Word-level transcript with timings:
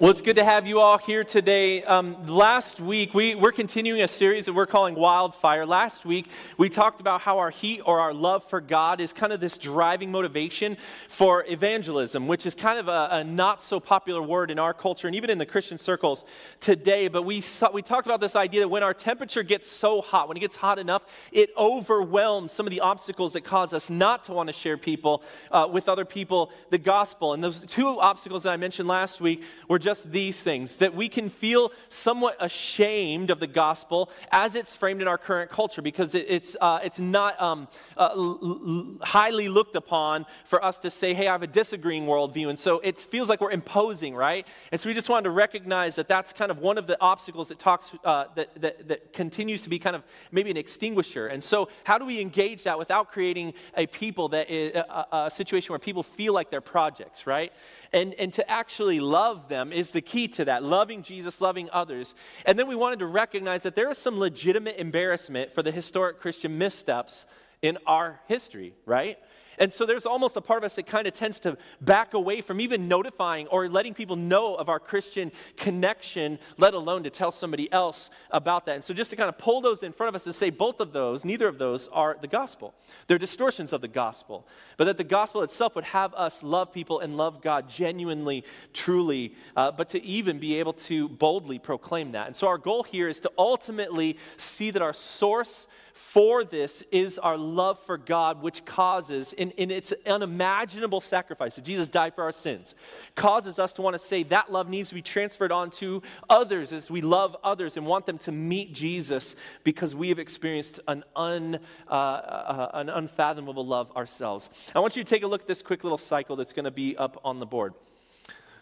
Well, 0.00 0.10
it's 0.10 0.22
good 0.22 0.36
to 0.36 0.44
have 0.46 0.66
you 0.66 0.80
all 0.80 0.96
here 0.96 1.24
today. 1.24 1.82
Um, 1.84 2.26
last 2.26 2.80
week, 2.80 3.12
we, 3.12 3.34
we're 3.34 3.52
continuing 3.52 4.00
a 4.00 4.08
series 4.08 4.46
that 4.46 4.54
we're 4.54 4.64
calling 4.64 4.94
Wildfire. 4.94 5.66
Last 5.66 6.06
week, 6.06 6.30
we 6.56 6.70
talked 6.70 7.02
about 7.02 7.20
how 7.20 7.36
our 7.36 7.50
heat 7.50 7.82
or 7.84 8.00
our 8.00 8.14
love 8.14 8.42
for 8.42 8.62
God 8.62 9.02
is 9.02 9.12
kind 9.12 9.30
of 9.30 9.40
this 9.40 9.58
driving 9.58 10.10
motivation 10.10 10.78
for 11.10 11.44
evangelism, 11.46 12.28
which 12.28 12.46
is 12.46 12.54
kind 12.54 12.78
of 12.78 12.88
a, 12.88 13.08
a 13.12 13.24
not 13.24 13.60
so 13.60 13.78
popular 13.78 14.22
word 14.22 14.50
in 14.50 14.58
our 14.58 14.72
culture 14.72 15.06
and 15.06 15.14
even 15.14 15.28
in 15.28 15.36
the 15.36 15.44
Christian 15.44 15.76
circles 15.76 16.24
today. 16.60 17.08
But 17.08 17.24
we, 17.24 17.42
saw, 17.42 17.70
we 17.70 17.82
talked 17.82 18.06
about 18.06 18.22
this 18.22 18.36
idea 18.36 18.60
that 18.60 18.68
when 18.68 18.82
our 18.82 18.94
temperature 18.94 19.42
gets 19.42 19.68
so 19.68 20.00
hot, 20.00 20.28
when 20.28 20.36
it 20.38 20.40
gets 20.40 20.56
hot 20.56 20.78
enough, 20.78 21.04
it 21.30 21.50
overwhelms 21.58 22.52
some 22.52 22.66
of 22.66 22.70
the 22.70 22.80
obstacles 22.80 23.34
that 23.34 23.42
cause 23.42 23.74
us 23.74 23.90
not 23.90 24.24
to 24.24 24.32
want 24.32 24.46
to 24.46 24.54
share 24.54 24.78
people 24.78 25.22
uh, 25.50 25.68
with 25.70 25.90
other 25.90 26.06
people 26.06 26.52
the 26.70 26.78
gospel. 26.78 27.34
And 27.34 27.44
those 27.44 27.60
two 27.66 28.00
obstacles 28.00 28.44
that 28.44 28.50
I 28.54 28.56
mentioned 28.56 28.88
last 28.88 29.20
week 29.20 29.42
were 29.68 29.78
just 29.78 29.89
just 29.90 30.12
these 30.12 30.40
things 30.40 30.76
that 30.76 30.94
we 30.94 31.08
can 31.08 31.28
feel 31.28 31.72
somewhat 31.88 32.36
ashamed 32.38 33.28
of 33.28 33.40
the 33.40 33.46
gospel 33.48 34.08
as 34.30 34.54
it's 34.54 34.72
framed 34.72 35.02
in 35.02 35.08
our 35.08 35.18
current 35.18 35.50
culture 35.50 35.82
because 35.82 36.14
it, 36.14 36.26
it's, 36.28 36.56
uh, 36.60 36.78
it's 36.84 37.00
not 37.00 37.40
um, 37.42 37.66
uh, 37.96 38.10
l- 38.14 38.98
highly 39.02 39.48
looked 39.48 39.74
upon 39.74 40.24
for 40.44 40.64
us 40.64 40.78
to 40.78 40.90
say, 40.90 41.12
hey, 41.12 41.26
I 41.26 41.32
have 41.32 41.42
a 41.42 41.48
disagreeing 41.48 42.04
worldview. 42.04 42.50
And 42.50 42.58
so 42.58 42.78
it 42.84 43.00
feels 43.00 43.28
like 43.28 43.40
we're 43.40 43.50
imposing, 43.50 44.14
right? 44.14 44.46
And 44.70 44.80
so 44.80 44.88
we 44.88 44.94
just 44.94 45.08
wanted 45.08 45.24
to 45.24 45.30
recognize 45.30 45.96
that 45.96 46.06
that's 46.06 46.32
kind 46.32 46.52
of 46.52 46.58
one 46.58 46.78
of 46.78 46.86
the 46.86 46.96
obstacles 47.00 47.48
that 47.48 47.58
talks, 47.58 47.92
uh, 48.04 48.26
that, 48.36 48.60
that, 48.60 48.86
that 48.86 49.12
continues 49.12 49.62
to 49.62 49.70
be 49.70 49.80
kind 49.80 49.96
of 49.96 50.04
maybe 50.30 50.52
an 50.52 50.56
extinguisher. 50.56 51.26
And 51.26 51.42
so 51.42 51.68
how 51.82 51.98
do 51.98 52.04
we 52.04 52.20
engage 52.20 52.62
that 52.62 52.78
without 52.78 53.08
creating 53.08 53.54
a 53.76 53.88
people 53.88 54.28
that 54.28 54.48
is 54.48 54.72
a, 54.76 55.06
a 55.12 55.30
situation 55.32 55.72
where 55.72 55.80
people 55.80 56.04
feel 56.04 56.32
like 56.32 56.48
they're 56.48 56.60
projects, 56.60 57.26
right? 57.26 57.52
And, 57.92 58.14
and 58.14 58.32
to 58.34 58.48
actually 58.48 59.00
love 59.00 59.48
them 59.48 59.72
is 59.72 59.90
the 59.90 60.00
key 60.00 60.28
to 60.28 60.44
that 60.44 60.62
loving 60.62 61.02
Jesus, 61.02 61.40
loving 61.40 61.68
others. 61.72 62.14
And 62.46 62.56
then 62.58 62.68
we 62.68 62.76
wanted 62.76 63.00
to 63.00 63.06
recognize 63.06 63.64
that 63.64 63.74
there 63.74 63.90
is 63.90 63.98
some 63.98 64.18
legitimate 64.18 64.76
embarrassment 64.76 65.52
for 65.52 65.62
the 65.62 65.72
historic 65.72 66.20
Christian 66.20 66.56
missteps 66.56 67.26
in 67.62 67.78
our 67.86 68.20
history, 68.28 68.74
right? 68.86 69.18
And 69.60 69.70
so 69.70 69.84
there's 69.84 70.06
almost 70.06 70.36
a 70.36 70.40
part 70.40 70.58
of 70.58 70.64
us 70.64 70.76
that 70.76 70.86
kind 70.86 71.06
of 71.06 71.12
tends 71.12 71.38
to 71.40 71.58
back 71.82 72.14
away 72.14 72.40
from 72.40 72.60
even 72.60 72.88
notifying 72.88 73.46
or 73.48 73.68
letting 73.68 73.92
people 73.92 74.16
know 74.16 74.54
of 74.54 74.70
our 74.70 74.80
Christian 74.80 75.30
connection, 75.58 76.38
let 76.56 76.72
alone 76.72 77.02
to 77.04 77.10
tell 77.10 77.30
somebody 77.30 77.70
else 77.70 78.10
about 78.30 78.64
that. 78.66 78.76
And 78.76 78.84
so 78.84 78.94
just 78.94 79.10
to 79.10 79.16
kind 79.16 79.28
of 79.28 79.36
pull 79.36 79.60
those 79.60 79.82
in 79.82 79.92
front 79.92 80.08
of 80.08 80.14
us 80.14 80.24
and 80.24 80.34
say 80.34 80.48
both 80.48 80.80
of 80.80 80.94
those, 80.94 81.26
neither 81.26 81.46
of 81.46 81.58
those 81.58 81.88
are 81.88 82.16
the 82.18 82.26
gospel. 82.26 82.74
They're 83.06 83.18
distortions 83.18 83.74
of 83.74 83.82
the 83.82 83.88
gospel. 83.88 84.48
But 84.78 84.84
that 84.84 84.96
the 84.96 85.04
gospel 85.04 85.42
itself 85.42 85.74
would 85.74 85.84
have 85.84 86.14
us 86.14 86.42
love 86.42 86.72
people 86.72 87.00
and 87.00 87.18
love 87.18 87.42
God 87.42 87.68
genuinely, 87.68 88.44
truly, 88.72 89.34
uh, 89.56 89.72
but 89.72 89.90
to 89.90 90.02
even 90.02 90.38
be 90.38 90.58
able 90.58 90.72
to 90.72 91.06
boldly 91.06 91.58
proclaim 91.58 92.12
that. 92.12 92.26
And 92.28 92.34
so 92.34 92.48
our 92.48 92.58
goal 92.58 92.82
here 92.82 93.08
is 93.08 93.20
to 93.20 93.32
ultimately 93.36 94.16
see 94.38 94.70
that 94.70 94.80
our 94.80 94.94
source 94.94 95.66
for 96.00 96.42
this 96.42 96.82
is 96.90 97.20
our 97.20 97.36
love 97.36 97.78
for 97.78 97.96
God, 97.96 98.42
which 98.42 98.64
causes, 98.64 99.32
in, 99.34 99.52
in 99.52 99.70
its 99.70 99.92
unimaginable 100.06 101.00
sacrifice, 101.00 101.54
that 101.54 101.64
Jesus 101.64 101.88
died 101.88 102.16
for 102.16 102.24
our 102.24 102.32
sins, 102.32 102.74
causes 103.14 103.60
us 103.60 103.72
to 103.74 103.82
want 103.82 103.94
to 103.94 104.00
say 104.00 104.24
that 104.24 104.50
love 104.50 104.68
needs 104.68 104.88
to 104.88 104.96
be 104.96 105.02
transferred 105.02 105.52
on 105.52 105.70
to 105.72 106.02
others 106.28 106.72
as 106.72 106.90
we 106.90 107.00
love 107.00 107.36
others 107.44 107.76
and 107.76 107.86
want 107.86 108.06
them 108.06 108.18
to 108.18 108.32
meet 108.32 108.72
Jesus 108.72 109.36
because 109.62 109.94
we 109.94 110.08
have 110.08 110.18
experienced 110.18 110.80
an, 110.88 111.04
un, 111.14 111.60
uh, 111.86 111.92
uh, 111.92 112.70
an 112.74 112.88
unfathomable 112.88 113.64
love 113.64 113.94
ourselves. 113.94 114.50
I 114.74 114.80
want 114.80 114.96
you 114.96 115.04
to 115.04 115.08
take 115.08 115.22
a 115.22 115.28
look 115.28 115.42
at 115.42 115.48
this 115.48 115.62
quick 115.62 115.84
little 115.84 115.98
cycle 115.98 116.34
that's 116.34 116.52
going 116.52 116.64
to 116.64 116.72
be 116.72 116.96
up 116.96 117.20
on 117.24 117.38
the 117.38 117.46
board. 117.46 117.74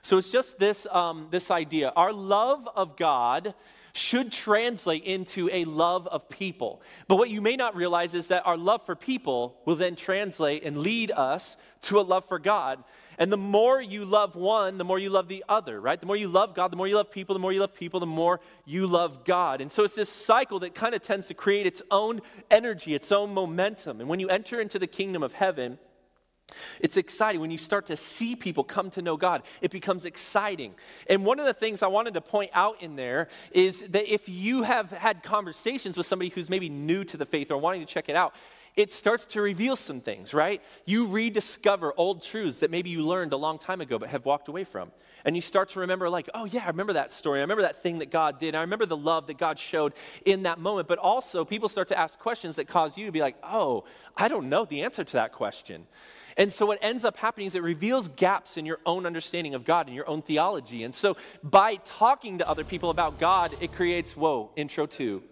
So 0.02 0.18
it's 0.18 0.30
just 0.30 0.58
this, 0.58 0.86
um, 0.90 1.28
this 1.30 1.50
idea. 1.50 1.92
Our 1.96 2.12
love 2.12 2.68
of 2.74 2.96
God 2.96 3.54
should 3.98 4.32
translate 4.32 5.04
into 5.04 5.50
a 5.52 5.64
love 5.64 6.06
of 6.06 6.28
people. 6.28 6.80
But 7.06 7.16
what 7.16 7.30
you 7.30 7.42
may 7.42 7.56
not 7.56 7.76
realize 7.76 8.14
is 8.14 8.28
that 8.28 8.46
our 8.46 8.56
love 8.56 8.86
for 8.86 8.94
people 8.94 9.60
will 9.64 9.76
then 9.76 9.96
translate 9.96 10.64
and 10.64 10.78
lead 10.78 11.10
us 11.10 11.56
to 11.82 12.00
a 12.00 12.02
love 12.02 12.26
for 12.26 12.38
God. 12.38 12.82
And 13.18 13.32
the 13.32 13.36
more 13.36 13.82
you 13.82 14.04
love 14.04 14.36
one, 14.36 14.78
the 14.78 14.84
more 14.84 14.98
you 14.98 15.10
love 15.10 15.26
the 15.26 15.44
other, 15.48 15.80
right? 15.80 15.98
The 15.98 16.06
more 16.06 16.16
you 16.16 16.28
love 16.28 16.54
God, 16.54 16.70
the 16.70 16.76
more 16.76 16.86
you 16.86 16.96
love 16.96 17.10
people, 17.10 17.34
the 17.34 17.40
more 17.40 17.52
you 17.52 17.60
love 17.60 17.74
people, 17.74 17.98
the 17.98 18.06
more 18.06 18.40
you 18.64 18.86
love 18.86 19.24
God. 19.24 19.60
And 19.60 19.72
so 19.72 19.82
it's 19.82 19.96
this 19.96 20.08
cycle 20.08 20.60
that 20.60 20.74
kind 20.74 20.94
of 20.94 21.02
tends 21.02 21.26
to 21.26 21.34
create 21.34 21.66
its 21.66 21.82
own 21.90 22.20
energy, 22.50 22.94
its 22.94 23.10
own 23.10 23.34
momentum. 23.34 24.00
And 24.00 24.08
when 24.08 24.20
you 24.20 24.28
enter 24.28 24.60
into 24.60 24.78
the 24.78 24.86
kingdom 24.86 25.24
of 25.24 25.32
heaven, 25.32 25.78
it's 26.80 26.96
exciting 26.96 27.40
when 27.40 27.50
you 27.50 27.58
start 27.58 27.86
to 27.86 27.96
see 27.96 28.34
people 28.36 28.64
come 28.64 28.90
to 28.90 29.02
know 29.02 29.16
God. 29.16 29.42
It 29.60 29.70
becomes 29.70 30.04
exciting. 30.04 30.74
And 31.08 31.24
one 31.24 31.38
of 31.38 31.46
the 31.46 31.54
things 31.54 31.82
I 31.82 31.88
wanted 31.88 32.14
to 32.14 32.20
point 32.20 32.50
out 32.54 32.82
in 32.82 32.96
there 32.96 33.28
is 33.52 33.82
that 33.88 34.12
if 34.12 34.28
you 34.28 34.62
have 34.62 34.90
had 34.90 35.22
conversations 35.22 35.96
with 35.96 36.06
somebody 36.06 36.30
who's 36.30 36.50
maybe 36.50 36.68
new 36.68 37.04
to 37.04 37.16
the 37.16 37.26
faith 37.26 37.50
or 37.50 37.58
wanting 37.58 37.80
to 37.80 37.86
check 37.86 38.08
it 38.08 38.16
out, 38.16 38.34
it 38.76 38.92
starts 38.92 39.26
to 39.26 39.40
reveal 39.40 39.74
some 39.74 40.00
things, 40.00 40.32
right? 40.32 40.62
You 40.84 41.08
rediscover 41.08 41.92
old 41.96 42.22
truths 42.22 42.60
that 42.60 42.70
maybe 42.70 42.90
you 42.90 43.02
learned 43.02 43.32
a 43.32 43.36
long 43.36 43.58
time 43.58 43.80
ago 43.80 43.98
but 43.98 44.08
have 44.08 44.24
walked 44.24 44.48
away 44.48 44.64
from. 44.64 44.92
And 45.24 45.34
you 45.34 45.42
start 45.42 45.70
to 45.70 45.80
remember, 45.80 46.08
like, 46.08 46.30
oh, 46.32 46.44
yeah, 46.44 46.62
I 46.64 46.68
remember 46.68 46.92
that 46.92 47.10
story. 47.10 47.40
I 47.40 47.42
remember 47.42 47.62
that 47.62 47.82
thing 47.82 47.98
that 47.98 48.10
God 48.10 48.38
did. 48.38 48.54
I 48.54 48.60
remember 48.60 48.86
the 48.86 48.96
love 48.96 49.26
that 49.26 49.36
God 49.36 49.58
showed 49.58 49.94
in 50.24 50.44
that 50.44 50.60
moment. 50.60 50.86
But 50.86 50.98
also, 50.98 51.44
people 51.44 51.68
start 51.68 51.88
to 51.88 51.98
ask 51.98 52.18
questions 52.20 52.54
that 52.56 52.68
cause 52.68 52.96
you 52.96 53.04
to 53.06 53.12
be 53.12 53.20
like, 53.20 53.36
oh, 53.42 53.84
I 54.16 54.28
don't 54.28 54.48
know 54.48 54.64
the 54.64 54.82
answer 54.82 55.02
to 55.02 55.12
that 55.14 55.32
question. 55.32 55.86
And 56.38 56.52
so 56.52 56.66
what 56.66 56.78
ends 56.80 57.04
up 57.04 57.16
happening 57.16 57.48
is 57.48 57.56
it 57.56 57.64
reveals 57.64 58.08
gaps 58.08 58.56
in 58.56 58.64
your 58.64 58.78
own 58.86 59.04
understanding 59.06 59.54
of 59.54 59.64
God 59.64 59.88
and 59.88 59.94
your 59.96 60.08
own 60.08 60.22
theology. 60.22 60.84
And 60.84 60.94
so 60.94 61.16
by 61.42 61.76
talking 61.84 62.38
to 62.38 62.48
other 62.48 62.62
people 62.64 62.90
about 62.90 63.18
God, 63.18 63.54
it 63.60 63.72
creates, 63.72 64.16
whoa, 64.16 64.50
intro 64.54 64.86
two. 64.86 65.24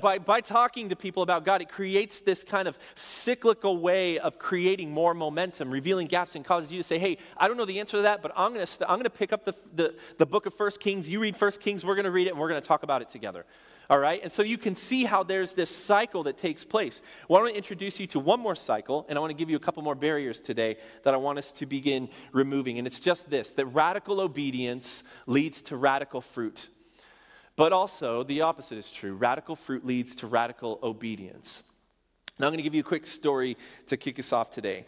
By, 0.00 0.18
by 0.18 0.40
talking 0.40 0.90
to 0.90 0.96
people 0.96 1.24
about 1.24 1.44
God, 1.44 1.62
it 1.62 1.68
creates 1.68 2.20
this 2.20 2.44
kind 2.44 2.68
of 2.68 2.78
cyclical 2.94 3.78
way 3.78 4.20
of 4.20 4.38
creating 4.38 4.92
more 4.92 5.14
momentum, 5.14 5.68
revealing 5.68 6.06
gaps, 6.06 6.36
and 6.36 6.44
causes 6.44 6.70
you 6.70 6.78
to 6.78 6.84
say, 6.84 6.96
hey, 6.96 7.18
I 7.36 7.48
don't 7.48 7.56
know 7.56 7.64
the 7.64 7.80
answer 7.80 7.96
to 7.96 8.02
that, 8.02 8.22
but 8.22 8.32
I'm 8.36 8.52
going 8.52 8.64
to 8.64 8.68
st- 8.68 8.88
I'm 8.88 8.96
going 8.96 9.04
to 9.04 9.10
pick 9.10 9.32
up 9.32 9.44
the, 9.44 9.54
the, 9.74 9.96
the 10.18 10.26
book 10.26 10.46
of 10.46 10.54
First 10.54 10.78
Kings. 10.78 11.08
You 11.08 11.18
read 11.18 11.36
First 11.36 11.58
Kings, 11.60 11.84
we're 11.84 11.96
going 11.96 12.04
to 12.04 12.12
read 12.12 12.28
it, 12.28 12.30
and 12.30 12.38
we're 12.38 12.48
going 12.48 12.60
to 12.60 12.66
talk 12.66 12.84
about 12.84 13.02
it 13.02 13.10
together. 13.10 13.44
All 13.90 13.98
right? 13.98 14.20
And 14.22 14.30
so 14.30 14.44
you 14.44 14.56
can 14.56 14.76
see 14.76 15.04
how 15.04 15.24
there's 15.24 15.54
this 15.54 15.68
cycle 15.68 16.22
that 16.22 16.38
takes 16.38 16.64
place. 16.64 17.02
Well, 17.28 17.40
I 17.40 17.42
want 17.42 17.54
to 17.54 17.58
introduce 17.58 17.98
you 17.98 18.06
to 18.08 18.20
one 18.20 18.38
more 18.38 18.54
cycle, 18.54 19.04
and 19.08 19.18
I 19.18 19.20
want 19.20 19.30
to 19.30 19.36
give 19.36 19.50
you 19.50 19.56
a 19.56 19.60
couple 19.60 19.82
more 19.82 19.96
barriers 19.96 20.40
today 20.40 20.76
that 21.02 21.12
I 21.12 21.16
want 21.16 21.40
us 21.40 21.50
to 21.52 21.66
begin 21.66 22.08
removing. 22.32 22.78
And 22.78 22.86
it's 22.86 23.00
just 23.00 23.28
this 23.28 23.50
that 23.52 23.66
radical 23.66 24.20
obedience 24.20 25.02
leads 25.26 25.60
to 25.62 25.76
radical 25.76 26.20
fruit. 26.20 26.68
But 27.56 27.72
also, 27.72 28.22
the 28.22 28.42
opposite 28.42 28.78
is 28.78 28.92
true. 28.92 29.14
Radical 29.14 29.56
fruit 29.56 29.84
leads 29.84 30.14
to 30.16 30.28
radical 30.28 30.78
obedience. 30.84 31.64
Now, 32.38 32.46
I'm 32.46 32.52
going 32.52 32.58
to 32.58 32.62
give 32.62 32.74
you 32.74 32.80
a 32.80 32.84
quick 32.84 33.06
story 33.06 33.56
to 33.88 33.96
kick 33.96 34.20
us 34.20 34.32
off 34.32 34.52
today. 34.52 34.86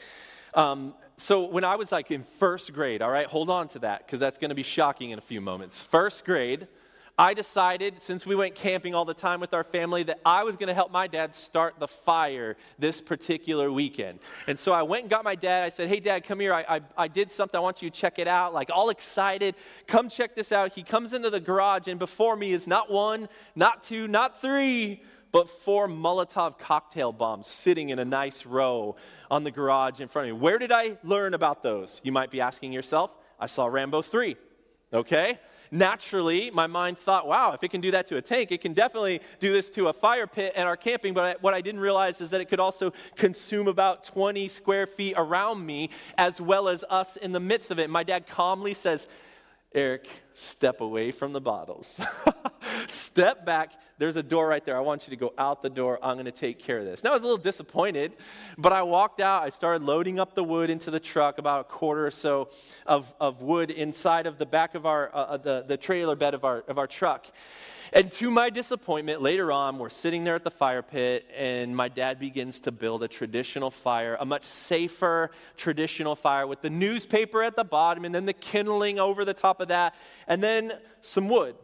Um, 0.55 0.95
so, 1.17 1.43
when 1.47 1.65
I 1.65 1.75
was 1.75 1.91
like 1.91 2.13
in 2.13 2.23
first 2.23 2.73
grade, 2.73 3.03
all 3.03 3.11
right, 3.11 3.27
hold 3.27 3.51
on 3.51 3.67
to 3.71 3.81
that 3.81 4.07
because 4.07 4.21
that's 4.21 4.39
going 4.39 4.51
to 4.51 4.55
be 4.55 4.63
shocking 4.63 5.11
in 5.11 5.19
a 5.19 5.23
few 5.23 5.41
moments. 5.41 5.83
First 5.83 6.25
grade, 6.25 6.69
I 7.19 7.35
decided, 7.35 8.01
since 8.01 8.25
we 8.25 8.35
went 8.35 8.55
camping 8.55 8.95
all 8.95 9.05
the 9.05 9.13
time 9.13 9.39
with 9.39 9.53
our 9.53 9.65
family, 9.65 10.03
that 10.05 10.21
I 10.25 10.45
was 10.45 10.57
going 10.57 10.69
to 10.69 10.75
help 10.75 10.91
my 10.91 11.07
dad 11.07 11.35
start 11.35 11.75
the 11.79 11.87
fire 11.87 12.57
this 12.79 13.03
particular 13.03 13.71
weekend. 13.71 14.21
And 14.47 14.59
so 14.59 14.73
I 14.73 14.83
went 14.83 15.03
and 15.03 15.11
got 15.11 15.23
my 15.23 15.35
dad. 15.35 15.63
I 15.63 15.69
said, 15.69 15.89
Hey, 15.89 16.01
dad, 16.01 16.25
come 16.25 16.41
here. 16.41 16.55
I, 16.55 16.65
I, 16.77 16.81
I 16.97 17.09
did 17.09 17.31
something. 17.31 17.59
I 17.59 17.61
want 17.61 17.83
you 17.83 17.91
to 17.91 18.01
check 18.01 18.19
it 18.19 18.27
out. 18.27 18.55
Like, 18.55 18.71
all 18.73 18.89
excited. 18.89 19.57
Come 19.87 20.09
check 20.09 20.35
this 20.35 20.53
out. 20.53 20.73
He 20.73 20.83
comes 20.83 21.13
into 21.13 21.29
the 21.29 21.41
garage, 21.41 21.87
and 21.87 21.99
before 21.99 22.35
me 22.35 22.53
is 22.53 22.67
not 22.67 22.91
one, 22.91 23.29
not 23.55 23.83
two, 23.83 24.09
not 24.09 24.41
three, 24.41 25.03
but 25.33 25.51
four 25.51 25.89
Molotov 25.89 26.59
cocktail 26.59 27.13
bombs 27.13 27.47
sitting 27.47 27.91
in 27.91 27.99
a 27.99 28.05
nice 28.05 28.47
row 28.47 28.97
on 29.31 29.45
the 29.45 29.51
garage 29.51 30.01
in 30.01 30.09
front 30.09 30.31
of 30.31 30.37
me. 30.37 30.41
Where 30.41 30.59
did 30.59 30.73
I 30.73 30.97
learn 31.05 31.35
about 31.35 31.63
those? 31.63 32.01
You 32.05 32.13
might 32.13 32.31
be 32.31 32.41
asking 32.41 32.73
yourself. 32.73 33.11
I 33.39 33.47
saw 33.47 33.67
Rambo 33.67 34.03
3. 34.03 34.37
Okay? 34.93 35.39
Naturally, 35.73 36.51
my 36.51 36.67
mind 36.67 36.99
thought, 36.99 37.27
wow, 37.27 37.53
if 37.53 37.65
it 37.65 37.71
can 37.71 37.81
do 37.81 37.91
that 37.91 38.07
to 38.09 38.19
a 38.19 38.23
tank, 38.23 38.53
it 38.53 38.61
can 38.61 38.75
definitely 38.75 39.21
do 39.41 39.53
this 39.53 39.71
to 39.71 39.89
a 39.89 39.93
fire 39.93 40.27
pit 40.27 40.53
and 40.55 40.69
our 40.69 40.77
camping. 40.77 41.15
But 41.15 41.25
I, 41.25 41.35
what 41.41 41.55
I 41.55 41.61
didn't 41.61 41.81
realize 41.81 42.21
is 42.21 42.31
that 42.31 42.41
it 42.41 42.49
could 42.49 42.61
also 42.61 42.93
consume 43.17 43.67
about 43.67 44.05
20 44.05 44.47
square 44.49 44.87
feet 44.87 45.15
around 45.17 45.65
me, 45.65 45.91
as 46.19 46.41
well 46.41 46.69
as 46.69 46.85
us 46.91 47.17
in 47.17 47.33
the 47.33 47.41
midst 47.41 47.71
of 47.71 47.79
it. 47.79 47.91
My 47.91 48.05
dad 48.05 48.29
calmly 48.29 48.75
says, 48.75 49.07
Eric, 49.75 50.09
step 50.35 50.81
away 50.81 51.11
from 51.11 51.33
the 51.33 51.41
bottles. 51.41 52.01
step 52.89 53.47
back. 53.47 53.73
There's 53.99 54.17
a 54.17 54.23
door 54.23 54.47
right 54.47 54.65
there. 54.65 54.77
I 54.77 54.81
want 54.81 55.07
you 55.07 55.11
to 55.11 55.17
go 55.17 55.33
out 55.39 55.63
the 55.63 55.71
door. 55.71 55.99
I'm 56.03 56.15
going 56.15 56.27
to 56.27 56.33
take 56.33 56.59
care 56.59 56.79
of 56.79 56.85
this. 56.85 57.03
Now, 57.03 57.11
I 57.11 57.13
was 57.15 57.23
a 57.23 57.27
little 57.27 57.43
disappointed, 57.43 58.13
but 58.59 58.73
I 58.73 58.83
walked 58.83 59.21
out. 59.21 59.43
I 59.43 59.49
started 59.49 59.83
loading 59.83 60.19
up 60.19 60.35
the 60.35 60.45
wood 60.45 60.69
into 60.69 60.91
the 60.91 61.01
truck, 61.01 61.39
about 61.39 61.61
a 61.61 61.65
quarter 61.65 62.07
or 62.07 62.11
so 62.11 62.51
of, 62.87 63.13
of 63.21 63.41
wood 63.41 63.71
inside 63.71 64.27
of 64.27 64.39
the 64.39 64.47
back 64.47 64.75
of 64.75 64.85
our, 64.85 65.15
uh, 65.15 65.19
uh 65.19 65.37
the, 65.39 65.65
the 65.67 65.77
trailer 65.77 66.17
bed 66.17 66.35
of 66.35 66.45
our, 66.45 66.65
of 66.69 66.79
our 66.79 66.87
truck. 66.87 67.27
And 67.95 68.11
to 68.13 68.31
my 68.31 68.49
disappointment, 68.49 69.21
later 69.21 69.53
on, 69.53 69.79
we're 69.79 69.91
sitting 69.91 70.25
there 70.25 70.35
at 70.35 70.45
the 70.45 70.51
fire 70.51 70.81
pit, 70.81 71.29
and 71.37 71.77
my 71.77 71.89
dad 71.89 72.19
begins 72.19 72.61
to 72.61 72.73
build 72.73 73.03
a 73.03 73.09
traditional 73.09 73.71
fire, 73.71 74.17
a 74.19 74.25
much 74.25 74.45
safer 74.45 75.31
traditional 75.59 76.17
fire 76.17 76.47
with 76.47 76.63
the 76.63 76.71
newspaper 76.71 77.43
at 77.43 77.55
the 77.55 77.65
bottom, 77.65 78.07
and 78.07 78.15
then 78.15 78.25
the 78.25 78.33
kindling 78.33 78.99
over 78.99 79.27
the 79.27 79.35
top 79.35 79.61
of 79.61 79.69
that, 79.69 79.95
and 80.27 80.43
then 80.43 80.73
some 81.03 81.29
wood, 81.29 81.55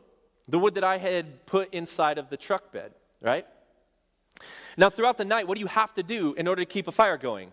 the 0.46 0.58
wood 0.58 0.74
that 0.74 0.84
I 0.84 0.98
had 0.98 1.46
put 1.46 1.72
inside 1.72 2.18
of 2.18 2.28
the 2.28 2.36
truck 2.36 2.72
bed, 2.72 2.92
right? 3.22 3.46
Now, 4.76 4.90
throughout 4.90 5.16
the 5.16 5.24
night, 5.24 5.48
what 5.48 5.54
do 5.54 5.62
you 5.62 5.66
have 5.66 5.94
to 5.94 6.02
do 6.02 6.34
in 6.34 6.46
order 6.46 6.60
to 6.60 6.66
keep 6.66 6.88
a 6.88 6.92
fire 6.92 7.16
going? 7.16 7.52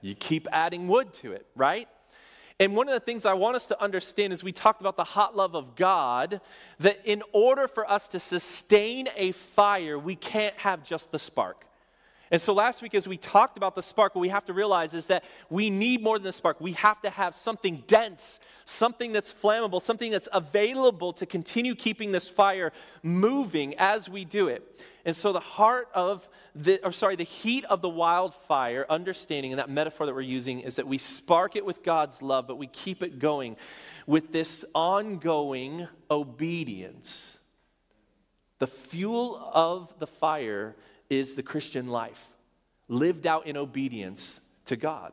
You 0.00 0.14
keep 0.14 0.48
adding 0.50 0.88
wood 0.88 1.12
to 1.14 1.32
it, 1.32 1.46
right? 1.54 1.88
And 2.60 2.76
one 2.76 2.88
of 2.88 2.94
the 2.94 3.00
things 3.00 3.26
I 3.26 3.34
want 3.34 3.56
us 3.56 3.66
to 3.68 3.82
understand 3.82 4.32
is 4.32 4.44
we 4.44 4.52
talked 4.52 4.80
about 4.80 4.96
the 4.96 5.04
hot 5.04 5.36
love 5.36 5.54
of 5.54 5.74
God, 5.76 6.40
that 6.78 7.00
in 7.04 7.22
order 7.32 7.66
for 7.66 7.90
us 7.90 8.08
to 8.08 8.20
sustain 8.20 9.08
a 9.16 9.32
fire, 9.32 9.98
we 9.98 10.16
can't 10.16 10.56
have 10.58 10.82
just 10.84 11.10
the 11.12 11.18
spark. 11.18 11.66
And 12.32 12.40
so 12.40 12.54
last 12.54 12.80
week, 12.80 12.94
as 12.94 13.06
we 13.06 13.18
talked 13.18 13.58
about 13.58 13.74
the 13.74 13.82
spark, 13.82 14.14
what 14.14 14.22
we 14.22 14.30
have 14.30 14.46
to 14.46 14.54
realize 14.54 14.94
is 14.94 15.06
that 15.06 15.22
we 15.50 15.68
need 15.68 16.02
more 16.02 16.18
than 16.18 16.24
the 16.24 16.32
spark. 16.32 16.62
We 16.62 16.72
have 16.72 17.00
to 17.02 17.10
have 17.10 17.34
something 17.34 17.84
dense, 17.86 18.40
something 18.64 19.12
that's 19.12 19.34
flammable, 19.34 19.82
something 19.82 20.10
that's 20.10 20.30
available 20.32 21.12
to 21.12 21.26
continue 21.26 21.74
keeping 21.74 22.10
this 22.10 22.30
fire 22.30 22.72
moving 23.02 23.74
as 23.76 24.08
we 24.08 24.24
do 24.24 24.48
it. 24.48 24.80
And 25.04 25.14
so 25.14 25.34
the 25.34 25.40
heart 25.40 25.88
of 25.92 26.26
the, 26.54 26.82
or 26.82 26.92
sorry, 26.92 27.16
the 27.16 27.24
heat 27.24 27.66
of 27.66 27.82
the 27.82 27.90
wildfire, 27.90 28.86
understanding, 28.88 29.52
and 29.52 29.58
that 29.58 29.68
metaphor 29.68 30.06
that 30.06 30.14
we're 30.14 30.22
using 30.22 30.60
is 30.60 30.76
that 30.76 30.86
we 30.86 30.96
spark 30.96 31.54
it 31.54 31.66
with 31.66 31.82
God's 31.82 32.22
love, 32.22 32.46
but 32.46 32.56
we 32.56 32.66
keep 32.66 33.02
it 33.02 33.18
going 33.18 33.56
with 34.06 34.32
this 34.32 34.64
ongoing 34.74 35.86
obedience. 36.10 37.40
The 38.58 38.66
fuel 38.66 39.50
of 39.52 39.92
the 39.98 40.06
fire 40.06 40.76
is 41.12 41.34
the 41.34 41.42
Christian 41.42 41.88
life, 41.88 42.28
lived 42.88 43.26
out 43.26 43.46
in 43.46 43.56
obedience 43.56 44.40
to 44.64 44.76
God. 44.76 45.12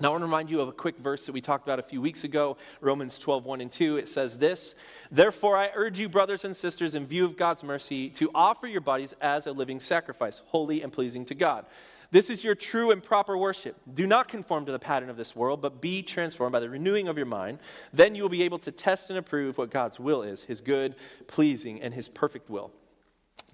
Now, 0.00 0.08
I 0.08 0.10
want 0.12 0.22
to 0.22 0.26
remind 0.26 0.50
you 0.50 0.60
of 0.60 0.68
a 0.68 0.72
quick 0.72 0.98
verse 0.98 1.26
that 1.26 1.32
we 1.32 1.40
talked 1.40 1.66
about 1.66 1.78
a 1.78 1.82
few 1.82 2.00
weeks 2.00 2.24
ago, 2.24 2.56
Romans 2.80 3.18
12, 3.18 3.44
1 3.44 3.60
and 3.60 3.70
2. 3.70 3.96
It 3.98 4.08
says 4.08 4.38
this 4.38 4.74
Therefore, 5.10 5.56
I 5.56 5.70
urge 5.74 5.98
you, 5.98 6.08
brothers 6.08 6.44
and 6.44 6.56
sisters, 6.56 6.94
in 6.94 7.06
view 7.06 7.24
of 7.24 7.36
God's 7.36 7.62
mercy, 7.64 8.10
to 8.10 8.30
offer 8.34 8.66
your 8.66 8.80
bodies 8.80 9.14
as 9.20 9.46
a 9.46 9.52
living 9.52 9.80
sacrifice, 9.80 10.40
holy 10.46 10.82
and 10.82 10.92
pleasing 10.92 11.24
to 11.26 11.34
God. 11.34 11.66
This 12.12 12.30
is 12.30 12.44
your 12.44 12.54
true 12.54 12.90
and 12.90 13.02
proper 13.02 13.36
worship. 13.36 13.76
Do 13.92 14.06
not 14.06 14.28
conform 14.28 14.66
to 14.66 14.72
the 14.72 14.78
pattern 14.78 15.08
of 15.08 15.16
this 15.16 15.34
world, 15.34 15.62
but 15.62 15.80
be 15.80 16.02
transformed 16.02 16.52
by 16.52 16.60
the 16.60 16.68
renewing 16.68 17.08
of 17.08 17.16
your 17.16 17.26
mind. 17.26 17.58
Then 17.92 18.14
you 18.14 18.22
will 18.22 18.28
be 18.28 18.42
able 18.42 18.58
to 18.60 18.70
test 18.70 19.10
and 19.10 19.18
approve 19.18 19.56
what 19.58 19.70
God's 19.70 19.98
will 19.98 20.22
is, 20.22 20.42
his 20.42 20.60
good, 20.60 20.94
pleasing, 21.26 21.80
and 21.80 21.92
his 21.92 22.08
perfect 22.08 22.50
will. 22.50 22.72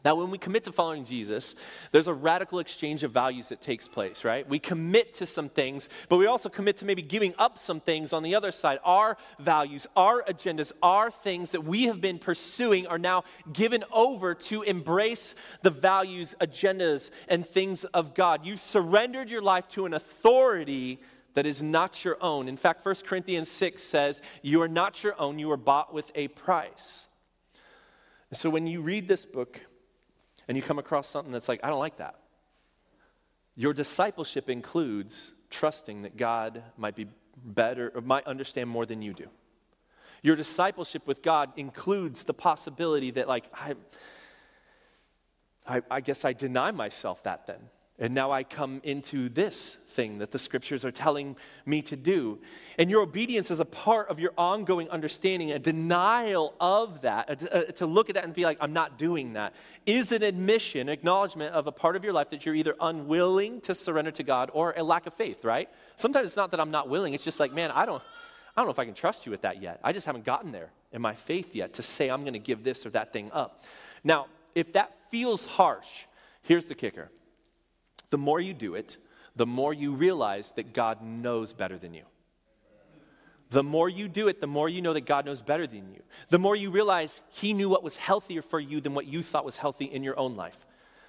Now, 0.08 0.14
when 0.14 0.30
we 0.30 0.38
commit 0.38 0.64
to 0.64 0.72
following 0.72 1.04
Jesus, 1.04 1.54
there's 1.92 2.06
a 2.06 2.14
radical 2.14 2.60
exchange 2.60 3.04
of 3.04 3.10
values 3.12 3.50
that 3.50 3.60
takes 3.60 3.86
place, 3.86 4.24
right? 4.24 4.48
We 4.48 4.58
commit 4.58 5.12
to 5.16 5.26
some 5.26 5.50
things, 5.50 5.90
but 6.08 6.16
we 6.16 6.24
also 6.24 6.48
commit 6.48 6.78
to 6.78 6.86
maybe 6.86 7.02
giving 7.02 7.34
up 7.38 7.58
some 7.58 7.78
things 7.78 8.14
on 8.14 8.22
the 8.22 8.34
other 8.34 8.50
side. 8.50 8.78
Our 8.84 9.18
values, 9.38 9.86
our 9.94 10.22
agendas, 10.22 10.72
our 10.82 11.10
things 11.10 11.50
that 11.50 11.62
we 11.62 11.82
have 11.88 12.00
been 12.00 12.18
pursuing 12.18 12.86
are 12.86 12.98
now 12.98 13.24
given 13.52 13.84
over 13.92 14.34
to 14.34 14.62
embrace 14.62 15.34
the 15.60 15.68
values, 15.68 16.34
agendas, 16.40 17.10
and 17.28 17.46
things 17.46 17.84
of 17.84 18.14
God. 18.14 18.46
You've 18.46 18.60
surrendered 18.60 19.28
your 19.28 19.42
life 19.42 19.68
to 19.72 19.84
an 19.84 19.92
authority 19.92 21.00
that 21.34 21.44
is 21.44 21.62
not 21.62 22.02
your 22.02 22.16
own. 22.22 22.48
In 22.48 22.56
fact, 22.56 22.82
1 22.86 22.94
Corinthians 23.04 23.50
6 23.50 23.82
says, 23.82 24.22
You 24.40 24.62
are 24.62 24.68
not 24.68 25.04
your 25.04 25.20
own, 25.20 25.38
you 25.38 25.50
are 25.50 25.58
bought 25.58 25.92
with 25.92 26.10
a 26.14 26.28
price. 26.28 27.08
So 28.32 28.48
when 28.48 28.66
you 28.66 28.80
read 28.80 29.06
this 29.06 29.26
book, 29.26 29.60
and 30.48 30.56
you 30.56 30.62
come 30.62 30.78
across 30.78 31.06
something 31.06 31.32
that's 31.32 31.48
like, 31.48 31.60
I 31.62 31.68
don't 31.68 31.78
like 31.78 31.98
that. 31.98 32.16
Your 33.54 33.72
discipleship 33.72 34.48
includes 34.48 35.34
trusting 35.50 36.02
that 36.02 36.16
God 36.16 36.62
might 36.76 36.96
be 36.96 37.06
better, 37.44 37.92
or 37.94 38.00
might 38.00 38.26
understand 38.26 38.68
more 38.68 38.86
than 38.86 39.00
you 39.02 39.12
do. 39.12 39.28
Your 40.22 40.34
discipleship 40.34 41.06
with 41.06 41.22
God 41.22 41.52
includes 41.56 42.24
the 42.24 42.34
possibility 42.34 43.12
that, 43.12 43.28
like, 43.28 43.44
I, 43.54 43.74
I, 45.66 45.82
I 45.90 46.00
guess 46.00 46.24
I 46.24 46.32
deny 46.32 46.72
myself 46.72 47.22
that 47.22 47.46
then. 47.46 47.60
And 48.00 48.14
now 48.14 48.30
I 48.30 48.44
come 48.44 48.80
into 48.84 49.28
this 49.28 49.74
thing 49.74 50.18
that 50.18 50.30
the 50.30 50.38
scriptures 50.38 50.84
are 50.84 50.92
telling 50.92 51.34
me 51.66 51.82
to 51.82 51.96
do. 51.96 52.38
And 52.78 52.88
your 52.88 53.02
obedience 53.02 53.50
is 53.50 53.58
a 53.58 53.64
part 53.64 54.08
of 54.08 54.20
your 54.20 54.32
ongoing 54.38 54.88
understanding, 54.90 55.50
a 55.50 55.58
denial 55.58 56.54
of 56.60 57.00
that, 57.00 57.42
a, 57.42 57.68
a, 57.68 57.72
to 57.72 57.86
look 57.86 58.08
at 58.08 58.14
that 58.14 58.22
and 58.22 58.32
be 58.32 58.44
like, 58.44 58.58
I'm 58.60 58.72
not 58.72 58.98
doing 58.98 59.32
that, 59.32 59.52
is 59.84 60.12
an 60.12 60.22
admission, 60.22 60.88
acknowledgement 60.88 61.52
of 61.54 61.66
a 61.66 61.72
part 61.72 61.96
of 61.96 62.04
your 62.04 62.12
life 62.12 62.30
that 62.30 62.46
you're 62.46 62.54
either 62.54 62.76
unwilling 62.80 63.60
to 63.62 63.74
surrender 63.74 64.12
to 64.12 64.22
God 64.22 64.50
or 64.54 64.74
a 64.76 64.84
lack 64.84 65.06
of 65.06 65.14
faith, 65.14 65.44
right? 65.44 65.68
Sometimes 65.96 66.28
it's 66.28 66.36
not 66.36 66.52
that 66.52 66.60
I'm 66.60 66.70
not 66.70 66.88
willing, 66.88 67.14
it's 67.14 67.24
just 67.24 67.40
like, 67.40 67.52
man, 67.52 67.72
I 67.72 67.84
don't, 67.84 68.02
I 68.56 68.60
don't 68.60 68.66
know 68.66 68.72
if 68.72 68.78
I 68.78 68.84
can 68.84 68.94
trust 68.94 69.26
you 69.26 69.32
with 69.32 69.42
that 69.42 69.60
yet. 69.60 69.80
I 69.82 69.92
just 69.92 70.06
haven't 70.06 70.24
gotten 70.24 70.52
there 70.52 70.70
in 70.92 71.02
my 71.02 71.14
faith 71.14 71.56
yet 71.56 71.74
to 71.74 71.82
say 71.82 72.08
I'm 72.08 72.20
going 72.20 72.34
to 72.34 72.38
give 72.38 72.62
this 72.62 72.86
or 72.86 72.90
that 72.90 73.12
thing 73.12 73.32
up. 73.32 73.64
Now, 74.04 74.26
if 74.54 74.72
that 74.74 74.94
feels 75.10 75.46
harsh, 75.46 76.04
here's 76.42 76.66
the 76.66 76.76
kicker 76.76 77.10
the 78.10 78.18
more 78.18 78.40
you 78.40 78.54
do 78.54 78.74
it, 78.74 78.96
the 79.36 79.46
more 79.46 79.72
you 79.72 79.92
realize 79.92 80.52
that 80.52 80.72
God 80.72 81.02
knows 81.02 81.52
better 81.52 81.78
than 81.78 81.94
you. 81.94 82.04
The 83.50 83.62
more 83.62 83.88
you 83.88 84.08
do 84.08 84.28
it, 84.28 84.40
the 84.40 84.46
more 84.46 84.68
you 84.68 84.82
know 84.82 84.92
that 84.92 85.06
God 85.06 85.24
knows 85.24 85.40
better 85.40 85.66
than 85.66 85.92
you. 85.94 86.02
The 86.28 86.38
more 86.38 86.54
you 86.54 86.70
realize 86.70 87.20
He 87.30 87.54
knew 87.54 87.68
what 87.68 87.82
was 87.82 87.96
healthier 87.96 88.42
for 88.42 88.60
you 88.60 88.80
than 88.80 88.94
what 88.94 89.06
you 89.06 89.22
thought 89.22 89.44
was 89.44 89.56
healthy 89.56 89.86
in 89.86 90.02
your 90.02 90.18
own 90.18 90.36
life. 90.36 90.66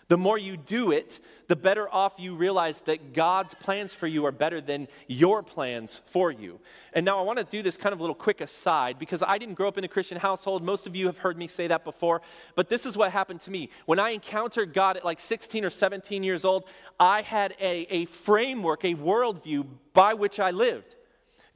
The 0.10 0.18
more 0.18 0.40
you 0.40 0.58
do 0.58 0.92
it, 0.92 1.20
the 1.48 1.56
better 1.56 1.88
off 1.94 2.14
you 2.18 2.36
realize 2.36 2.82
that 2.82 3.14
God's 3.14 3.54
plans 3.54 3.94
for 3.94 4.08
you 4.08 4.26
are 4.26 4.32
better 4.32 4.60
than 4.60 4.88
your 5.08 5.44
plans 5.44 6.02
for 6.10 6.32
you. 6.32 6.60
And 6.94 7.06
now 7.06 7.20
I 7.20 7.22
want 7.22 7.38
to 7.38 7.46
do 7.46 7.62
this 7.62 7.78
kind 7.78 7.94
of 7.94 8.02
little 8.02 8.16
quick 8.16 8.42
aside 8.42 8.98
because 8.98 9.22
I 9.22 9.38
didn't 9.38 9.54
grow 9.54 9.68
up 9.68 9.78
in 9.78 9.84
a 9.84 9.88
Christian 9.88 10.18
household. 10.18 10.64
Most 10.64 10.88
of 10.88 10.96
you 10.96 11.06
have 11.06 11.20
heard 11.20 11.38
me 11.38 11.48
say 11.48 11.68
that 11.68 11.84
before. 11.84 12.24
But 12.56 12.70
this 12.70 12.88
is 12.88 12.98
what 12.98 13.12
happened 13.12 13.42
to 13.42 13.52
me. 13.52 13.70
When 13.86 14.00
I 14.00 14.10
encountered 14.10 14.74
God 14.74 14.98
at 14.98 15.06
like 15.06 15.20
16 15.20 15.64
or 15.64 15.70
17 15.70 16.24
years 16.24 16.44
old, 16.44 16.66
I 17.00 17.22
had 17.22 17.56
a, 17.60 17.86
a 17.92 18.06
framework, 18.06 18.84
a 18.84 18.96
worldview 18.96 19.68
by 19.94 20.16
which 20.16 20.40
I 20.40 20.50
lived 20.52 20.96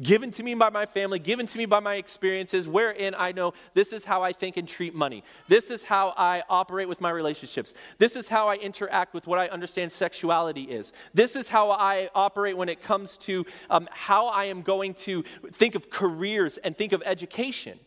given 0.03 0.29
to 0.31 0.44
me 0.44 0.53
by 0.53 0.69
my 0.69 0.85
family, 0.85 1.17
given 1.17 1.45
to 1.47 1.57
me 1.57 1.65
by 1.65 1.79
my 1.79 1.95
experiences, 1.95 2.67
wherein 2.67 3.15
I 3.17 3.31
know 3.31 3.53
this 3.73 3.94
is 3.94 4.05
how 4.05 4.21
I 4.21 4.33
think 4.33 4.57
and 4.57 4.67
treat 4.67 4.94
money. 4.94 5.23
This 5.47 5.71
is 5.71 5.83
how 5.83 6.13
I 6.17 6.44
operate 6.50 6.88
with 6.88 7.01
my 7.01 7.09
relationships. 7.09 7.73
This 7.97 8.15
is 8.15 8.27
how 8.27 8.47
I 8.47 8.55
interact 8.55 9.13
with 9.13 9.25
what 9.25 9.39
I 9.39 9.47
understand 9.47 9.91
sexuality 9.91 10.63
is. 10.63 10.94
This 11.13 11.35
is 11.35 11.47
how 11.47 11.71
I 11.71 12.09
operate 12.13 12.57
when 12.57 12.69
it 12.69 12.81
comes 12.81 13.17
to 13.19 13.45
um, 13.69 13.88
how 13.91 14.27
I 14.27 14.45
am 14.45 14.61
going 14.61 14.94
to 14.95 15.23
think 15.53 15.75
of 15.75 15.89
careers 15.89 16.57
and 16.57 16.77
think 16.77 16.91
of 16.91 17.01
education. 17.06 17.80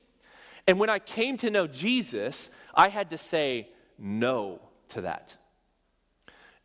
And 0.67 0.81
when 0.81 0.91
I 0.91 0.99
came 0.99 1.37
to 1.39 1.51
know 1.51 1.67
Jesus, 1.67 2.51
I 2.75 2.89
had 2.89 3.11
to 3.11 3.19
say 3.19 3.69
no 3.99 4.61
to 4.89 5.03
that. 5.03 5.37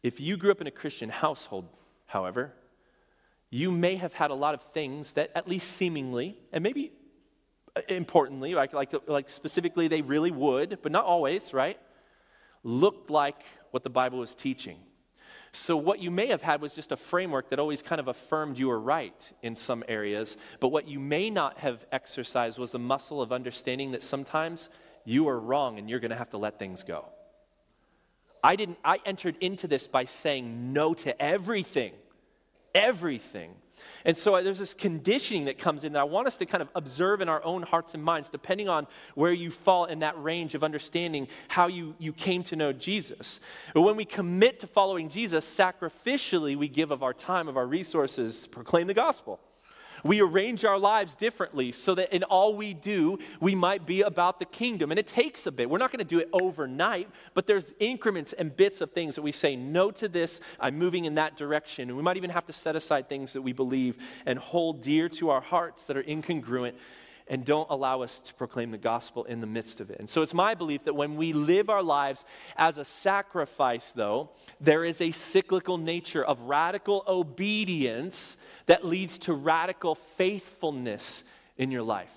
If 0.01 0.19
you 0.19 0.37
grew 0.37 0.51
up 0.51 0.61
in 0.61 0.67
a 0.67 0.71
Christian 0.71 1.09
household, 1.09 1.67
however, 2.07 2.53
you 3.51 3.69
may 3.69 3.97
have 3.97 4.13
had 4.13 4.31
a 4.31 4.33
lot 4.33 4.53
of 4.53 4.63
things 4.63 5.13
that, 5.13 5.29
at 5.35 5.47
least 5.47 5.71
seemingly, 5.73 6.37
and 6.53 6.63
maybe 6.63 6.93
uh, 7.75 7.81
importantly, 7.89 8.55
like, 8.55 8.73
like, 8.73 8.93
like 9.07 9.29
specifically 9.29 9.89
they 9.89 10.01
really 10.01 10.31
would, 10.31 10.79
but 10.81 10.91
not 10.91 11.03
always, 11.03 11.53
right? 11.53 11.77
Looked 12.63 13.09
like 13.09 13.43
what 13.71 13.83
the 13.83 13.89
Bible 13.89 14.19
was 14.19 14.33
teaching. 14.33 14.79
So, 15.51 15.75
what 15.75 15.99
you 15.99 16.11
may 16.11 16.27
have 16.27 16.41
had 16.41 16.61
was 16.61 16.73
just 16.73 16.93
a 16.93 16.97
framework 16.97 17.49
that 17.49 17.59
always 17.59 17.81
kind 17.81 17.99
of 17.99 18.07
affirmed 18.07 18.57
you 18.57 18.69
were 18.69 18.79
right 18.79 19.33
in 19.43 19.57
some 19.57 19.83
areas, 19.89 20.37
but 20.61 20.69
what 20.69 20.87
you 20.87 20.97
may 20.97 21.29
not 21.29 21.57
have 21.57 21.85
exercised 21.91 22.57
was 22.57 22.71
the 22.71 22.79
muscle 22.79 23.21
of 23.21 23.33
understanding 23.33 23.91
that 23.91 24.01
sometimes 24.01 24.69
you 25.03 25.27
are 25.27 25.37
wrong 25.37 25.77
and 25.77 25.89
you're 25.89 25.99
going 25.99 26.11
to 26.11 26.17
have 26.17 26.29
to 26.29 26.37
let 26.37 26.57
things 26.57 26.83
go. 26.83 27.05
I 28.41 28.55
didn't, 28.55 28.77
I 28.85 28.99
entered 29.05 29.35
into 29.41 29.67
this 29.67 29.87
by 29.87 30.05
saying 30.05 30.71
no 30.71 30.93
to 30.93 31.21
everything 31.21 31.93
everything. 32.73 33.55
And 34.05 34.17
so 34.17 34.35
uh, 34.35 34.41
there's 34.41 34.59
this 34.59 34.73
conditioning 34.73 35.45
that 35.45 35.57
comes 35.57 35.83
in 35.83 35.93
that 35.93 35.99
I 35.99 36.05
want 36.05 36.27
us 36.27 36.37
to 36.37 36.45
kind 36.45 36.61
of 36.61 36.69
observe 36.75 37.21
in 37.21 37.29
our 37.29 37.43
own 37.43 37.61
hearts 37.61 37.93
and 37.93 38.03
minds, 38.03 38.29
depending 38.29 38.67
on 38.67 38.87
where 39.15 39.33
you 39.33 39.51
fall 39.51 39.85
in 39.85 39.99
that 39.99 40.21
range 40.21 40.55
of 40.55 40.63
understanding 40.63 41.27
how 41.47 41.67
you, 41.67 41.95
you 41.99 42.13
came 42.13 42.43
to 42.43 42.55
know 42.55 42.73
Jesus. 42.73 43.39
But 43.73 43.81
when 43.81 43.95
we 43.95 44.05
commit 44.05 44.59
to 44.61 44.67
following 44.67 45.09
Jesus, 45.09 45.45
sacrificially, 45.45 46.55
we 46.55 46.67
give 46.67 46.91
of 46.91 47.03
our 47.03 47.13
time, 47.13 47.47
of 47.47 47.57
our 47.57 47.67
resources 47.67 48.47
proclaim 48.47 48.87
the 48.87 48.93
gospel. 48.93 49.39
We 50.03 50.21
arrange 50.21 50.65
our 50.65 50.77
lives 50.77 51.15
differently 51.15 51.71
so 51.71 51.95
that 51.95 52.13
in 52.13 52.23
all 52.23 52.55
we 52.55 52.73
do, 52.73 53.19
we 53.39 53.55
might 53.55 53.85
be 53.85 54.01
about 54.01 54.39
the 54.39 54.45
kingdom. 54.45 54.91
And 54.91 54.99
it 54.99 55.07
takes 55.07 55.45
a 55.45 55.51
bit. 55.51 55.69
We're 55.69 55.77
not 55.77 55.91
going 55.91 55.99
to 55.99 56.05
do 56.05 56.19
it 56.19 56.29
overnight, 56.33 57.09
but 57.33 57.47
there's 57.47 57.73
increments 57.79 58.33
and 58.33 58.55
bits 58.55 58.81
of 58.81 58.91
things 58.91 59.15
that 59.15 59.21
we 59.21 59.31
say, 59.31 59.55
no 59.55 59.91
to 59.91 60.07
this, 60.07 60.41
I'm 60.59 60.77
moving 60.77 61.05
in 61.05 61.15
that 61.15 61.37
direction. 61.37 61.89
And 61.89 61.97
we 61.97 62.03
might 62.03 62.17
even 62.17 62.29
have 62.29 62.45
to 62.47 62.53
set 62.53 62.75
aside 62.75 63.09
things 63.09 63.33
that 63.33 63.41
we 63.41 63.53
believe 63.53 63.97
and 64.25 64.39
hold 64.39 64.81
dear 64.81 65.09
to 65.09 65.29
our 65.29 65.41
hearts 65.41 65.83
that 65.85 65.97
are 65.97 66.03
incongruent 66.03 66.73
and 67.31 67.45
don't 67.45 67.69
allow 67.69 68.01
us 68.01 68.19
to 68.19 68.33
proclaim 68.33 68.71
the 68.71 68.77
gospel 68.77 69.23
in 69.23 69.39
the 69.39 69.47
midst 69.47 69.79
of 69.79 69.89
it. 69.89 69.99
And 69.99 70.09
so 70.09 70.21
it's 70.21 70.33
my 70.33 70.53
belief 70.53 70.83
that 70.83 70.95
when 70.95 71.15
we 71.15 71.31
live 71.31 71.69
our 71.69 71.81
lives 71.81 72.25
as 72.57 72.77
a 72.77 72.83
sacrifice, 72.83 73.93
though, 73.93 74.31
there 74.59 74.83
is 74.83 74.99
a 74.99 75.11
cyclical 75.11 75.77
nature 75.77 76.23
of 76.23 76.41
radical 76.41 77.05
obedience 77.07 78.35
that 78.65 78.85
leads 78.85 79.17
to 79.19 79.33
radical 79.33 79.95
faithfulness 79.95 81.23
in 81.57 81.71
your 81.71 81.83
life. 81.83 82.13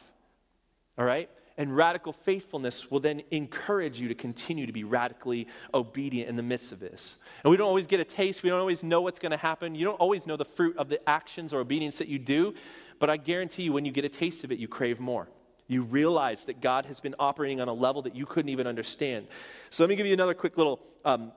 All 0.99 1.05
right? 1.05 1.31
And 1.57 1.77
radical 1.77 2.13
faithfulness 2.13 2.91
will 2.91 2.99
then 2.99 3.23
encourage 3.31 4.01
you 4.01 4.09
to 4.09 4.17
continue 4.17 4.67
to 4.67 4.73
be 4.73 4.83
radically 4.83 5.47
obedient 5.73 6.29
in 6.29 6.35
the 6.35 6.43
midst 6.43 6.73
of 6.73 6.81
this. 6.81 7.19
And 7.45 7.53
we 7.53 7.57
don't 7.57 7.69
always 7.69 7.87
get 7.87 8.01
a 8.01 8.05
taste, 8.05 8.43
we 8.43 8.51
don't 8.51 8.59
always 8.59 8.83
know 8.83 9.01
what's 9.01 9.21
going 9.21 9.31
to 9.31 9.39
happen. 9.39 9.77
You 9.77 9.85
don't 9.85 10.01
always 10.01 10.27
know 10.27 10.37
the 10.37 10.45
fruit 10.45 10.77
of 10.77 10.89
the 10.89 11.09
actions 11.09 11.55
or 11.55 11.61
obedience 11.61 11.99
that 11.99 12.09
you 12.09 12.19
do, 12.19 12.55
but 12.99 13.11
I 13.11 13.17
guarantee 13.17 13.65
you, 13.65 13.73
when 13.73 13.85
you 13.85 13.93
get 13.93 14.05
a 14.05 14.09
taste 14.09 14.45
of 14.45 14.53
it, 14.53 14.59
you 14.59 14.69
crave 14.69 15.01
more. 15.01 15.29
You 15.67 15.83
realize 15.83 16.45
that 16.45 16.61
God 16.61 16.87
has 16.87 17.01
been 17.01 17.15
operating 17.19 17.61
on 17.61 17.69
a 17.69 17.73
level 17.73 18.03
that 18.03 18.15
you 18.15 18.27
couldn't 18.27 18.51
even 18.51 18.67
understand. 18.67 19.27
So, 19.71 19.83
let 19.83 19.89
me 19.89 19.97
give 19.97 20.07
you 20.07 20.13
another 20.13 20.35
quick 20.35 20.59
little 20.59 20.81
um, 21.05 21.33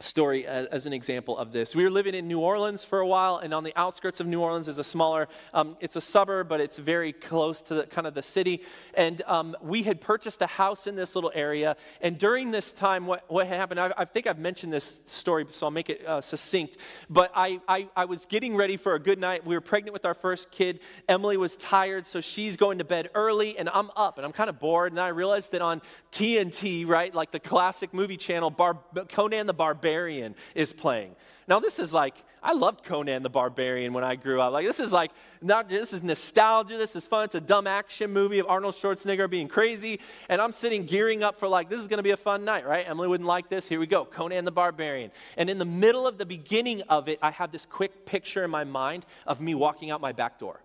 story 0.00 0.44
as, 0.44 0.66
as, 0.66 0.86
an 0.86 0.92
example 0.92 1.38
of 1.38 1.52
this. 1.52 1.74
We 1.74 1.84
were 1.84 1.90
living 1.90 2.14
in 2.14 2.26
New 2.26 2.40
Orleans 2.40 2.84
for 2.84 2.98
a 2.98 3.06
while, 3.06 3.36
and 3.36 3.54
on 3.54 3.62
the 3.62 3.72
outskirts 3.76 4.18
of 4.18 4.26
New 4.26 4.40
Orleans 4.40 4.66
is 4.66 4.78
a 4.78 4.84
smaller, 4.84 5.28
um, 5.52 5.76
it's 5.80 5.94
a 5.94 6.00
suburb, 6.00 6.48
but 6.48 6.60
it's 6.60 6.78
very 6.78 7.12
close 7.12 7.60
to 7.62 7.74
the, 7.74 7.86
kind 7.86 8.06
of 8.06 8.14
the 8.14 8.22
city. 8.22 8.62
And 8.94 9.22
um, 9.26 9.54
we 9.62 9.84
had 9.84 10.00
purchased 10.00 10.42
a 10.42 10.48
house 10.48 10.88
in 10.88 10.96
this 10.96 11.14
little 11.14 11.30
area. 11.32 11.76
And 12.00 12.18
during 12.18 12.50
this 12.50 12.72
time, 12.72 13.06
what, 13.06 13.24
what 13.28 13.46
happened, 13.46 13.78
I, 13.78 13.92
I 13.96 14.04
think 14.04 14.26
I've 14.26 14.38
mentioned 14.38 14.72
this 14.72 15.00
story, 15.06 15.46
so 15.52 15.66
I'll 15.66 15.70
make 15.70 15.88
it 15.88 16.04
uh, 16.04 16.20
succinct. 16.20 16.76
But 17.08 17.30
I, 17.34 17.60
I, 17.68 17.88
I 17.96 18.04
was 18.06 18.26
getting 18.26 18.56
ready 18.56 18.76
for 18.76 18.94
a 18.94 18.98
good 18.98 19.20
night. 19.20 19.46
We 19.46 19.54
were 19.54 19.60
pregnant 19.60 19.92
with 19.92 20.04
our 20.04 20.14
first 20.14 20.50
kid. 20.50 20.80
Emily 21.08 21.36
was 21.36 21.56
tired, 21.56 22.04
so 22.04 22.20
she's 22.20 22.56
going 22.56 22.78
to 22.78 22.84
bed 22.84 23.10
early, 23.14 23.56
and 23.58 23.68
I'm 23.68 23.90
up, 23.96 24.18
and 24.18 24.26
I'm 24.26 24.32
kind 24.32 24.50
of 24.50 24.58
bored. 24.58 24.92
And 24.92 25.00
I 25.00 25.08
realized 25.08 25.52
that 25.52 25.62
on 25.62 25.82
TNT, 26.10 26.86
right, 26.86 27.14
like 27.14 27.30
the 27.30 27.40
classic 27.40 27.94
movie 27.94 28.16
channel, 28.16 28.50
Bar- 28.50 28.80
Conan 29.08 29.46
the 29.46 29.54
Barbarian, 29.54 29.83
Barbarian 29.84 30.34
is 30.54 30.72
playing. 30.72 31.14
Now, 31.46 31.60
this 31.60 31.78
is 31.78 31.92
like, 31.92 32.14
I 32.42 32.54
loved 32.54 32.84
Conan 32.84 33.22
the 33.22 33.28
Barbarian 33.28 33.92
when 33.92 34.02
I 34.02 34.16
grew 34.16 34.40
up. 34.40 34.54
Like, 34.54 34.66
this 34.66 34.80
is 34.80 34.92
like, 34.92 35.10
not, 35.42 35.68
this 35.68 35.92
is 35.92 36.02
nostalgia. 36.02 36.78
This 36.78 36.96
is 36.96 37.06
fun. 37.06 37.26
It's 37.26 37.34
a 37.34 37.40
dumb 37.40 37.66
action 37.66 38.10
movie 38.10 38.38
of 38.38 38.46
Arnold 38.48 38.74
Schwarzenegger 38.76 39.28
being 39.28 39.46
crazy. 39.46 40.00
And 40.30 40.40
I'm 40.40 40.52
sitting 40.52 40.86
gearing 40.86 41.22
up 41.22 41.38
for, 41.38 41.48
like, 41.48 41.68
this 41.68 41.82
is 41.82 41.86
going 41.86 41.98
to 41.98 42.02
be 42.02 42.12
a 42.12 42.16
fun 42.16 42.46
night, 42.46 42.66
right? 42.66 42.88
Emily 42.88 43.08
wouldn't 43.08 43.26
like 43.26 43.50
this. 43.50 43.68
Here 43.68 43.78
we 43.78 43.86
go 43.86 44.06
Conan 44.06 44.46
the 44.46 44.52
Barbarian. 44.52 45.10
And 45.36 45.50
in 45.50 45.58
the 45.58 45.66
middle 45.66 46.06
of 46.06 46.16
the 46.16 46.24
beginning 46.24 46.80
of 46.88 47.10
it, 47.10 47.18
I 47.20 47.30
have 47.32 47.52
this 47.52 47.66
quick 47.66 48.06
picture 48.06 48.42
in 48.42 48.50
my 48.50 48.64
mind 48.64 49.04
of 49.26 49.42
me 49.42 49.54
walking 49.54 49.90
out 49.90 50.00
my 50.00 50.12
back 50.12 50.38
door. 50.38 50.60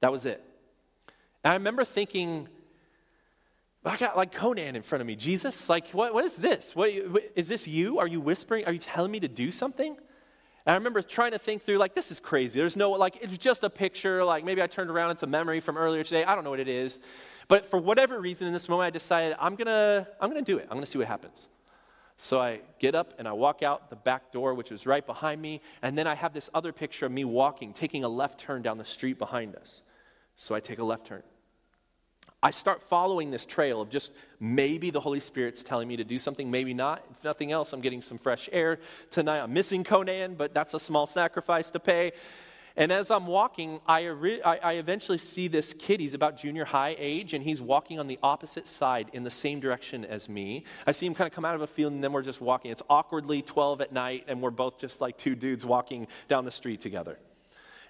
That 0.00 0.10
was 0.10 0.26
it. 0.26 0.42
And 1.44 1.52
I 1.52 1.54
remember 1.54 1.84
thinking, 1.84 2.48
I 3.86 3.96
got 3.96 4.16
like 4.16 4.32
Conan 4.32 4.74
in 4.74 4.82
front 4.82 5.00
of 5.00 5.06
me. 5.06 5.14
Jesus, 5.16 5.68
like, 5.68 5.88
what, 5.90 6.12
what 6.12 6.24
is 6.24 6.36
this? 6.36 6.74
What, 6.74 6.90
is 7.36 7.48
this 7.48 7.68
you? 7.68 7.98
Are 7.98 8.06
you 8.06 8.20
whispering? 8.20 8.64
Are 8.66 8.72
you 8.72 8.78
telling 8.78 9.12
me 9.12 9.20
to 9.20 9.28
do 9.28 9.52
something? 9.52 9.96
And 10.66 10.72
I 10.72 10.74
remember 10.74 11.00
trying 11.00 11.30
to 11.30 11.38
think 11.38 11.62
through, 11.62 11.78
like, 11.78 11.94
this 11.94 12.10
is 12.10 12.18
crazy. 12.18 12.58
There's 12.58 12.76
no, 12.76 12.90
like, 12.90 13.18
it's 13.20 13.38
just 13.38 13.62
a 13.62 13.70
picture. 13.70 14.24
Like, 14.24 14.44
maybe 14.44 14.60
I 14.60 14.66
turned 14.66 14.90
around, 14.90 15.12
it's 15.12 15.22
a 15.22 15.28
memory 15.28 15.60
from 15.60 15.76
earlier 15.76 16.02
today. 16.02 16.24
I 16.24 16.34
don't 16.34 16.42
know 16.42 16.50
what 16.50 16.58
it 16.58 16.68
is. 16.68 16.98
But 17.46 17.66
for 17.66 17.78
whatever 17.78 18.20
reason, 18.20 18.48
in 18.48 18.52
this 18.52 18.68
moment, 18.68 18.88
I 18.88 18.90
decided 18.90 19.36
I'm 19.38 19.54
going 19.54 19.66
to 19.66 20.08
I'm 20.20 20.30
going 20.30 20.44
to 20.44 20.52
do 20.52 20.58
it. 20.58 20.64
I'm 20.64 20.76
going 20.76 20.84
to 20.84 20.90
see 20.90 20.98
what 20.98 21.06
happens. 21.06 21.48
So 22.18 22.40
I 22.40 22.60
get 22.80 22.94
up 22.94 23.14
and 23.18 23.28
I 23.28 23.32
walk 23.32 23.62
out 23.62 23.90
the 23.90 23.96
back 23.96 24.32
door, 24.32 24.54
which 24.54 24.72
is 24.72 24.86
right 24.86 25.06
behind 25.06 25.40
me. 25.40 25.60
And 25.82 25.96
then 25.96 26.06
I 26.06 26.14
have 26.14 26.32
this 26.32 26.50
other 26.54 26.72
picture 26.72 27.06
of 27.06 27.12
me 27.12 27.24
walking, 27.24 27.72
taking 27.72 28.04
a 28.04 28.08
left 28.08 28.40
turn 28.40 28.62
down 28.62 28.78
the 28.78 28.84
street 28.84 29.18
behind 29.18 29.54
us. 29.54 29.82
So 30.34 30.54
I 30.54 30.60
take 30.60 30.78
a 30.78 30.84
left 30.84 31.06
turn. 31.06 31.22
I 32.42 32.50
start 32.50 32.82
following 32.82 33.30
this 33.30 33.46
trail 33.46 33.80
of 33.80 33.90
just 33.90 34.12
maybe 34.38 34.90
the 34.90 35.00
Holy 35.00 35.20
Spirit's 35.20 35.62
telling 35.62 35.88
me 35.88 35.96
to 35.96 36.04
do 36.04 36.18
something, 36.18 36.50
maybe 36.50 36.74
not. 36.74 37.04
If 37.10 37.24
nothing 37.24 37.50
else, 37.50 37.72
I'm 37.72 37.80
getting 37.80 38.02
some 38.02 38.18
fresh 38.18 38.48
air 38.52 38.78
tonight. 39.10 39.40
I'm 39.40 39.52
missing 39.52 39.84
Conan, 39.84 40.34
but 40.34 40.52
that's 40.52 40.74
a 40.74 40.80
small 40.80 41.06
sacrifice 41.06 41.70
to 41.70 41.80
pay. 41.80 42.12
And 42.78 42.92
as 42.92 43.10
I'm 43.10 43.26
walking, 43.26 43.80
I, 43.88 44.06
I, 44.44 44.74
eventually 44.74 45.16
see 45.16 45.48
this 45.48 45.72
kid. 45.72 45.98
He's 45.98 46.12
about 46.12 46.36
junior 46.36 46.66
high 46.66 46.94
age, 46.98 47.32
and 47.32 47.42
he's 47.42 47.58
walking 47.58 47.98
on 47.98 48.06
the 48.06 48.18
opposite 48.22 48.68
side 48.68 49.08
in 49.14 49.24
the 49.24 49.30
same 49.30 49.60
direction 49.60 50.04
as 50.04 50.28
me. 50.28 50.64
I 50.86 50.92
see 50.92 51.06
him 51.06 51.14
kind 51.14 51.26
of 51.26 51.34
come 51.34 51.46
out 51.46 51.54
of 51.54 51.62
a 51.62 51.66
field, 51.66 51.94
and 51.94 52.04
then 52.04 52.12
we're 52.12 52.22
just 52.22 52.42
walking. 52.42 52.70
It's 52.70 52.82
awkwardly 52.90 53.40
12 53.40 53.80
at 53.80 53.92
night, 53.92 54.24
and 54.28 54.42
we're 54.42 54.50
both 54.50 54.78
just 54.78 55.00
like 55.00 55.16
two 55.16 55.34
dudes 55.34 55.64
walking 55.64 56.06
down 56.28 56.44
the 56.44 56.50
street 56.50 56.82
together. 56.82 57.18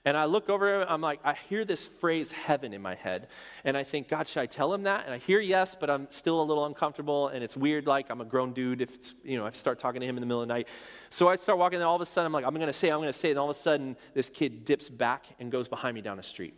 And 0.06 0.16
I 0.16 0.26
look 0.26 0.48
over, 0.48 0.82
him, 0.82 0.86
I'm 0.88 1.00
like, 1.00 1.18
I 1.24 1.34
hear 1.34 1.64
this 1.64 1.88
phrase 1.88 2.30
heaven 2.30 2.72
in 2.72 2.80
my 2.80 2.94
head. 2.94 3.26
And 3.64 3.76
I 3.76 3.82
think, 3.82 4.06
God, 4.06 4.28
should 4.28 4.40
I 4.40 4.46
tell 4.46 4.72
him 4.72 4.84
that? 4.84 5.04
And 5.04 5.12
I 5.12 5.18
hear 5.18 5.40
yes, 5.40 5.74
but 5.74 5.90
I'm 5.90 6.08
still 6.10 6.40
a 6.40 6.44
little 6.44 6.64
uncomfortable. 6.64 7.26
And 7.26 7.42
it's 7.42 7.56
weird, 7.56 7.88
like 7.88 8.08
I'm 8.08 8.20
a 8.20 8.24
grown 8.24 8.52
dude 8.52 8.80
if 8.82 8.94
it's, 8.94 9.14
you 9.24 9.36
know, 9.36 9.44
I 9.44 9.50
start 9.50 9.80
talking 9.80 10.00
to 10.00 10.06
him 10.06 10.16
in 10.16 10.20
the 10.20 10.26
middle 10.26 10.40
of 10.40 10.46
the 10.46 10.54
night. 10.54 10.68
So 11.10 11.28
I 11.28 11.34
start 11.34 11.58
walking, 11.58 11.80
and 11.80 11.84
all 11.84 11.96
of 11.96 12.02
a 12.02 12.06
sudden 12.06 12.26
I'm 12.26 12.32
like, 12.32 12.44
I'm 12.44 12.54
going 12.54 12.68
to 12.68 12.72
say, 12.72 12.90
I'm 12.90 13.00
going 13.00 13.12
to 13.12 13.18
say. 13.18 13.30
And 13.30 13.38
all 13.38 13.50
of 13.50 13.56
a 13.56 13.58
sudden, 13.58 13.96
this 14.14 14.30
kid 14.30 14.64
dips 14.64 14.88
back 14.88 15.26
and 15.40 15.50
goes 15.50 15.66
behind 15.66 15.96
me 15.96 16.02
down 16.02 16.18
the 16.18 16.22
street. 16.22 16.54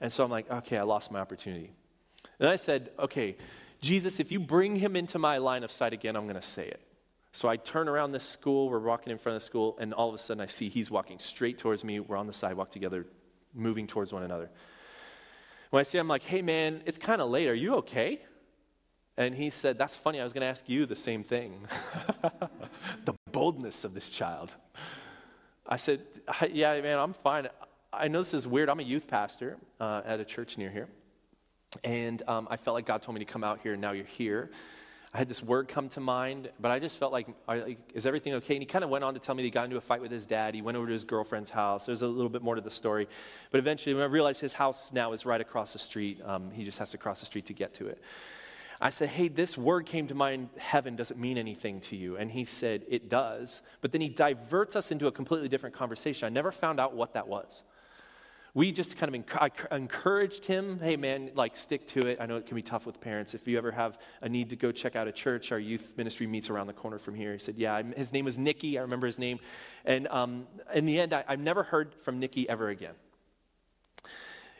And 0.00 0.12
so 0.12 0.24
I'm 0.24 0.30
like, 0.30 0.50
okay, 0.50 0.76
I 0.76 0.82
lost 0.82 1.12
my 1.12 1.20
opportunity. 1.20 1.70
And 2.40 2.48
I 2.48 2.56
said, 2.56 2.90
okay, 2.98 3.36
Jesus, 3.80 4.18
if 4.18 4.32
you 4.32 4.40
bring 4.40 4.74
him 4.74 4.96
into 4.96 5.20
my 5.20 5.38
line 5.38 5.62
of 5.62 5.70
sight 5.70 5.92
again, 5.92 6.16
I'm 6.16 6.24
going 6.24 6.34
to 6.34 6.42
say 6.42 6.66
it. 6.66 6.80
So 7.32 7.48
I 7.48 7.56
turn 7.56 7.88
around 7.88 8.12
this 8.12 8.24
school, 8.24 8.68
we're 8.68 8.80
walking 8.80 9.12
in 9.12 9.18
front 9.18 9.36
of 9.36 9.42
the 9.42 9.46
school, 9.46 9.76
and 9.78 9.94
all 9.94 10.08
of 10.08 10.14
a 10.14 10.18
sudden 10.18 10.40
I 10.40 10.46
see 10.46 10.68
he's 10.68 10.90
walking 10.90 11.18
straight 11.18 11.58
towards 11.58 11.84
me. 11.84 12.00
We're 12.00 12.16
on 12.16 12.26
the 12.26 12.32
sidewalk 12.32 12.70
together, 12.70 13.06
moving 13.54 13.86
towards 13.86 14.12
one 14.12 14.22
another. 14.22 14.50
When 15.70 15.80
I 15.80 15.84
see 15.84 15.98
him, 15.98 16.06
I'm 16.06 16.08
like, 16.08 16.24
hey 16.24 16.42
man, 16.42 16.82
it's 16.86 16.98
kind 16.98 17.22
of 17.22 17.30
late. 17.30 17.48
Are 17.48 17.54
you 17.54 17.76
okay? 17.76 18.20
And 19.20 19.34
he 19.34 19.50
said, 19.50 19.76
That's 19.76 19.94
funny. 19.94 20.18
I 20.18 20.24
was 20.24 20.32
going 20.32 20.40
to 20.40 20.46
ask 20.46 20.66
you 20.66 20.86
the 20.86 20.96
same 20.96 21.22
thing. 21.22 21.66
the 23.04 23.12
boldness 23.30 23.84
of 23.84 23.92
this 23.92 24.08
child. 24.08 24.56
I 25.66 25.76
said, 25.76 26.00
Yeah, 26.50 26.80
man, 26.80 26.98
I'm 26.98 27.12
fine. 27.12 27.48
I 27.92 28.08
know 28.08 28.20
this 28.20 28.32
is 28.32 28.46
weird. 28.46 28.70
I'm 28.70 28.80
a 28.80 28.84
youth 28.84 29.06
pastor 29.08 29.58
uh, 29.78 30.00
at 30.06 30.20
a 30.20 30.24
church 30.24 30.56
near 30.56 30.70
here. 30.70 30.88
And 31.84 32.22
um, 32.28 32.48
I 32.50 32.56
felt 32.56 32.74
like 32.74 32.86
God 32.86 33.02
told 33.02 33.14
me 33.14 33.18
to 33.22 33.30
come 33.30 33.44
out 33.44 33.60
here, 33.60 33.74
and 33.74 33.82
now 33.82 33.92
you're 33.92 34.06
here. 34.06 34.50
I 35.12 35.18
had 35.18 35.28
this 35.28 35.42
word 35.42 35.66
come 35.66 35.88
to 35.90 36.00
mind, 36.00 36.50
but 36.60 36.70
I 36.70 36.78
just 36.78 36.98
felt 36.98 37.12
like, 37.12 37.26
is 37.94 38.06
everything 38.06 38.34
okay? 38.34 38.54
And 38.54 38.62
he 38.62 38.66
kind 38.66 38.84
of 38.84 38.90
went 38.90 39.02
on 39.02 39.14
to 39.14 39.20
tell 39.20 39.34
me 39.34 39.42
he 39.42 39.50
got 39.50 39.64
into 39.64 39.76
a 39.76 39.80
fight 39.80 40.00
with 40.00 40.12
his 40.12 40.24
dad. 40.24 40.54
He 40.54 40.62
went 40.62 40.76
over 40.76 40.86
to 40.86 40.92
his 40.92 41.02
girlfriend's 41.02 41.50
house. 41.50 41.86
There's 41.86 42.02
a 42.02 42.06
little 42.06 42.28
bit 42.28 42.42
more 42.42 42.54
to 42.54 42.60
the 42.60 42.70
story. 42.70 43.08
But 43.50 43.58
eventually, 43.58 43.92
when 43.92 44.04
I 44.04 44.06
realized 44.06 44.40
his 44.40 44.52
house 44.52 44.92
now 44.92 45.12
is 45.12 45.26
right 45.26 45.40
across 45.40 45.72
the 45.72 45.80
street, 45.80 46.20
um, 46.24 46.52
he 46.52 46.64
just 46.64 46.78
has 46.78 46.92
to 46.92 46.98
cross 46.98 47.18
the 47.18 47.26
street 47.26 47.46
to 47.46 47.52
get 47.52 47.74
to 47.74 47.88
it. 47.88 48.00
I 48.80 48.90
said, 48.90 49.08
Hey, 49.08 49.26
this 49.26 49.58
word 49.58 49.84
came 49.84 50.06
to 50.06 50.14
mind. 50.14 50.48
Heaven 50.56 50.94
doesn't 50.94 51.18
mean 51.18 51.38
anything 51.38 51.80
to 51.82 51.96
you. 51.96 52.16
And 52.16 52.30
he 52.30 52.44
said, 52.44 52.84
It 52.88 53.08
does. 53.08 53.62
But 53.80 53.90
then 53.90 54.00
he 54.00 54.08
diverts 54.08 54.76
us 54.76 54.92
into 54.92 55.08
a 55.08 55.12
completely 55.12 55.48
different 55.48 55.74
conversation. 55.74 56.26
I 56.26 56.28
never 56.28 56.52
found 56.52 56.78
out 56.78 56.94
what 56.94 57.14
that 57.14 57.26
was 57.26 57.64
we 58.54 58.72
just 58.72 58.96
kind 58.96 59.14
of 59.14 59.24
enc- 59.24 59.72
encouraged 59.72 60.44
him 60.44 60.78
hey 60.80 60.96
man 60.96 61.30
like 61.34 61.56
stick 61.56 61.86
to 61.88 62.00
it. 62.06 62.18
I 62.20 62.26
know 62.26 62.36
it 62.36 62.46
can 62.46 62.56
be 62.56 62.62
tough 62.62 62.86
with 62.86 63.00
parents. 63.00 63.34
If 63.34 63.46
you 63.46 63.58
ever 63.58 63.70
have 63.70 63.98
a 64.22 64.28
need 64.28 64.50
to 64.50 64.56
go 64.56 64.72
check 64.72 64.96
out 64.96 65.08
a 65.08 65.12
church 65.12 65.52
our 65.52 65.58
youth 65.58 65.92
ministry 65.96 66.26
meets 66.26 66.50
around 66.50 66.66
the 66.66 66.72
corner 66.72 66.98
from 66.98 67.14
here. 67.14 67.32
He 67.32 67.38
said 67.38 67.56
yeah 67.56 67.82
his 67.96 68.12
name 68.12 68.24
was 68.24 68.38
nicky. 68.38 68.78
I 68.78 68.82
remember 68.82 69.06
his 69.06 69.18
name. 69.18 69.38
And 69.84 70.08
um, 70.08 70.46
in 70.74 70.86
the 70.86 71.00
end 71.00 71.12
I, 71.12 71.24
have 71.28 71.40
never 71.40 71.62
heard 71.62 71.94
from 72.02 72.18
nicky 72.18 72.48
ever 72.48 72.68
again. 72.68 72.94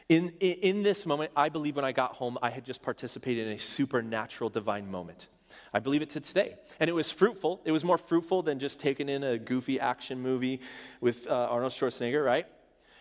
In, 0.09 0.33
in, 0.39 0.53
in 0.61 0.83
this 0.83 1.05
moment 1.05 1.31
i 1.35 1.49
believe 1.49 1.75
when 1.75 1.85
i 1.85 1.91
got 1.91 2.13
home 2.13 2.37
i 2.41 2.49
had 2.49 2.65
just 2.65 2.81
participated 2.81 3.47
in 3.47 3.53
a 3.53 3.59
supernatural 3.59 4.49
divine 4.49 4.89
moment. 4.89 5.27
I 5.73 5.79
believe 5.79 6.01
it 6.01 6.09
to 6.11 6.19
today. 6.19 6.55
And 6.79 6.89
it 6.89 6.93
was 6.93 7.11
fruitful. 7.11 7.61
It 7.63 7.71
was 7.71 7.83
more 7.83 7.97
fruitful 7.97 8.43
than 8.43 8.59
just 8.59 8.79
taking 8.79 9.07
in 9.07 9.23
a 9.23 9.37
goofy 9.37 9.79
action 9.79 10.21
movie 10.21 10.59
with 10.99 11.27
uh, 11.27 11.47
Arnold 11.49 11.71
Schwarzenegger, 11.71 12.25
right? 12.25 12.45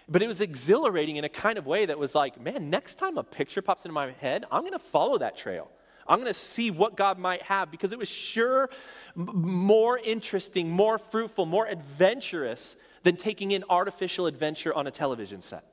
But 0.09 0.23
it 0.23 0.27
was 0.27 0.41
exhilarating 0.41 1.17
in 1.17 1.25
a 1.25 1.29
kind 1.29 1.59
of 1.59 1.67
way 1.67 1.87
that 1.87 1.99
was 1.99 2.15
like, 2.15 2.41
man, 2.41 2.71
next 2.71 2.97
time 2.97 3.19
a 3.19 3.23
picture 3.23 3.63
pops 3.63 3.85
into 3.85 3.93
my 3.93 4.11
head, 4.13 4.45
I'm 4.51 4.63
going 4.63 4.73
to 4.73 4.79
follow 4.79 5.19
that 5.19 5.37
trail. 5.37 5.71
I'm 6.07 6.19
going 6.19 6.33
to 6.33 6.39
see 6.39 6.71
what 6.71 6.97
God 6.97 7.19
might 7.19 7.43
have 7.43 7.71
because 7.71 7.93
it 7.93 7.99
was 7.99 8.09
sure 8.09 8.69
more 9.15 9.99
interesting, 9.99 10.71
more 10.71 10.99
fruitful, 10.99 11.47
more 11.47 11.67
adventurous 11.67 12.75
than 13.05 13.17
taking 13.17 13.53
in 13.53 13.65
artificial 13.71 14.27
adventure 14.27 14.75
on 14.75 14.87
a 14.87 14.91
television 14.91 15.41
set. 15.41 15.65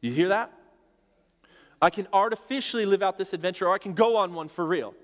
You 0.00 0.12
hear 0.12 0.28
that? 0.28 0.52
I 1.82 1.90
can 1.90 2.06
artificially 2.12 2.86
live 2.86 3.02
out 3.02 3.18
this 3.18 3.32
adventure 3.32 3.66
or 3.66 3.74
I 3.74 3.78
can 3.78 3.92
go 3.92 4.16
on 4.16 4.34
one 4.34 4.48
for 4.48 4.64
real. 4.64 4.94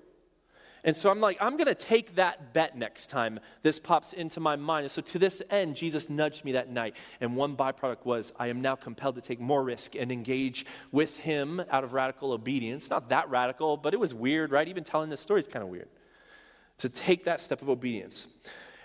And 0.85 0.93
so 0.95 1.09
I'm 1.09 1.21
like, 1.21 1.37
I'm 1.39 1.53
going 1.53 1.67
to 1.67 1.75
take 1.75 2.15
that 2.15 2.53
bet 2.53 2.77
next 2.77 3.07
time 3.07 3.39
this 3.61 3.79
pops 3.79 4.11
into 4.11 4.41
my 4.41 4.57
mind. 4.57 4.83
And 4.83 4.91
so 4.91 5.01
to 5.01 5.19
this 5.19 5.41
end, 5.49 5.77
Jesus 5.77 6.09
nudged 6.09 6.43
me 6.43 6.53
that 6.53 6.69
night. 6.69 6.97
And 7.21 7.37
one 7.37 7.55
byproduct 7.55 8.05
was 8.05 8.33
I 8.37 8.47
am 8.47 8.61
now 8.61 8.75
compelled 8.75 9.15
to 9.15 9.21
take 9.21 9.39
more 9.39 9.63
risk 9.63 9.95
and 9.95 10.11
engage 10.11 10.65
with 10.91 11.17
him 11.17 11.63
out 11.71 11.85
of 11.85 11.93
radical 11.93 12.33
obedience. 12.33 12.89
Not 12.89 13.09
that 13.09 13.29
radical, 13.29 13.77
but 13.77 13.93
it 13.93 13.99
was 13.99 14.13
weird, 14.13 14.51
right? 14.51 14.67
Even 14.67 14.83
telling 14.83 15.09
this 15.09 15.21
story 15.21 15.39
is 15.39 15.47
kind 15.47 15.63
of 15.63 15.69
weird. 15.69 15.87
To 16.79 16.89
take 16.89 17.23
that 17.25 17.39
step 17.39 17.61
of 17.61 17.69
obedience. 17.69 18.27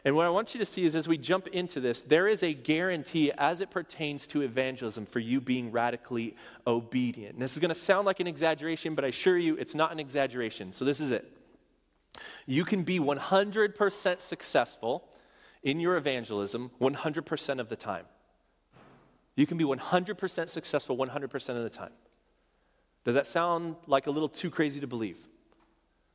And 0.05 0.14
what 0.14 0.25
I 0.25 0.31
want 0.31 0.55
you 0.55 0.59
to 0.61 0.64
see 0.64 0.85
is 0.85 0.95
as 0.95 1.09
we 1.09 1.19
jump 1.19 1.49
into 1.49 1.81
this, 1.81 2.02
there 2.02 2.28
is 2.28 2.45
a 2.45 2.55
guarantee 2.55 3.33
as 3.37 3.61
it 3.61 3.71
pertains 3.71 4.28
to 4.28 4.43
evangelism 4.43 5.05
for 5.05 5.19
you 5.19 5.40
being 5.40 5.73
radically 5.73 6.37
obedient. 6.64 7.35
And 7.35 7.43
this 7.43 7.55
is 7.55 7.59
going 7.59 7.71
to 7.71 7.75
sound 7.75 8.07
like 8.07 8.21
an 8.21 8.28
exaggeration, 8.28 8.95
but 8.95 9.05
I 9.05 9.09
assure 9.09 9.37
you 9.37 9.57
it's 9.57 9.75
not 9.75 9.90
an 9.90 9.99
exaggeration. 9.99 10.73
So 10.73 10.85
this 10.85 11.00
is 11.00 11.11
it. 11.11 11.38
You 12.47 12.65
can 12.65 12.83
be 12.83 12.99
100% 12.99 14.21
successful 14.21 15.09
in 15.63 15.81
your 15.81 15.97
evangelism 15.97 16.71
100% 16.81 17.59
of 17.59 17.69
the 17.69 17.77
time. 17.77 18.05
You 19.37 19.47
can 19.47 19.57
be 19.57 19.65
100% 19.65 20.49
successful 20.49 20.97
100% 20.97 21.49
of 21.51 21.63
the 21.63 21.71
time. 21.71 21.93
Does 23.05 23.15
that 23.15 23.27
sound 23.27 23.77
like 23.87 24.07
a 24.07 24.11
little 24.11 24.29
too 24.29 24.51
crazy 24.51 24.81
to 24.81 24.87
believe? 24.87 25.17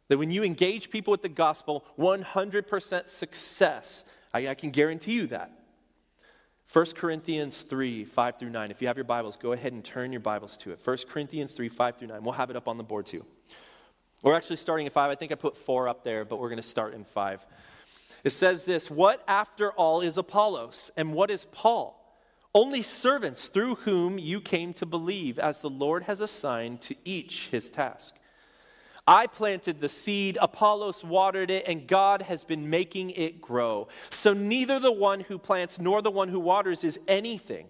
That 0.10 0.18
when 0.18 0.30
you 0.30 0.44
engage 0.44 0.90
people 0.90 1.12
with 1.12 1.22
the 1.22 1.30
gospel, 1.30 1.86
100% 1.98 3.08
success. 3.08 4.06
I, 4.34 4.50
I, 4.50 4.54
can 4.56 4.72
guarantee 4.72 5.14
you 5.14 5.28
that. 5.28 5.52
1 6.72 6.86
Corinthians 6.96 7.64
3, 7.64 8.04
5 8.04 8.40
through 8.40 8.50
9. 8.50 8.72
If 8.72 8.82
you 8.82 8.88
have 8.88 8.98
your 8.98 9.06
Bibles, 9.06 9.38
go 9.38 9.54
ahead 9.54 9.74
and 9.74 9.84
turn 9.84 10.12
your 10.12 10.22
Bibles 10.22 10.58
to 10.58 10.72
it. 10.72 10.80
1 10.84 10.98
Corinthians 11.10 11.54
3, 11.54 11.70
5 11.70 11.98
through 11.98 12.08
9. 12.10 12.24
We'll 12.24 12.34
have 12.34 12.50
it 12.50 12.56
up 12.56 12.68
on 12.68 12.78
the 12.78 12.84
board 12.84 13.06
too. 13.06 13.26
We're 14.24 14.36
actually 14.36 14.56
starting 14.56 14.88
at 14.88 14.94
five. 14.94 15.12
I 15.12 15.15
think 15.15 15.34
I 15.34 15.36
put 15.36 15.58
four 15.58 15.89
up 15.89 16.06
there, 16.06 16.24
but 16.24 16.39
we're 16.39 16.48
going 16.48 16.62
to 16.62 16.68
start 16.68 16.94
in 16.94 17.03
five. 17.03 17.46
It 18.24 18.30
says 18.30 18.63
this 18.63 18.89
What 18.89 19.22
after 19.27 19.72
all 19.74 20.00
is 20.00 20.18
Apollos, 20.18 20.89
and 20.96 21.13
what 21.13 21.30
is 21.30 21.46
Paul? 21.51 22.00
Only 22.56 22.84
servants 22.84 23.50
through 23.50 23.75
whom 23.75 24.18
you 24.18 24.39
came 24.39 24.74
to 24.74 24.86
believe, 24.86 25.39
as 25.39 25.60
the 25.60 25.70
Lord 25.70 26.03
has 26.03 26.22
assigned 26.22 26.80
to 26.82 26.96
each 27.03 27.50
his 27.50 27.70
task. 27.70 28.15
I 29.06 29.27
planted 29.27 29.82
the 29.82 29.89
seed, 29.89 30.38
Apollos 30.39 31.03
watered 31.03 31.51
it, 31.51 31.65
and 31.68 31.86
God 31.86 32.22
has 32.22 32.46
been 32.46 32.70
making 32.70 33.10
it 33.10 33.42
grow. 33.42 33.89
So 34.10 34.32
neither 34.32 34.80
the 34.80 34.94
one 34.94 35.20
who 35.20 35.38
plants 35.38 35.77
nor 35.77 36.01
the 36.01 36.12
one 36.12 36.30
who 36.30 36.39
waters 36.39 36.86
is 36.86 36.98
anything 37.10 37.68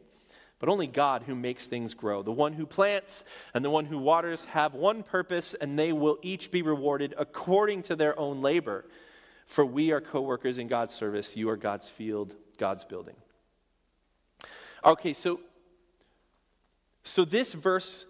but 0.64 0.72
only 0.72 0.88
God 0.88 1.24
who 1.24 1.36
makes 1.36 1.68
things 1.68 1.94
grow. 1.94 2.24
The 2.24 2.32
one 2.32 2.54
who 2.54 2.66
plants 2.66 3.26
and 3.54 3.66
the 3.66 3.70
one 3.70 3.84
who 3.84 3.98
waters 3.98 4.46
have 4.46 4.74
one 4.74 5.04
purpose, 5.04 5.54
and 5.56 5.78
they 5.78 5.92
will 5.92 6.20
each 6.22 6.52
be 6.52 6.62
rewarded 6.62 7.14
according 7.18 7.84
to 7.84 7.98
their 7.98 8.18
own 8.18 8.42
labor. 8.42 8.86
For 9.46 9.66
we 9.66 9.92
are 9.92 10.00
co 10.00 10.22
workers 10.22 10.60
in 10.60 10.70
God's 10.70 10.94
service. 10.94 11.36
You 11.36 11.50
are 11.50 11.58
God's 11.58 11.90
field, 11.90 12.34
God's 12.58 12.86
building. 12.86 13.18
Okay, 14.86 15.12
so, 15.12 15.42
so 17.04 17.26
this 17.26 17.54
verse 17.56 18.06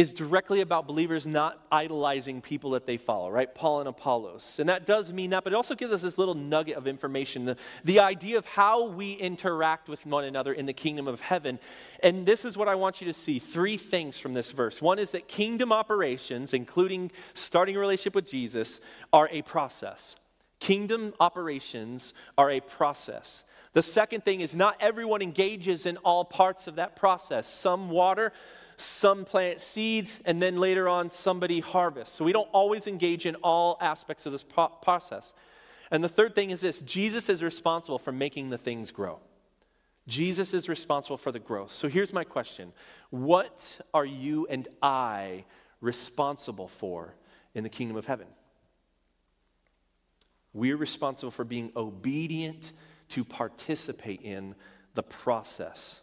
is 0.00 0.14
directly 0.14 0.62
about 0.62 0.86
believers 0.86 1.26
not 1.26 1.62
idolizing 1.70 2.40
people 2.40 2.70
that 2.70 2.86
they 2.86 2.96
follow, 2.96 3.30
right? 3.30 3.54
Paul 3.54 3.80
and 3.80 3.88
Apollos. 3.88 4.56
And 4.58 4.66
that 4.70 4.86
does 4.86 5.12
mean 5.12 5.28
that, 5.28 5.44
but 5.44 5.52
it 5.52 5.56
also 5.56 5.74
gives 5.74 5.92
us 5.92 6.00
this 6.00 6.16
little 6.16 6.34
nugget 6.34 6.78
of 6.78 6.86
information 6.86 7.44
the, 7.44 7.58
the 7.84 8.00
idea 8.00 8.38
of 8.38 8.46
how 8.46 8.88
we 8.88 9.12
interact 9.12 9.90
with 9.90 10.06
one 10.06 10.24
another 10.24 10.54
in 10.54 10.64
the 10.64 10.72
kingdom 10.72 11.06
of 11.06 11.20
heaven. 11.20 11.58
And 12.02 12.24
this 12.24 12.46
is 12.46 12.56
what 12.56 12.66
I 12.66 12.76
want 12.76 13.02
you 13.02 13.08
to 13.08 13.12
see 13.12 13.38
three 13.38 13.76
things 13.76 14.18
from 14.18 14.32
this 14.32 14.52
verse. 14.52 14.80
One 14.80 14.98
is 14.98 15.10
that 15.10 15.28
kingdom 15.28 15.70
operations, 15.70 16.54
including 16.54 17.10
starting 17.34 17.76
a 17.76 17.78
relationship 17.78 18.14
with 18.14 18.26
Jesus, 18.26 18.80
are 19.12 19.28
a 19.30 19.42
process. 19.42 20.16
Kingdom 20.60 21.12
operations 21.20 22.14
are 22.38 22.50
a 22.50 22.60
process. 22.60 23.44
The 23.74 23.82
second 23.82 24.24
thing 24.24 24.40
is 24.40 24.56
not 24.56 24.76
everyone 24.80 25.20
engages 25.20 25.84
in 25.84 25.98
all 25.98 26.24
parts 26.24 26.66
of 26.66 26.76
that 26.76 26.96
process. 26.96 27.46
Some 27.46 27.90
water, 27.90 28.32
some 28.80 29.24
plant 29.24 29.60
seeds, 29.60 30.20
and 30.24 30.40
then 30.40 30.56
later 30.58 30.88
on 30.88 31.10
somebody 31.10 31.60
harvests. 31.60 32.14
So 32.14 32.24
we 32.24 32.32
don't 32.32 32.48
always 32.52 32.86
engage 32.86 33.26
in 33.26 33.36
all 33.36 33.78
aspects 33.80 34.26
of 34.26 34.32
this 34.32 34.42
process. 34.44 35.34
And 35.90 36.04
the 36.04 36.08
third 36.08 36.34
thing 36.34 36.50
is 36.50 36.60
this 36.60 36.80
Jesus 36.80 37.28
is 37.28 37.42
responsible 37.42 37.98
for 37.98 38.12
making 38.12 38.50
the 38.50 38.58
things 38.58 38.90
grow. 38.90 39.18
Jesus 40.06 40.54
is 40.54 40.68
responsible 40.68 41.16
for 41.16 41.32
the 41.32 41.38
growth. 41.38 41.72
So 41.72 41.88
here's 41.88 42.12
my 42.12 42.24
question 42.24 42.72
What 43.10 43.80
are 43.94 44.04
you 44.04 44.46
and 44.48 44.68
I 44.82 45.44
responsible 45.80 46.68
for 46.68 47.14
in 47.54 47.62
the 47.62 47.68
kingdom 47.68 47.96
of 47.96 48.06
heaven? 48.06 48.26
We're 50.52 50.76
responsible 50.76 51.30
for 51.30 51.44
being 51.44 51.70
obedient 51.76 52.72
to 53.10 53.24
participate 53.24 54.22
in 54.22 54.54
the 54.94 55.02
process 55.02 56.00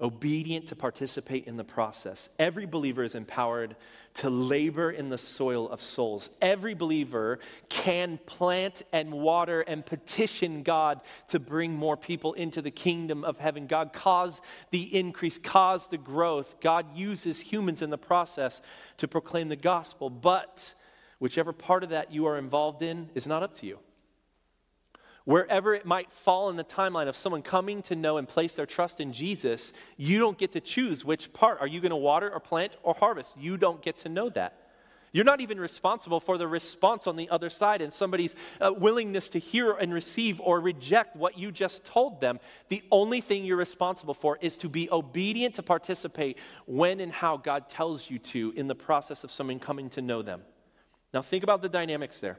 obedient 0.00 0.68
to 0.68 0.76
participate 0.76 1.46
in 1.46 1.56
the 1.56 1.64
process. 1.64 2.28
Every 2.38 2.66
believer 2.66 3.02
is 3.02 3.14
empowered 3.14 3.74
to 4.14 4.30
labor 4.30 4.90
in 4.90 5.10
the 5.10 5.18
soil 5.18 5.68
of 5.68 5.82
souls. 5.82 6.30
Every 6.40 6.74
believer 6.74 7.40
can 7.68 8.18
plant 8.18 8.82
and 8.92 9.12
water 9.12 9.60
and 9.60 9.84
petition 9.84 10.62
God 10.62 11.00
to 11.28 11.40
bring 11.40 11.74
more 11.74 11.96
people 11.96 12.32
into 12.34 12.62
the 12.62 12.70
kingdom 12.70 13.24
of 13.24 13.38
heaven. 13.38 13.66
God 13.66 13.92
cause 13.92 14.40
the 14.70 14.82
increase, 14.96 15.38
cause 15.38 15.88
the 15.88 15.98
growth. 15.98 16.60
God 16.60 16.96
uses 16.96 17.40
humans 17.40 17.82
in 17.82 17.90
the 17.90 17.98
process 17.98 18.62
to 18.98 19.08
proclaim 19.08 19.48
the 19.48 19.56
gospel, 19.56 20.10
but 20.10 20.74
whichever 21.18 21.52
part 21.52 21.82
of 21.82 21.90
that 21.90 22.12
you 22.12 22.26
are 22.26 22.38
involved 22.38 22.82
in 22.82 23.10
is 23.14 23.26
not 23.26 23.42
up 23.42 23.54
to 23.54 23.66
you 23.66 23.78
wherever 25.28 25.74
it 25.74 25.84
might 25.84 26.10
fall 26.10 26.48
in 26.48 26.56
the 26.56 26.64
timeline 26.64 27.06
of 27.06 27.14
someone 27.14 27.42
coming 27.42 27.82
to 27.82 27.94
know 27.94 28.16
and 28.16 28.26
place 28.26 28.54
their 28.54 28.64
trust 28.64 28.98
in 28.98 29.12
Jesus, 29.12 29.74
you 29.98 30.18
don't 30.18 30.38
get 30.38 30.52
to 30.52 30.60
choose 30.60 31.04
which 31.04 31.34
part. 31.34 31.60
Are 31.60 31.66
you 31.66 31.82
going 31.82 31.90
to 31.90 31.96
water 31.96 32.32
or 32.32 32.40
plant 32.40 32.78
or 32.82 32.94
harvest? 32.94 33.36
You 33.38 33.58
don't 33.58 33.82
get 33.82 33.98
to 33.98 34.08
know 34.08 34.30
that. 34.30 34.70
You're 35.12 35.26
not 35.26 35.42
even 35.42 35.60
responsible 35.60 36.18
for 36.18 36.38
the 36.38 36.48
response 36.48 37.06
on 37.06 37.16
the 37.16 37.28
other 37.28 37.50
side 37.50 37.82
and 37.82 37.92
somebody's 37.92 38.36
uh, 38.58 38.72
willingness 38.74 39.28
to 39.30 39.38
hear 39.38 39.72
and 39.72 39.92
receive 39.92 40.40
or 40.40 40.60
reject 40.60 41.14
what 41.14 41.36
you 41.36 41.52
just 41.52 41.84
told 41.84 42.22
them. 42.22 42.40
The 42.70 42.82
only 42.90 43.20
thing 43.20 43.44
you're 43.44 43.58
responsible 43.58 44.14
for 44.14 44.38
is 44.40 44.56
to 44.56 44.70
be 44.70 44.88
obedient 44.90 45.56
to 45.56 45.62
participate 45.62 46.38
when 46.64 47.00
and 47.00 47.12
how 47.12 47.36
God 47.36 47.68
tells 47.68 48.08
you 48.08 48.18
to 48.18 48.54
in 48.56 48.66
the 48.66 48.74
process 48.74 49.24
of 49.24 49.30
someone 49.30 49.58
coming 49.58 49.90
to 49.90 50.00
know 50.00 50.22
them. 50.22 50.40
Now, 51.12 51.20
think 51.20 51.44
about 51.44 51.60
the 51.60 51.68
dynamics 51.68 52.18
there. 52.18 52.38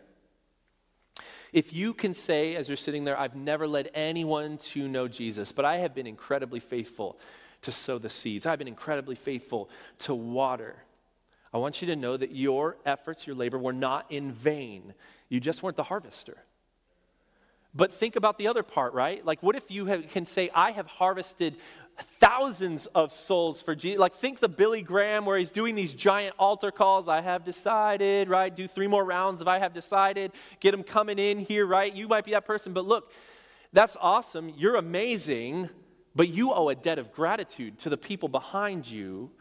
If 1.51 1.73
you 1.73 1.93
can 1.93 2.13
say, 2.13 2.55
as 2.55 2.67
you're 2.67 2.77
sitting 2.77 3.05
there, 3.05 3.19
I've 3.19 3.35
never 3.35 3.67
led 3.67 3.89
anyone 3.93 4.57
to 4.57 4.87
know 4.87 5.07
Jesus, 5.07 5.51
but 5.51 5.65
I 5.65 5.77
have 5.77 5.95
been 5.95 6.07
incredibly 6.07 6.59
faithful 6.59 7.17
to 7.61 7.71
sow 7.71 7.97
the 7.97 8.09
seeds, 8.09 8.45
I've 8.45 8.59
been 8.59 8.67
incredibly 8.67 9.15
faithful 9.15 9.69
to 9.99 10.15
water. 10.15 10.77
I 11.51 11.57
want 11.57 11.81
you 11.81 11.87
to 11.87 11.95
know 11.95 12.15
that 12.15 12.31
your 12.31 12.77
efforts, 12.85 13.25
your 13.25 13.35
labor 13.35 13.57
were 13.57 13.73
not 13.73 14.05
in 14.09 14.31
vain. 14.31 14.93
You 15.29 15.39
just 15.39 15.63
weren't 15.63 15.77
the 15.77 15.83
harvester. 15.83 16.37
But 17.73 17.93
think 17.93 18.15
about 18.15 18.37
the 18.37 18.47
other 18.47 18.63
part, 18.63 18.93
right? 18.93 19.25
Like, 19.25 19.43
what 19.43 19.55
if 19.55 19.69
you 19.69 19.85
have, 19.85 20.09
can 20.09 20.25
say, 20.25 20.49
I 20.53 20.71
have 20.71 20.87
harvested 20.87 21.55
thousands 22.01 22.85
of 22.87 23.11
souls 23.11 23.61
for 23.61 23.75
Jesus? 23.75 23.99
Like, 23.99 24.13
think 24.13 24.39
the 24.39 24.49
Billy 24.49 24.81
Graham 24.81 25.25
where 25.25 25.37
he's 25.37 25.51
doing 25.51 25.75
these 25.75 25.93
giant 25.93 26.35
altar 26.39 26.71
calls. 26.71 27.07
I 27.07 27.21
have 27.21 27.43
decided, 27.43 28.29
right? 28.29 28.55
Do 28.55 28.67
three 28.67 28.87
more 28.87 29.03
rounds 29.03 29.41
if 29.41 29.47
I 29.47 29.59
have 29.59 29.73
decided. 29.73 30.31
Get 30.59 30.71
them 30.71 30.83
coming 30.83 31.19
in 31.19 31.39
here, 31.39 31.65
right? 31.65 31.93
You 31.93 32.07
might 32.07 32.25
be 32.25 32.31
that 32.31 32.45
person, 32.45 32.73
but 32.73 32.85
look, 32.85 33.11
that's 33.73 33.97
awesome. 34.01 34.53
You're 34.57 34.75
amazing, 34.75 35.69
but 36.15 36.29
you 36.29 36.53
owe 36.53 36.69
a 36.69 36.75
debt 36.75 36.99
of 36.99 37.11
gratitude 37.11 37.79
to 37.79 37.89
the 37.89 37.97
people 37.97 38.29
behind 38.29 38.89
you 38.89 39.31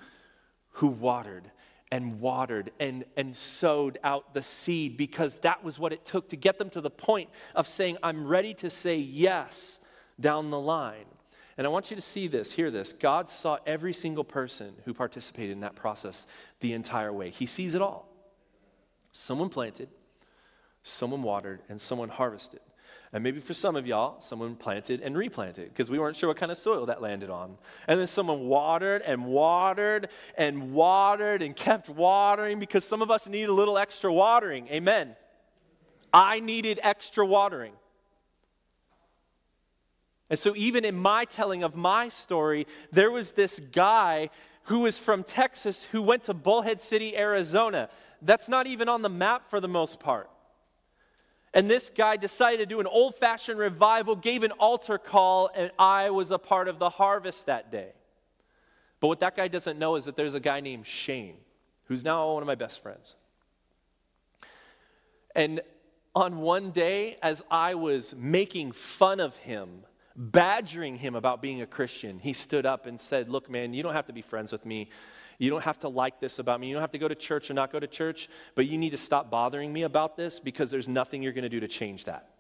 who 0.73 0.89
watered 0.89 1.51
and 1.91 2.21
watered 2.21 2.71
and, 2.79 3.05
and 3.17 3.37
sowed 3.37 3.99
out 4.05 4.35
the 4.35 4.43
seed 4.43 4.97
because 4.97 5.39
that 5.39 5.65
was 5.65 5.79
what 5.79 5.93
it 5.93 6.05
took 6.05 6.29
to 6.29 6.37
get 6.37 6.59
them 6.59 6.69
to 6.71 6.81
the 6.81 6.91
point 6.91 7.31
of 7.55 7.67
saying, 7.67 7.97
I'm 8.03 8.27
ready 8.27 8.55
to 8.55 8.71
say 8.71 8.97
yes 8.99 9.81
down 10.21 10.51
the 10.51 10.61
line. 10.61 11.07
And 11.59 11.67
I 11.67 11.71
want 11.71 11.91
you 11.91 11.97
to 11.97 12.03
see 12.03 12.29
this, 12.29 12.53
hear 12.53 12.71
this. 12.71 12.93
God 12.93 13.29
saw 13.29 13.59
every 13.67 13.93
single 13.93 14.23
person 14.23 14.75
who 14.85 14.95
participated 14.95 15.51
in 15.51 15.61
that 15.61 15.75
process 15.75 16.29
the 16.61 16.73
entire 16.73 17.13
way. 17.13 17.31
He 17.31 17.47
sees 17.47 17.75
it 17.75 17.83
all. 17.83 18.09
Someone 19.11 19.49
planted, 19.49 19.89
someone 20.85 21.23
watered, 21.23 21.61
and 21.69 21.81
someone 21.81 22.11
harvested. 22.11 22.61
And 23.13 23.25
maybe 23.25 23.41
for 23.41 23.55
some 23.55 23.75
of 23.75 23.89
y'all, 23.89 24.21
someone 24.21 24.55
planted 24.55 25.01
and 25.01 25.17
replanted 25.17 25.71
because 25.71 25.91
we 25.91 25.99
weren't 25.99 26.15
sure 26.15 26.29
what 26.29 26.37
kind 26.37 26.53
of 26.53 26.59
soil 26.59 26.87
that 26.87 27.03
landed 27.03 27.31
on. 27.31 27.59
And 27.89 27.99
then 27.99 28.07
someone 28.07 28.47
watered 28.47 29.03
and 29.03 29.27
watered 29.27 30.11
and 30.37 30.73
watered 30.73 31.43
and 31.43 31.57
kept 31.57 31.89
watering 31.89 32.61
because 32.61 32.85
some 32.85 33.03
of 33.03 33.11
us 33.11 33.27
need 33.27 33.49
a 33.49 33.53
little 33.53 33.79
extra 33.79 34.13
watering. 34.13 34.69
Amen. 34.69 35.17
I 36.13 36.39
needed 36.39 36.79
extra 36.85 37.27
watering. 37.27 37.73
And 40.31 40.39
so, 40.39 40.55
even 40.57 40.85
in 40.85 40.95
my 40.95 41.25
telling 41.25 41.63
of 41.63 41.75
my 41.75 42.09
story, 42.09 42.67
there 42.93 43.11
was 43.11 43.33
this 43.33 43.61
guy 43.73 44.31
who 44.65 44.81
was 44.81 44.99
from 44.99 45.25
Texas 45.25 45.85
who 45.87 46.03
went 46.03 46.25
to 46.25 46.35
Bullhead 46.35 46.81
City, 46.81 47.17
Arizona. 47.17 47.89
That's 48.21 48.49
not 48.49 48.67
even 48.67 48.89
on 48.89 49.01
the 49.01 49.09
map 49.09 49.49
for 49.49 49.61
the 49.61 49.69
most 49.69 50.01
part. 50.01 50.29
And 51.55 51.71
this 51.71 51.89
guy 51.89 52.17
decided 52.17 52.59
to 52.59 52.67
do 52.67 52.79
an 52.81 52.87
old 52.87 53.15
fashioned 53.15 53.59
revival, 53.59 54.15
gave 54.15 54.43
an 54.43 54.53
altar 54.53 54.99
call, 54.99 55.51
and 55.55 55.71
I 55.79 56.11
was 56.11 56.31
a 56.31 56.39
part 56.39 56.69
of 56.69 56.79
the 56.79 56.91
harvest 56.91 57.47
that 57.47 57.73
day. 57.73 57.93
But 59.01 59.09
what 59.09 59.21
that 59.21 59.35
guy 59.35 59.49
doesn't 59.49 59.79
know 59.79 59.97
is 59.97 60.05
that 60.05 60.17
there's 60.17 60.35
a 60.35 60.41
guy 60.41 60.61
named 60.61 60.87
Shane, 60.87 61.37
who's 61.85 62.05
now 62.05 62.33
one 62.33 62.43
of 62.43 62.47
my 62.47 62.55
best 62.55 62.83
friends. 62.83 63.17
And 65.35 65.63
on 66.15 66.39
one 66.41 66.71
day, 66.73 67.17
as 67.23 67.43
I 67.51 67.75
was 67.75 68.15
making 68.15 68.73
fun 68.73 69.21
of 69.21 69.37
him, 69.37 69.85
badgering 70.19 70.97
him 70.97 71.15
about 71.15 71.41
being 71.41 71.63
a 71.63 71.67
Christian, 71.67 72.19
he 72.19 72.33
stood 72.33 72.67
up 72.67 72.87
and 72.87 73.01
said, 73.01 73.29
Look, 73.29 73.49
man, 73.49 73.73
you 73.73 73.83
don't 73.83 73.95
have 73.95 74.07
to 74.07 74.13
be 74.13 74.21
friends 74.21 74.53
with 74.53 74.67
me. 74.67 74.91
You 75.39 75.51
don't 75.51 75.63
have 75.63 75.79
to 75.81 75.89
like 75.89 76.21
this 76.21 76.41
about 76.41 76.59
me. 76.59 76.67
You 76.67 76.75
don't 76.75 76.81
have 76.81 76.91
to 76.91 76.99
go 76.99 77.07
to 77.07 77.15
church 77.15 77.49
or 77.49 77.55
not 77.55 77.71
go 77.71 77.79
to 77.79 77.87
church, 77.87 78.29
but 78.57 78.67
you 78.67 78.77
need 78.77 78.91
to 78.91 78.97
stop 78.97 79.31
bothering 79.31 79.73
me 79.73 79.85
about 79.85 80.17
this 80.17 80.41
because 80.41 80.73
there's 80.73 80.89
nothing 80.89 81.23
you're 81.23 81.33
going 81.33 81.45
to 81.45 81.49
do 81.49 81.61
to 81.61 81.69
change 81.69 82.05
that. 82.05 82.31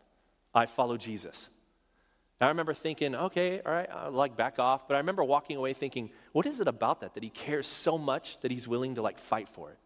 I 0.52 0.66
follow 0.66 0.96
Jesus. 0.96 1.48
I 2.40 2.48
remember 2.48 2.74
thinking, 2.74 3.14
okay, 3.14 3.60
all 3.64 3.72
right, 3.72 3.88
I'll 3.90 4.10
like 4.10 4.36
back 4.36 4.58
off. 4.58 4.88
But 4.88 4.94
I 4.94 4.98
remember 4.98 5.22
walking 5.22 5.56
away 5.56 5.74
thinking, 5.74 6.10
what 6.32 6.46
is 6.46 6.58
it 6.58 6.66
about 6.66 7.00
that 7.02 7.14
that 7.14 7.22
he 7.22 7.30
cares 7.30 7.68
so 7.68 7.96
much 7.96 8.40
that 8.40 8.50
he's 8.50 8.66
willing 8.66 8.96
to 8.96 9.02
like 9.02 9.18
fight 9.18 9.48
for 9.48 9.70
it? 9.70 9.78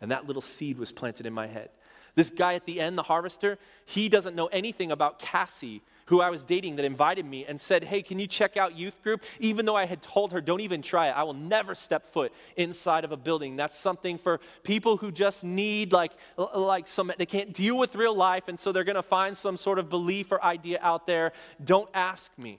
And 0.00 0.10
that 0.10 0.26
little 0.26 0.42
seed 0.42 0.78
was 0.78 0.90
planted 0.90 1.26
in 1.26 1.34
my 1.34 1.46
head. 1.46 1.70
This 2.18 2.30
guy 2.30 2.54
at 2.54 2.66
the 2.66 2.80
end, 2.80 2.98
the 2.98 3.04
harvester, 3.04 3.60
he 3.84 4.08
doesn't 4.08 4.34
know 4.34 4.48
anything 4.48 4.90
about 4.90 5.20
Cassie, 5.20 5.82
who 6.06 6.20
I 6.20 6.30
was 6.30 6.42
dating, 6.42 6.74
that 6.74 6.84
invited 6.84 7.24
me 7.24 7.44
and 7.46 7.60
said, 7.60 7.84
Hey, 7.84 8.02
can 8.02 8.18
you 8.18 8.26
check 8.26 8.56
out 8.56 8.76
youth 8.76 9.00
group? 9.04 9.22
Even 9.38 9.64
though 9.64 9.76
I 9.76 9.86
had 9.86 10.02
told 10.02 10.32
her, 10.32 10.40
Don't 10.40 10.58
even 10.58 10.82
try 10.82 11.10
it. 11.10 11.12
I 11.12 11.22
will 11.22 11.32
never 11.32 11.76
step 11.76 12.12
foot 12.12 12.32
inside 12.56 13.04
of 13.04 13.12
a 13.12 13.16
building. 13.16 13.54
That's 13.54 13.78
something 13.78 14.18
for 14.18 14.40
people 14.64 14.96
who 14.96 15.12
just 15.12 15.44
need, 15.44 15.92
like, 15.92 16.10
like 16.56 16.88
some, 16.88 17.12
they 17.18 17.24
can't 17.24 17.52
deal 17.52 17.78
with 17.78 17.94
real 17.94 18.16
life, 18.16 18.48
and 18.48 18.58
so 18.58 18.72
they're 18.72 18.82
going 18.82 18.96
to 18.96 19.02
find 19.04 19.38
some 19.38 19.56
sort 19.56 19.78
of 19.78 19.88
belief 19.88 20.32
or 20.32 20.42
idea 20.42 20.80
out 20.82 21.06
there. 21.06 21.30
Don't 21.64 21.88
ask 21.94 22.36
me. 22.36 22.58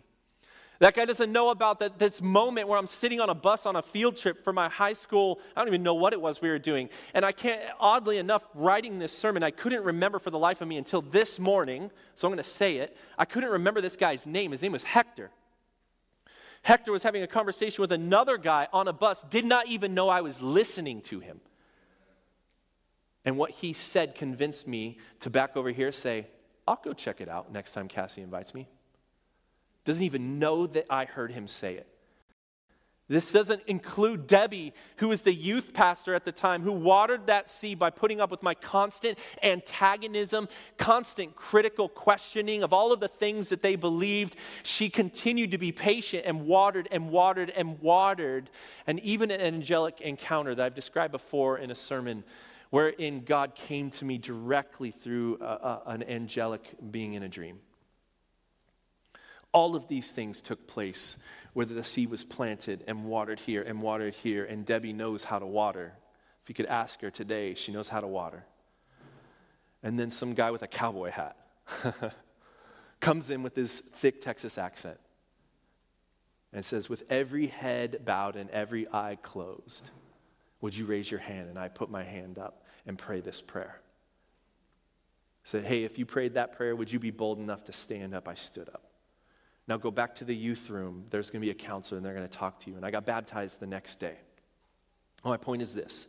That 0.79 0.95
guy 0.95 1.03
doesn't 1.03 1.33
know 1.33 1.49
about 1.49 1.81
that, 1.81 1.99
this 1.99 2.21
moment 2.21 2.69
where 2.69 2.77
I'm 2.77 2.87
sitting 2.87 3.19
on 3.19 3.29
a 3.29 3.35
bus 3.35 3.65
on 3.65 3.75
a 3.75 3.81
field 3.81 4.15
trip 4.15 4.45
for 4.45 4.53
my 4.53 4.69
high 4.69 4.93
school. 4.93 5.39
I 5.53 5.59
don't 5.59 5.67
even 5.67 5.83
know 5.83 5.93
what 5.93 6.13
it 6.13 6.21
was 6.21 6.41
we 6.41 6.49
were 6.49 6.57
doing. 6.57 6.89
And 7.13 7.25
I 7.25 7.33
can't, 7.33 7.61
oddly 7.81 8.17
enough, 8.17 8.47
writing 8.55 8.97
this 8.97 9.11
sermon, 9.11 9.43
I 9.43 9.51
couldn't 9.51 9.83
remember 9.83 10.19
for 10.19 10.29
the 10.29 10.39
life 10.39 10.61
of 10.61 10.69
me 10.69 10.77
until 10.77 11.01
this 11.01 11.37
morning. 11.37 11.91
So 12.15 12.27
I'm 12.27 12.31
going 12.33 12.41
to 12.41 12.49
say 12.49 12.77
it. 12.77 12.95
I 13.17 13.25
couldn't 13.25 13.49
remember 13.49 13.81
this 13.81 13.97
guy's 13.97 14.25
name. 14.25 14.53
His 14.53 14.61
name 14.61 14.71
was 14.71 14.83
Hector. 14.83 15.31
Hector 16.61 16.93
was 16.93 17.03
having 17.03 17.23
a 17.23 17.27
conversation 17.27 17.81
with 17.81 17.91
another 17.91 18.37
guy 18.37 18.69
on 18.71 18.87
a 18.87 18.93
bus, 18.93 19.25
did 19.29 19.45
not 19.45 19.67
even 19.67 19.93
know 19.93 20.07
I 20.07 20.21
was 20.21 20.41
listening 20.41 21.01
to 21.03 21.19
him. 21.19 21.41
And 23.25 23.37
what 23.37 23.51
he 23.51 23.73
said 23.73 24.15
convinced 24.15 24.65
me 24.65 24.97
to 25.19 25.29
back 25.29 25.57
over 25.57 25.71
here, 25.71 25.91
say, 25.91 26.27
I'll 26.65 26.79
go 26.81 26.93
check 26.93 27.19
it 27.19 27.27
out 27.27 27.51
next 27.51 27.73
time 27.73 27.89
Cassie 27.89 28.21
invites 28.21 28.53
me 28.53 28.67
doesn't 29.89 30.03
even 30.03 30.37
know 30.37 30.67
that 30.67 30.85
I 30.87 31.05
heard 31.05 31.31
him 31.31 31.47
say 31.47 31.73
it. 31.73 31.87
This 33.07 33.31
doesn't 33.31 33.63
include 33.65 34.27
Debbie, 34.27 34.71
who 34.97 35.07
was 35.07 35.23
the 35.23 35.33
youth 35.33 35.73
pastor 35.73 36.13
at 36.13 36.25
the 36.25 36.31
time, 36.31 36.61
who 36.61 36.73
watered 36.73 37.25
that 37.25 37.49
seed 37.49 37.79
by 37.79 37.89
putting 37.89 38.21
up 38.21 38.29
with 38.29 38.43
my 38.43 38.53
constant 38.53 39.17
antagonism, 39.41 40.47
constant 40.77 41.35
critical 41.35 41.89
questioning 41.89 42.61
of 42.61 42.71
all 42.71 42.91
of 42.91 42.99
the 42.99 43.07
things 43.07 43.49
that 43.49 43.63
they 43.63 43.75
believed. 43.75 44.35
She 44.61 44.91
continued 44.91 45.49
to 45.51 45.57
be 45.57 45.71
patient 45.71 46.25
and 46.27 46.45
watered 46.45 46.87
and 46.91 47.09
watered 47.09 47.49
and 47.49 47.81
watered. 47.81 48.51
And 48.85 48.99
even 48.99 49.31
an 49.31 49.41
angelic 49.41 50.01
encounter 50.01 50.53
that 50.53 50.63
I've 50.63 50.75
described 50.75 51.11
before 51.11 51.57
in 51.57 51.71
a 51.71 51.75
sermon, 51.75 52.23
wherein 52.69 53.21
God 53.21 53.55
came 53.55 53.89
to 53.89 54.05
me 54.05 54.19
directly 54.19 54.91
through 54.91 55.39
a, 55.41 55.45
a, 55.45 55.81
an 55.87 56.03
angelic 56.03 56.75
being 56.91 57.15
in 57.15 57.23
a 57.23 57.27
dream. 57.27 57.57
All 59.51 59.75
of 59.75 59.87
these 59.87 60.11
things 60.11 60.41
took 60.41 60.67
place 60.67 61.17
where 61.53 61.65
the 61.65 61.83
seed 61.83 62.09
was 62.09 62.23
planted 62.23 62.83
and 62.87 63.05
watered 63.05 63.39
here 63.39 63.63
and 63.63 63.81
watered 63.81 64.13
here, 64.13 64.45
and 64.45 64.65
Debbie 64.65 64.93
knows 64.93 65.23
how 65.23 65.39
to 65.39 65.45
water. 65.45 65.93
If 66.43 66.49
you 66.49 66.55
could 66.55 66.67
ask 66.67 67.01
her 67.01 67.09
today, 67.09 67.55
she 67.55 67.71
knows 67.71 67.89
how 67.89 67.99
to 67.99 68.07
water. 68.07 68.45
And 69.81 69.99
then 69.99 70.09
some 70.09 70.33
guy 70.33 70.51
with 70.51 70.61
a 70.61 70.67
cowboy 70.67 71.11
hat 71.11 71.37
comes 72.99 73.29
in 73.29 73.43
with 73.43 73.55
his 73.55 73.79
thick 73.79 74.21
Texas 74.21 74.57
accent 74.57 74.99
and 76.53 76.63
says, 76.63 76.89
With 76.89 77.03
every 77.09 77.47
head 77.47 78.03
bowed 78.05 78.35
and 78.35 78.49
every 78.49 78.87
eye 78.91 79.17
closed, 79.21 79.89
would 80.61 80.75
you 80.75 80.85
raise 80.85 81.09
your 81.09 81.19
hand? 81.19 81.49
And 81.49 81.57
I 81.57 81.69
put 81.69 81.89
my 81.89 82.03
hand 82.03 82.37
up 82.37 82.65
and 82.85 82.97
pray 82.97 83.21
this 83.21 83.41
prayer. 83.41 83.79
Said, 85.43 85.63
Hey, 85.63 85.83
if 85.83 85.97
you 85.97 86.05
prayed 86.05 86.33
that 86.33 86.57
prayer, 86.57 86.75
would 86.75 86.91
you 86.91 86.99
be 86.99 87.11
bold 87.11 87.39
enough 87.39 87.63
to 87.65 87.73
stand 87.73 88.13
up? 88.13 88.27
I 88.27 88.35
stood 88.35 88.69
up. 88.69 88.88
Now 89.69 89.77
go 89.77 89.91
back 89.91 90.15
to 90.15 90.25
the 90.25 90.35
youth 90.35 90.71
room. 90.71 91.05
There's 91.11 91.29
going 91.29 91.41
to 91.41 91.45
be 91.45 91.51
a 91.51 91.53
counselor 91.53 91.97
and 91.97 92.05
they're 92.05 92.15
going 92.15 92.27
to 92.27 92.37
talk 92.37 92.59
to 92.61 92.71
you. 92.71 92.75
And 92.75 92.83
I 92.83 92.89
got 92.89 93.05
baptized 93.05 93.59
the 93.59 93.67
next 93.67 93.99
day. 93.99 94.15
Well, 95.23 95.31
my 95.31 95.37
point 95.37 95.61
is 95.61 95.75
this 95.75 96.07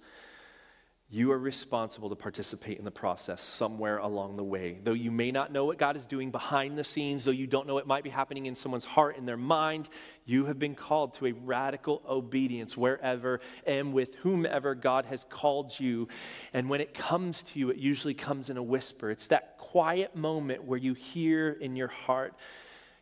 you 1.12 1.30
are 1.32 1.38
responsible 1.38 2.08
to 2.08 2.14
participate 2.14 2.78
in 2.78 2.84
the 2.84 2.90
process 2.90 3.42
somewhere 3.42 3.98
along 3.98 4.36
the 4.36 4.44
way. 4.44 4.78
Though 4.82 4.94
you 4.94 5.10
may 5.10 5.30
not 5.30 5.52
know 5.52 5.64
what 5.66 5.76
God 5.76 5.96
is 5.96 6.06
doing 6.06 6.30
behind 6.30 6.78
the 6.78 6.84
scenes, 6.84 7.24
though 7.24 7.32
you 7.32 7.48
don't 7.48 7.66
know 7.66 7.74
what 7.74 7.86
might 7.86 8.04
be 8.04 8.10
happening 8.10 8.46
in 8.46 8.54
someone's 8.54 8.84
heart 8.84 9.18
and 9.18 9.28
their 9.28 9.36
mind, 9.36 9.90
you 10.24 10.46
have 10.46 10.58
been 10.58 10.76
called 10.76 11.14
to 11.14 11.26
a 11.26 11.32
radical 11.32 12.00
obedience 12.08 12.76
wherever 12.76 13.40
and 13.66 13.92
with 13.92 14.14
whomever 14.16 14.74
God 14.74 15.04
has 15.06 15.24
called 15.24 15.78
you. 15.78 16.08
And 16.54 16.70
when 16.70 16.80
it 16.80 16.94
comes 16.94 17.42
to 17.42 17.58
you, 17.58 17.68
it 17.70 17.76
usually 17.76 18.14
comes 18.14 18.48
in 18.48 18.56
a 18.56 18.62
whisper. 18.62 19.10
It's 19.10 19.26
that 19.26 19.58
quiet 19.58 20.16
moment 20.16 20.64
where 20.64 20.78
you 20.78 20.94
hear 20.94 21.50
in 21.50 21.74
your 21.74 21.88
heart, 21.88 22.34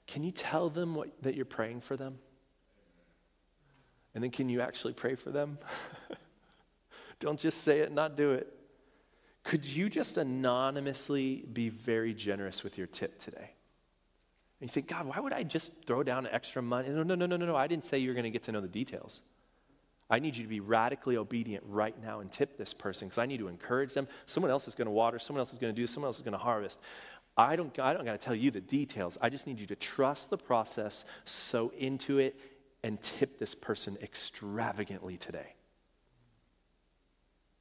can 0.09 0.25
you 0.25 0.33
tell 0.33 0.71
them 0.71 0.97
what, 0.97 1.11
that 1.23 1.37
you're 1.37 1.45
praying 1.45 1.83
for 1.83 1.97
them? 1.97 2.19
And 4.15 4.25
then 4.25 4.33
can 4.33 4.49
you 4.49 4.61
actually 4.61 4.95
pray 4.95 5.15
for 5.15 5.31
them? 5.31 5.59
Don't 7.21 7.39
just 7.39 7.63
say 7.63 7.81
it, 7.81 7.93
not 7.93 8.17
do 8.17 8.33
it. 8.33 8.53
Could 9.43 9.65
you 9.65 9.89
just 9.89 10.19
anonymously 10.19 11.45
be 11.53 11.69
very 11.69 12.15
generous 12.15 12.63
with 12.63 12.79
your 12.79 12.87
tip 12.87 13.19
today? 13.19 13.51
And 14.61 14.69
you 14.69 14.73
think, 14.73 14.89
God, 14.89 15.07
why 15.07 15.19
would 15.19 15.33
I 15.33 15.43
just 15.43 15.85
throw 15.85 16.03
down 16.03 16.29
extra 16.31 16.63
money? 16.63 16.89
No, 16.89 17.03
no, 17.03 17.15
no, 17.15 17.27
no, 17.27 17.37
no, 17.37 17.47
no. 17.47 17.57
I 17.57 17.67
didn't 17.67 17.85
say 17.85 17.99
you 17.99 18.09
were 18.09 18.15
going 18.15 18.25
to 18.25 18.31
get 18.31 18.45
to 18.45 18.53
know 18.53 18.61
the 18.61 18.69
details. 18.69 19.23
I 20.11 20.21
need 20.21 20.37
you 20.37 20.43
to 20.43 20.49
be 20.49 20.61
radically 20.61 21.17
obedient 21.17 21.65
right 21.67 21.95
now 22.03 22.21
and 22.21 22.31
tip 22.33 22.57
this 22.57 22.73
person 22.73 23.09
because 23.09 23.19
I 23.19 23.27
need 23.27 23.39
to 23.39 23.49
encourage 23.49 23.95
them. 23.95 24.09
Someone 24.27 24.51
else 24.51 24.67
is 24.67 24.75
going 24.75 24.87
to 24.87 24.93
water, 24.93 25.19
someone 25.19 25.41
else 25.41 25.53
is 25.53 25.59
going 25.59 25.75
to 25.75 25.81
do, 25.81 25.87
someone 25.87 26.09
else 26.09 26.17
is 26.17 26.23
going 26.23 26.33
to 26.33 26.39
harvest. 26.39 26.81
I 27.39 27.55
don't, 27.55 27.79
I 27.79 27.95
don't 27.95 28.05
got 28.05 28.13
to 28.13 28.19
tell 28.19 28.35
you 28.35 28.51
the 28.51 28.61
details. 28.61 29.17
I 29.23 29.29
just 29.29 29.47
need 29.47 29.61
you 29.61 29.67
to 29.67 29.77
trust 29.77 30.29
the 30.29 30.37
process, 30.37 31.05
sow 31.25 31.73
into 31.79 32.19
it, 32.19 32.39
and 32.83 33.01
tip 33.01 33.39
this 33.39 33.55
person 33.55 33.97
extravagantly 34.03 35.17
today. 35.17 35.55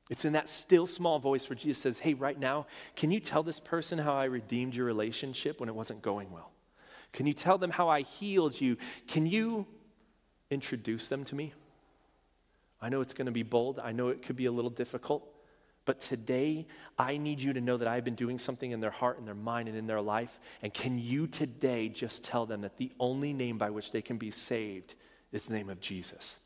It's 0.10 0.26
in 0.26 0.34
that 0.34 0.50
still 0.50 0.88
small 0.88 1.20
voice 1.20 1.48
where 1.48 1.56
Jesus 1.56 1.82
says, 1.82 2.00
Hey, 2.00 2.16
right 2.16 2.40
now, 2.40 2.66
can 2.96 3.12
you 3.12 3.20
tell 3.20 3.44
this 3.44 3.60
person 3.60 4.00
how 4.00 4.16
I 4.16 4.26
redeemed 4.26 4.74
your 4.74 4.86
relationship 4.86 5.60
when 5.60 5.70
it 5.70 5.76
wasn't 5.76 6.02
going 6.02 6.32
well? 6.32 6.52
Can 7.14 7.28
you 7.28 7.34
tell 7.34 7.58
them 7.58 7.70
how 7.70 7.88
I 7.88 8.02
healed 8.02 8.60
you? 8.60 8.78
Can 9.08 9.28
you 9.28 9.68
introduce 10.50 11.08
them 11.08 11.24
to 11.26 11.36
me? 11.36 11.54
I 12.82 12.90
know 12.90 13.02
it's 13.02 13.14
going 13.14 13.26
to 13.28 13.32
be 13.32 13.44
bold. 13.44 13.80
I 13.80 13.92
know 13.92 14.10
it 14.10 14.24
could 14.24 14.36
be 14.38 14.46
a 14.46 14.52
little 14.52 14.72
difficult. 14.72 15.28
But 15.88 16.02
today, 16.02 16.68
I 17.00 17.16
need 17.16 17.40
you 17.40 17.54
to 17.54 17.62
know 17.62 17.78
that 17.78 17.88
I've 17.88 18.04
been 18.04 18.14
doing 18.14 18.38
something 18.38 18.72
in 18.72 18.82
their 18.82 18.92
heart 18.92 19.20
and 19.20 19.26
their 19.26 19.34
mind 19.34 19.70
and 19.70 19.78
in 19.78 19.88
their 19.88 20.02
life. 20.02 20.38
And 20.62 20.74
can 20.74 21.00
you 21.00 21.28
today 21.28 21.88
just 21.88 22.26
tell 22.26 22.46
them 22.46 22.60
that 22.62 22.76
the 22.76 22.92
only 23.00 23.32
name 23.32 23.58
by 23.58 23.70
which 23.70 23.92
they 23.94 24.02
can 24.02 24.18
be 24.18 24.30
saved 24.30 24.96
is 25.32 25.46
the 25.46 25.54
name 25.54 25.70
of 25.70 25.80
Jesus? 25.80 26.40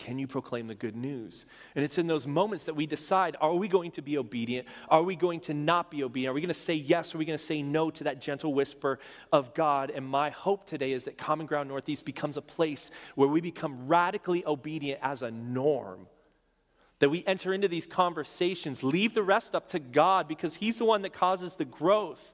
Can 0.00 0.18
you 0.18 0.26
proclaim 0.26 0.66
the 0.66 0.74
good 0.74 0.96
news? 0.96 1.46
And 1.76 1.84
it's 1.84 1.96
in 1.96 2.08
those 2.08 2.26
moments 2.26 2.64
that 2.64 2.74
we 2.74 2.86
decide 2.86 3.36
are 3.40 3.54
we 3.54 3.68
going 3.68 3.92
to 3.92 4.02
be 4.02 4.18
obedient? 4.18 4.66
Are 4.88 5.04
we 5.04 5.14
going 5.14 5.38
to 5.40 5.54
not 5.54 5.92
be 5.92 6.02
obedient? 6.02 6.32
Are 6.32 6.34
we 6.34 6.40
going 6.40 6.48
to 6.48 6.54
say 6.54 6.74
yes? 6.74 7.14
Or 7.14 7.18
are 7.18 7.20
we 7.20 7.24
going 7.24 7.38
to 7.38 7.44
say 7.44 7.62
no 7.62 7.90
to 7.92 8.02
that 8.02 8.20
gentle 8.20 8.52
whisper 8.52 8.98
of 9.32 9.54
God? 9.54 9.92
And 9.94 10.04
my 10.04 10.30
hope 10.30 10.66
today 10.66 10.90
is 10.90 11.04
that 11.04 11.18
Common 11.18 11.46
Ground 11.46 11.68
Northeast 11.68 12.04
becomes 12.04 12.36
a 12.36 12.42
place 12.42 12.90
where 13.14 13.28
we 13.28 13.40
become 13.40 13.86
radically 13.86 14.44
obedient 14.44 14.98
as 15.04 15.22
a 15.22 15.30
norm 15.30 16.08
that 17.00 17.08
we 17.08 17.24
enter 17.26 17.52
into 17.52 17.66
these 17.66 17.86
conversations, 17.86 18.84
leave 18.84 19.14
the 19.14 19.22
rest 19.22 19.54
up 19.54 19.68
to 19.70 19.78
God 19.78 20.28
because 20.28 20.56
He's 20.56 20.78
the 20.78 20.84
one 20.84 21.02
that 21.02 21.12
causes 21.12 21.56
the 21.56 21.64
growth, 21.64 22.32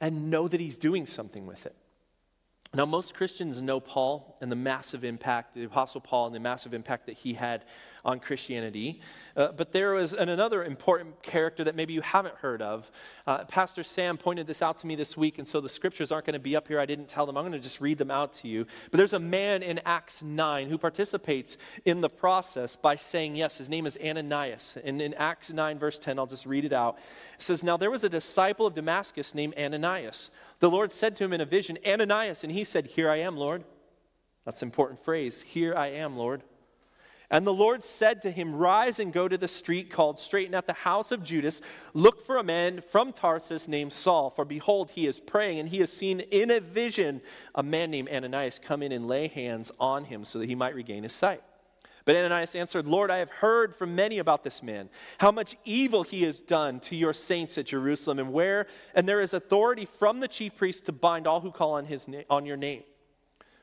and 0.00 0.30
know 0.30 0.48
that 0.48 0.60
He's 0.60 0.78
doing 0.78 1.06
something 1.06 1.46
with 1.46 1.66
it. 1.66 1.76
Now, 2.72 2.86
most 2.86 3.14
Christians 3.14 3.60
know 3.60 3.80
Paul 3.80 4.36
and 4.40 4.50
the 4.50 4.56
massive 4.56 5.02
impact, 5.02 5.54
the 5.54 5.64
Apostle 5.64 6.00
Paul, 6.00 6.26
and 6.26 6.34
the 6.34 6.38
massive 6.38 6.72
impact 6.72 7.06
that 7.06 7.16
he 7.16 7.34
had 7.34 7.64
on 8.04 8.20
Christianity. 8.20 9.00
Uh, 9.36 9.48
but 9.48 9.72
there 9.72 9.94
was 9.94 10.12
an, 10.12 10.28
another 10.28 10.64
important 10.64 11.20
character 11.20 11.64
that 11.64 11.74
maybe 11.74 11.94
you 11.94 12.00
haven't 12.00 12.36
heard 12.36 12.62
of. 12.62 12.88
Uh, 13.26 13.44
Pastor 13.44 13.82
Sam 13.82 14.16
pointed 14.16 14.46
this 14.46 14.62
out 14.62 14.78
to 14.78 14.86
me 14.86 14.94
this 14.94 15.16
week, 15.16 15.38
and 15.38 15.46
so 15.46 15.60
the 15.60 15.68
scriptures 15.68 16.12
aren't 16.12 16.26
going 16.26 16.34
to 16.34 16.38
be 16.38 16.54
up 16.54 16.68
here. 16.68 16.78
I 16.78 16.86
didn't 16.86 17.08
tell 17.08 17.26
them. 17.26 17.36
I'm 17.36 17.42
going 17.42 17.52
to 17.52 17.58
just 17.58 17.80
read 17.80 17.98
them 17.98 18.10
out 18.10 18.34
to 18.34 18.48
you. 18.48 18.66
But 18.92 18.98
there's 18.98 19.14
a 19.14 19.18
man 19.18 19.64
in 19.64 19.80
Acts 19.84 20.22
9 20.22 20.68
who 20.68 20.78
participates 20.78 21.56
in 21.84 22.00
the 22.00 22.08
process 22.08 22.76
by 22.76 22.94
saying 22.94 23.34
yes. 23.34 23.58
His 23.58 23.68
name 23.68 23.84
is 23.84 23.98
Ananias. 24.02 24.78
And 24.84 25.02
in 25.02 25.12
Acts 25.14 25.52
9, 25.52 25.78
verse 25.80 25.98
10, 25.98 26.20
I'll 26.20 26.26
just 26.26 26.46
read 26.46 26.64
it 26.64 26.72
out. 26.72 26.98
It 27.34 27.42
says, 27.42 27.64
Now 27.64 27.76
there 27.76 27.90
was 27.90 28.04
a 28.04 28.08
disciple 28.08 28.66
of 28.66 28.74
Damascus 28.74 29.34
named 29.34 29.54
Ananias. 29.58 30.30
The 30.60 30.70
Lord 30.70 30.92
said 30.92 31.16
to 31.16 31.24
him 31.24 31.32
in 31.32 31.40
a 31.40 31.46
vision, 31.46 31.78
Ananias, 31.86 32.44
and 32.44 32.52
he 32.52 32.64
said, 32.64 32.86
Here 32.86 33.10
I 33.10 33.16
am, 33.16 33.36
Lord. 33.36 33.64
That's 34.44 34.62
an 34.62 34.68
important 34.68 35.02
phrase. 35.04 35.42
Here 35.42 35.74
I 35.74 35.88
am, 35.88 36.16
Lord. 36.16 36.42
And 37.30 37.46
the 37.46 37.52
Lord 37.52 37.84
said 37.84 38.22
to 38.22 38.30
him, 38.30 38.54
Rise 38.54 38.98
and 38.98 39.12
go 39.12 39.28
to 39.28 39.38
the 39.38 39.48
street 39.48 39.90
called 39.90 40.18
Straight, 40.18 40.46
and 40.46 40.54
at 40.54 40.66
the 40.66 40.72
house 40.72 41.12
of 41.12 41.22
Judas, 41.22 41.60
look 41.94 42.26
for 42.26 42.36
a 42.38 42.42
man 42.42 42.80
from 42.80 43.12
Tarsus 43.12 43.68
named 43.68 43.92
Saul. 43.92 44.30
For 44.30 44.44
behold, 44.44 44.90
he 44.90 45.06
is 45.06 45.20
praying, 45.20 45.60
and 45.60 45.68
he 45.68 45.78
has 45.78 45.92
seen 45.92 46.20
in 46.20 46.50
a 46.50 46.60
vision 46.60 47.20
a 47.54 47.62
man 47.62 47.90
named 47.90 48.08
Ananias 48.08 48.58
come 48.58 48.82
in 48.82 48.90
and 48.90 49.06
lay 49.06 49.28
hands 49.28 49.70
on 49.78 50.04
him 50.04 50.24
so 50.24 50.40
that 50.40 50.46
he 50.46 50.56
might 50.56 50.74
regain 50.74 51.04
his 51.04 51.12
sight. 51.12 51.42
But 52.04 52.16
Ananias 52.16 52.54
answered, 52.54 52.86
Lord, 52.86 53.10
I 53.10 53.18
have 53.18 53.30
heard 53.30 53.76
from 53.76 53.94
many 53.94 54.18
about 54.18 54.42
this 54.42 54.62
man, 54.62 54.88
how 55.18 55.30
much 55.30 55.56
evil 55.64 56.02
he 56.02 56.22
has 56.22 56.40
done 56.40 56.80
to 56.80 56.96
your 56.96 57.12
saints 57.12 57.58
at 57.58 57.66
Jerusalem, 57.66 58.18
and 58.18 58.32
where, 58.32 58.66
and 58.94 59.08
there 59.08 59.20
is 59.20 59.34
authority 59.34 59.86
from 59.86 60.20
the 60.20 60.28
chief 60.28 60.56
priest 60.56 60.86
to 60.86 60.92
bind 60.92 61.26
all 61.26 61.40
who 61.40 61.50
call 61.50 61.72
on, 61.72 61.84
his 61.84 62.08
na- 62.08 62.22
on 62.30 62.46
your 62.46 62.56
name. 62.56 62.82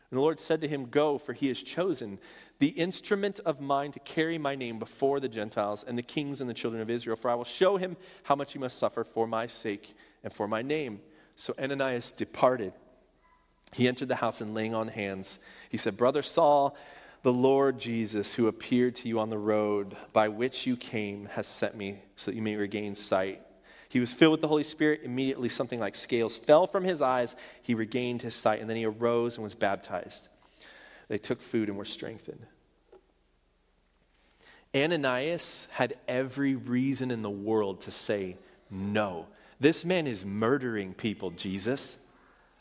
And 0.10 0.17
the 0.17 0.21
Lord 0.21 0.39
said 0.39 0.62
to 0.62 0.67
him, 0.67 0.86
Go, 0.86 1.17
for 1.17 1.34
he 1.34 1.47
has 1.47 1.62
chosen 1.62 2.19
the 2.60 2.69
instrument 2.69 3.39
of 3.45 3.62
mine 3.62 3.91
to 3.91 4.00
carry 4.00 4.38
my 4.38 4.56
name 4.56 4.80
before 4.80 5.19
the 5.19 5.30
Gentiles 5.30 5.84
and 5.84 5.97
the 5.97 6.04
kings 6.04 6.41
and 6.41 6.50
the 6.50 6.54
children 6.54 6.82
of 6.82 6.89
Israel, 6.89 7.15
for 7.15 7.30
I 7.30 7.36
will 7.36 7.43
show 7.43 7.78
him 7.78 7.97
how 8.23 8.36
much 8.36 8.54
he 8.54 8.60
must 8.60 8.78
suffer 8.78 9.04
for 9.04 9.28
my 9.28 9.47
sake 9.47 9.95
and 10.23 10.34
for 10.34 10.47
my 10.47 10.62
name. 10.62 11.02
So 11.36 11.54
Ananias 11.60 12.12
departed. 12.12 12.73
He 13.73 13.88
entered 13.88 14.08
the 14.08 14.15
house 14.15 14.41
and 14.41 14.54
laying 14.54 14.73
on 14.73 14.88
hands, 14.88 15.39
he 15.69 15.78
said, 15.78 15.97
Brother 15.97 16.21
Saul, 16.21 16.76
the 17.23 17.34
Lord 17.34 17.80
Jesus, 17.80 18.34
who 18.34 18.47
appeared 18.47 18.95
to 18.97 19.08
you 19.08 19.19
on 19.19 19.30
the 19.30 19.38
road 19.38 19.97
by 20.13 20.30
which 20.30 20.65
you 20.67 20.77
came, 20.77 21.25
has 21.34 21.47
sent 21.47 21.75
me 21.75 21.99
so 22.15 22.32
that 22.32 22.36
you 22.36 22.41
may 22.41 22.56
regain 22.56 22.95
sight. 22.95 23.41
He 23.89 23.99
was 23.99 24.13
filled 24.13 24.34
with 24.34 24.41
the 24.41 24.47
Holy 24.47 24.63
Spirit. 24.63 25.01
Immediately, 25.03 25.49
something 25.49 25.80
like 25.80 25.95
scales 25.95 26.38
fell 26.38 26.67
from 26.67 26.84
his 26.84 27.01
eyes. 27.01 27.36
He 27.62 27.73
regained 27.73 28.21
his 28.21 28.36
sight, 28.36 28.60
and 28.60 28.69
then 28.69 28.77
he 28.77 28.86
arose 28.86 29.36
and 29.36 29.43
was 29.43 29.56
baptized. 29.56 30.27
They 31.08 31.17
took 31.17 31.41
food 31.41 31.69
and 31.69 31.77
were 31.77 31.86
strengthened. 31.86 32.45
Ananias 34.75 35.67
had 35.71 35.95
every 36.08 36.56
reason 36.56 37.12
in 37.12 37.21
the 37.21 37.30
world 37.30 37.82
to 37.82 37.91
say, 37.91 38.38
No, 38.69 39.27
this 39.60 39.86
man 39.86 40.06
is 40.06 40.25
murdering 40.25 40.93
people, 40.93 41.32
Jesus. 41.32 41.97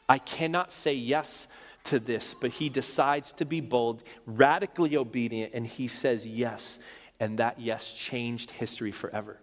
I 0.09 0.19
cannot 0.19 0.73
say 0.73 0.95
yes 0.95 1.49
to 1.87 1.99
this, 1.99 2.35
but 2.35 2.53
he 2.53 2.69
decides 2.69 3.33
to 3.35 3.45
be 3.45 3.61
bold, 3.61 4.03
radically 4.27 4.97
obedient, 4.97 5.53
and 5.55 5.67
he 5.67 5.89
says 5.89 6.27
yes. 6.27 6.79
And 7.19 7.39
that 7.39 7.59
yes 7.59 7.93
changed 7.93 8.51
history 8.51 8.93
forever. 8.93 9.41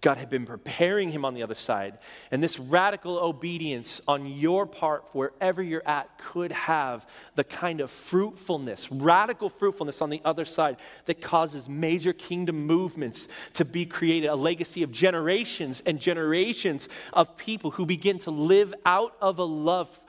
God 0.00 0.16
had 0.16 0.30
been 0.30 0.46
preparing 0.46 1.10
him 1.10 1.22
on 1.26 1.34
the 1.34 1.42
other 1.42 1.54
side. 1.54 1.98
And 2.30 2.42
this 2.42 2.58
radical 2.58 3.18
obedience 3.18 4.00
on 4.08 4.26
your 4.26 4.64
part, 4.64 5.04
wherever 5.12 5.62
you're 5.62 5.86
at, 5.86 6.16
could 6.16 6.50
have 6.50 7.06
the 7.34 7.44
kind 7.44 7.82
of 7.82 7.90
fruitfulness, 7.90 8.90
radical 8.90 9.50
fruitfulness 9.50 10.00
on 10.00 10.08
the 10.08 10.22
other 10.24 10.46
side 10.46 10.78
that 11.04 11.20
causes 11.20 11.68
major 11.68 12.14
kingdom 12.14 12.66
movements 12.66 13.28
to 13.54 13.66
be 13.66 13.84
created, 13.84 14.28
a 14.28 14.34
legacy 14.34 14.82
of 14.82 14.90
generations 14.90 15.82
and 15.84 16.00
generations 16.00 16.88
of 17.12 17.36
people 17.36 17.72
who 17.72 17.84
begin 17.84 18.16
to 18.20 18.30
live 18.30 18.72
out 18.86 19.14
of 19.20 19.38
a 19.38 19.44
love 19.44 20.00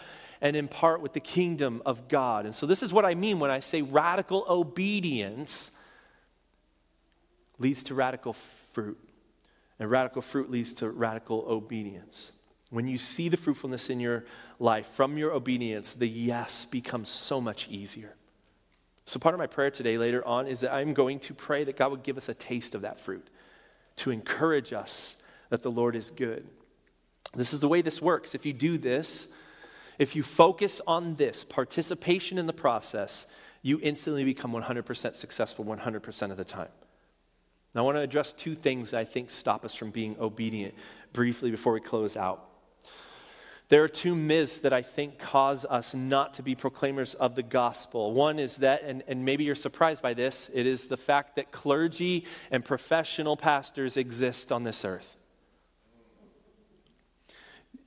and 0.44 0.58
in 0.58 0.68
part 0.68 1.02
with 1.02 1.14
the 1.14 1.22
kingdom 1.22 1.82
of 1.86 2.10
God. 2.10 2.46
And 2.46 2.54
so, 2.54 2.68
this 2.68 2.84
is 2.84 2.92
what 2.94 3.06
I 3.06 3.16
mean 3.16 3.40
when 3.40 3.50
I 3.50 3.62
say 3.62 3.82
radical 3.82 4.46
obedience 4.48 5.72
leads 7.58 7.82
to 7.84 7.96
radical 7.96 8.34
fruit. 8.74 9.00
And 9.80 9.90
radical 9.90 10.22
fruit 10.22 10.52
leads 10.52 10.74
to 10.74 10.90
radical 10.90 11.46
obedience. 11.48 12.34
When 12.70 12.88
you 12.88 12.98
see 12.98 13.30
the 13.30 13.38
fruitfulness 13.38 13.90
in 13.90 14.00
your 14.00 14.26
life 14.60 14.86
from 14.88 15.18
your 15.18 15.32
obedience, 15.32 15.94
the 15.94 16.08
yes 16.08 16.66
becomes 16.66 17.10
so 17.10 17.40
much 17.40 17.70
easier. 17.70 18.14
So, 19.06 19.20
part 19.20 19.34
of 19.34 19.40
my 19.40 19.48
prayer 19.48 19.72
today, 19.72 19.98
later 19.98 20.28
on, 20.28 20.48
is 20.48 20.60
that 20.60 20.74
I'm 20.74 20.94
going 20.94 21.20
to 21.20 21.34
pray 21.34 21.64
that 21.64 21.78
God 21.78 21.92
would 21.92 22.04
give 22.04 22.18
us 22.18 22.28
a 22.28 22.34
taste 22.34 22.76
of 22.76 22.82
that 22.82 23.00
fruit, 23.00 23.28
to 23.98 24.12
encourage 24.12 24.74
us 24.74 25.16
that 25.50 25.64
the 25.64 25.72
Lord 25.72 25.96
is 25.96 26.12
good. 26.12 26.46
This 27.34 27.54
is 27.54 27.62
the 27.62 27.70
way 27.70 27.82
this 27.82 28.02
works. 28.02 28.36
If 28.36 28.46
you 28.46 28.52
do 28.52 28.78
this, 28.78 29.30
if 30.00 30.16
you 30.16 30.24
focus 30.24 30.82
on 30.88 31.16
this, 31.16 31.44
participation 31.44 32.38
in 32.38 32.46
the 32.46 32.54
process, 32.54 33.28
you 33.62 33.80
instantly 33.82 34.24
become 34.24 34.52
100% 34.52 35.16
successful 35.16 35.66
100% 35.66 36.32
of 36.32 36.38
the 36.38 36.44
time. 36.44 36.70
Now, 37.74 37.82
I 37.82 37.84
want 37.86 37.98
to 37.98 38.02
address 38.02 38.34
two 38.34 38.56
things 38.56 38.92
that 38.92 39.00
I 39.00 39.06
think 39.06 39.32
stop 39.32 39.66
us 39.66 39.74
from 39.74 39.90
being 39.90 40.16
obedient 40.20 40.76
briefly 41.12 41.50
before 41.50 41.74
we 41.74 41.80
close 41.80 42.16
out. 42.16 42.50
There 43.70 43.84
are 43.84 43.88
two 43.88 44.14
myths 44.14 44.60
that 44.60 44.74
I 44.74 44.84
think 44.84 45.18
cause 45.18 45.66
us 45.66 45.96
not 45.96 46.36
to 46.36 46.44
be 46.44 46.54
proclaimers 46.54 47.16
of 47.16 47.34
the 47.34 47.42
gospel. 47.42 48.14
One 48.14 48.38
is 48.38 48.58
that, 48.58 48.84
and, 48.84 49.04
and 49.08 49.26
maybe 49.26 49.46
you're 49.46 49.56
surprised 49.56 50.04
by 50.04 50.14
this, 50.14 50.52
it 50.54 50.68
is 50.68 50.88
the 50.88 50.98
fact 50.98 51.38
that 51.38 51.52
clergy 51.52 52.26
and 52.52 52.64
professional 52.64 53.36
pastors 53.36 53.98
exist 53.98 54.52
on 54.52 54.64
this 54.64 54.86
earth 54.86 55.18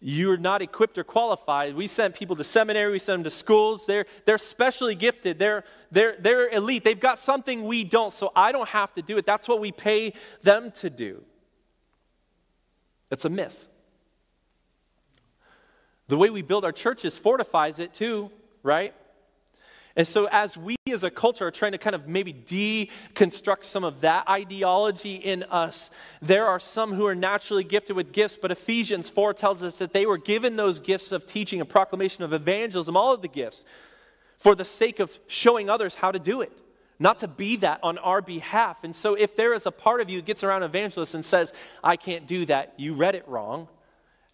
you're 0.01 0.37
not 0.37 0.63
equipped 0.63 0.99
or 0.99 1.05
qualified. 1.05 1.75
We 1.75 1.87
send 1.87 2.15
people 2.15 2.37
to 2.37 2.45
seminary, 2.45 2.93
we 2.93 2.99
send 2.99 3.21
them 3.21 3.25
to 3.25 3.31
schools. 3.31 3.87
They're, 3.87 4.07
they're 4.25 4.39
specially 4.39 4.95
gifted, 4.95 5.39
they're, 5.39 5.65
they're, 5.91 6.17
they're 6.19 6.49
elite. 6.49 6.85
They've 6.85 6.99
got 6.99 7.19
something 7.19 7.65
we 7.65 7.85
don't, 7.85 8.13
so 8.13 8.33
I 8.37 8.53
don't 8.53 8.69
have 8.69 8.93
to 8.95 9.03
do 9.03 9.17
it. 9.19 9.27
That's 9.27 9.49
what 9.49 9.61
we 9.61 9.73
pay 9.73 10.13
them 10.43 10.71
to 10.77 10.91
do. 10.91 11.25
It's 13.11 13.25
a 13.25 13.31
myth. 13.31 13.69
The 16.09 16.17
way 16.17 16.31
we 16.31 16.43
build 16.43 16.65
our 16.65 16.73
churches 16.73 17.19
fortifies 17.19 17.79
it 17.79 17.95
too, 17.95 18.31
right? 18.63 18.95
And 19.97 20.07
so, 20.07 20.29
as 20.31 20.59
we 20.59 20.77
as 20.89 21.05
a 21.05 21.11
culture 21.11 21.47
are 21.47 21.51
trying 21.51 21.73
to 21.73 21.79
kind 21.79 21.97
of 21.97 22.07
maybe 22.07 22.33
deconstruct 22.33 23.65
some 23.65 23.83
of 23.83 24.03
that 24.03 24.29
ideology 24.29 25.15
in 25.15 25.43
us, 25.45 25.91
there 26.21 26.47
are 26.47 26.61
some 26.61 26.93
who 26.93 27.07
are 27.07 27.15
naturally 27.15 27.65
gifted 27.65 27.97
with 27.97 28.13
gifts, 28.13 28.39
but 28.41 28.51
Ephesians 28.51 29.09
4 29.09 29.33
tells 29.33 29.63
us 29.63 29.77
that 29.79 29.95
they 29.95 30.05
were 30.05 30.19
given 30.19 30.57
those 30.57 30.81
gifts 30.81 31.13
of 31.13 31.27
teaching 31.27 31.61
and 31.61 31.69
proclamation 31.69 32.25
of 32.25 32.35
evangelism, 32.35 32.95
all 32.95 33.15
of 33.15 33.23
the 33.23 33.29
gifts, 33.29 33.65
for 34.37 34.55
the 34.55 34.67
sake 34.67 35.01
of 35.01 35.19
showing 35.29 35.71
others 35.71 35.95
how 35.95 36.13
to 36.13 36.19
do 36.19 36.43
it, 36.43 36.53
not 36.99 37.21
to 37.21 37.29
be 37.29 37.57
that 37.57 37.81
on 37.83 37.97
our 37.97 38.21
behalf. 38.21 38.85
And 38.85 38.95
so, 38.95 39.15
if 39.15 39.35
there 39.35 39.55
is 39.55 39.65
a 39.65 39.71
part 39.71 40.03
of 40.03 40.11
you 40.11 40.19
that 40.19 40.27
gets 40.27 40.45
around 40.45 40.63
evangelists 40.63 41.15
and 41.15 41.25
says, 41.25 41.55
I 41.83 41.97
can't 41.97 42.27
do 42.27 42.45
that, 42.47 42.75
you 42.77 42.93
read 42.93 43.15
it 43.15 43.27
wrong, 43.27 43.67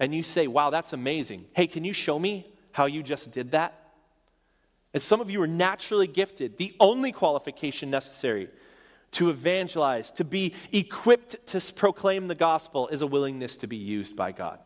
and 0.01 0.13
you 0.13 0.25
say, 0.25 0.49
Wow, 0.49 0.71
that's 0.71 0.93
amazing. 0.93 1.47
Hey, 1.55 1.69
can 1.69 1.85
you 1.85 1.93
show 1.93 2.19
me 2.19 2.49
how 2.73 2.87
you 2.87 3.05
just 3.05 3.31
did 3.31 3.53
that? 3.53 3.82
And 4.95 5.03
some 5.03 5.21
of 5.21 5.31
you 5.31 5.41
are 5.43 5.47
naturally 5.47 6.07
gifted. 6.07 6.59
The 6.59 6.75
only 6.79 7.13
qualification 7.13 7.91
necessary 7.91 8.49
to 9.13 9.31
evangelize, 9.31 10.11
to 10.13 10.25
be 10.25 10.55
equipped 10.73 11.47
to 11.49 11.73
proclaim 11.75 12.29
the 12.29 12.35
gospel, 12.35 12.89
is 12.89 13.03
a 13.03 13.07
willingness 13.07 13.57
to 13.59 13.67
be 13.67 13.77
used 13.77 14.17
by 14.17 14.33
God. 14.33 14.59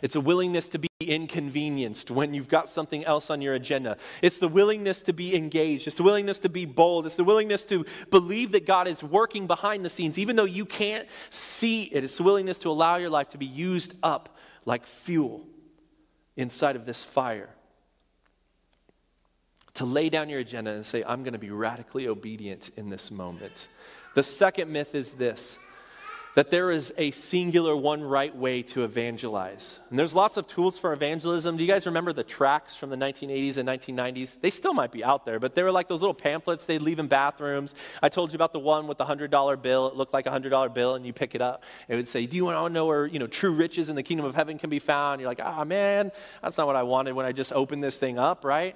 It's 0.00 0.16
a 0.16 0.20
willingness 0.20 0.70
to 0.70 0.78
be 0.78 0.88
inconvenienced 1.00 2.10
when 2.10 2.32
you've 2.32 2.48
got 2.48 2.68
something 2.68 3.04
else 3.04 3.28
on 3.28 3.42
your 3.42 3.54
agenda. 3.54 3.98
It's 4.22 4.38
the 4.38 4.48
willingness 4.48 5.02
to 5.02 5.12
be 5.12 5.36
engaged. 5.36 5.86
It's 5.86 5.96
the 5.96 6.02
willingness 6.02 6.38
to 6.40 6.48
be 6.48 6.64
bold. 6.64 7.04
It's 7.04 7.16
the 7.16 7.24
willingness 7.24 7.66
to 7.66 7.84
believe 8.10 8.52
that 8.52 8.66
God 8.66 8.88
is 8.88 9.02
working 9.02 9.46
behind 9.46 9.84
the 9.84 9.90
scenes, 9.90 10.18
even 10.18 10.36
though 10.36 10.44
you 10.44 10.64
can't 10.64 11.06
see 11.28 11.82
it. 11.82 12.04
It's 12.04 12.16
the 12.16 12.22
willingness 12.22 12.58
to 12.58 12.70
allow 12.70 12.96
your 12.96 13.10
life 13.10 13.30
to 13.30 13.38
be 13.38 13.46
used 13.46 13.94
up 14.02 14.38
like 14.64 14.86
fuel 14.86 15.46
inside 16.36 16.76
of 16.76 16.86
this 16.86 17.04
fire 17.04 17.50
to 19.74 19.84
lay 19.84 20.08
down 20.08 20.28
your 20.28 20.40
agenda 20.40 20.70
and 20.70 20.86
say, 20.86 21.02
I'm 21.04 21.22
going 21.22 21.32
to 21.32 21.38
be 21.38 21.50
radically 21.50 22.08
obedient 22.08 22.70
in 22.76 22.90
this 22.90 23.10
moment. 23.10 23.68
The 24.14 24.22
second 24.22 24.70
myth 24.72 24.94
is 24.94 25.14
this 25.14 25.58
that 26.34 26.50
there 26.50 26.70
is 26.72 26.92
a 26.98 27.12
singular 27.12 27.76
one 27.76 28.02
right 28.02 28.34
way 28.34 28.60
to 28.60 28.82
evangelize. 28.82 29.78
And 29.90 29.98
there's 29.98 30.14
lots 30.14 30.36
of 30.36 30.48
tools 30.48 30.76
for 30.76 30.92
evangelism. 30.92 31.56
Do 31.56 31.62
you 31.62 31.70
guys 31.70 31.86
remember 31.86 32.12
the 32.12 32.24
tracts 32.24 32.76
from 32.76 32.90
the 32.90 32.96
1980s 32.96 33.56
and 33.56 33.68
1990s? 33.68 34.40
They 34.40 34.50
still 34.50 34.74
might 34.74 34.90
be 34.90 35.04
out 35.04 35.24
there, 35.24 35.38
but 35.38 35.54
they 35.54 35.62
were 35.62 35.70
like 35.70 35.86
those 35.86 36.02
little 36.02 36.14
pamphlets 36.14 36.66
they'd 36.66 36.82
leave 36.82 36.98
in 36.98 37.06
bathrooms. 37.06 37.74
I 38.02 38.08
told 38.08 38.32
you 38.32 38.36
about 38.36 38.52
the 38.52 38.58
one 38.58 38.88
with 38.88 38.98
the 38.98 39.04
$100 39.04 39.62
bill. 39.62 39.86
It 39.86 39.94
looked 39.94 40.12
like 40.12 40.26
a 40.26 40.30
$100 40.30 40.74
bill, 40.74 40.96
and 40.96 41.06
you 41.06 41.12
pick 41.12 41.36
it 41.36 41.40
up. 41.40 41.62
It 41.88 41.94
would 41.94 42.08
say, 42.08 42.26
Do 42.26 42.36
you 42.36 42.44
want 42.44 42.66
to 42.66 42.72
know 42.72 42.86
where 42.86 43.06
you 43.06 43.20
know, 43.20 43.28
true 43.28 43.52
riches 43.52 43.88
in 43.88 43.94
the 43.94 44.02
kingdom 44.02 44.26
of 44.26 44.34
heaven 44.34 44.58
can 44.58 44.70
be 44.70 44.80
found? 44.80 45.20
You're 45.20 45.30
like, 45.30 45.40
Ah, 45.40 45.64
man, 45.64 46.10
that's 46.42 46.58
not 46.58 46.66
what 46.66 46.76
I 46.76 46.82
wanted 46.82 47.14
when 47.14 47.26
I 47.26 47.32
just 47.32 47.52
opened 47.52 47.84
this 47.84 47.98
thing 47.98 48.18
up, 48.18 48.44
right? 48.44 48.74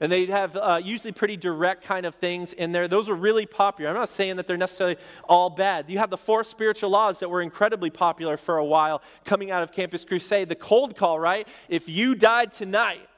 And 0.00 0.10
they'd 0.10 0.28
have 0.28 0.56
uh, 0.56 0.80
usually 0.82 1.12
pretty 1.12 1.36
direct 1.36 1.84
kind 1.84 2.06
of 2.06 2.14
things 2.14 2.52
in 2.52 2.72
there. 2.72 2.88
Those 2.88 3.08
were 3.08 3.14
really 3.14 3.46
popular. 3.46 3.90
I'm 3.90 3.96
not 3.96 4.08
saying 4.08 4.36
that 4.36 4.46
they're 4.46 4.56
necessarily 4.56 4.96
all 5.28 5.50
bad. 5.50 5.88
You 5.88 5.98
have 5.98 6.10
the 6.10 6.16
four 6.16 6.44
spiritual 6.44 6.90
laws 6.90 7.20
that 7.20 7.28
were 7.28 7.42
incredibly 7.42 7.90
popular 7.90 8.36
for 8.36 8.58
a 8.58 8.64
while 8.64 9.02
coming 9.24 9.50
out 9.50 9.62
of 9.62 9.72
Campus 9.72 10.04
Crusade. 10.04 10.48
The 10.48 10.54
cold 10.54 10.96
call, 10.96 11.18
right? 11.18 11.48
If 11.68 11.88
you 11.88 12.14
died 12.14 12.52
tonight, 12.52 13.08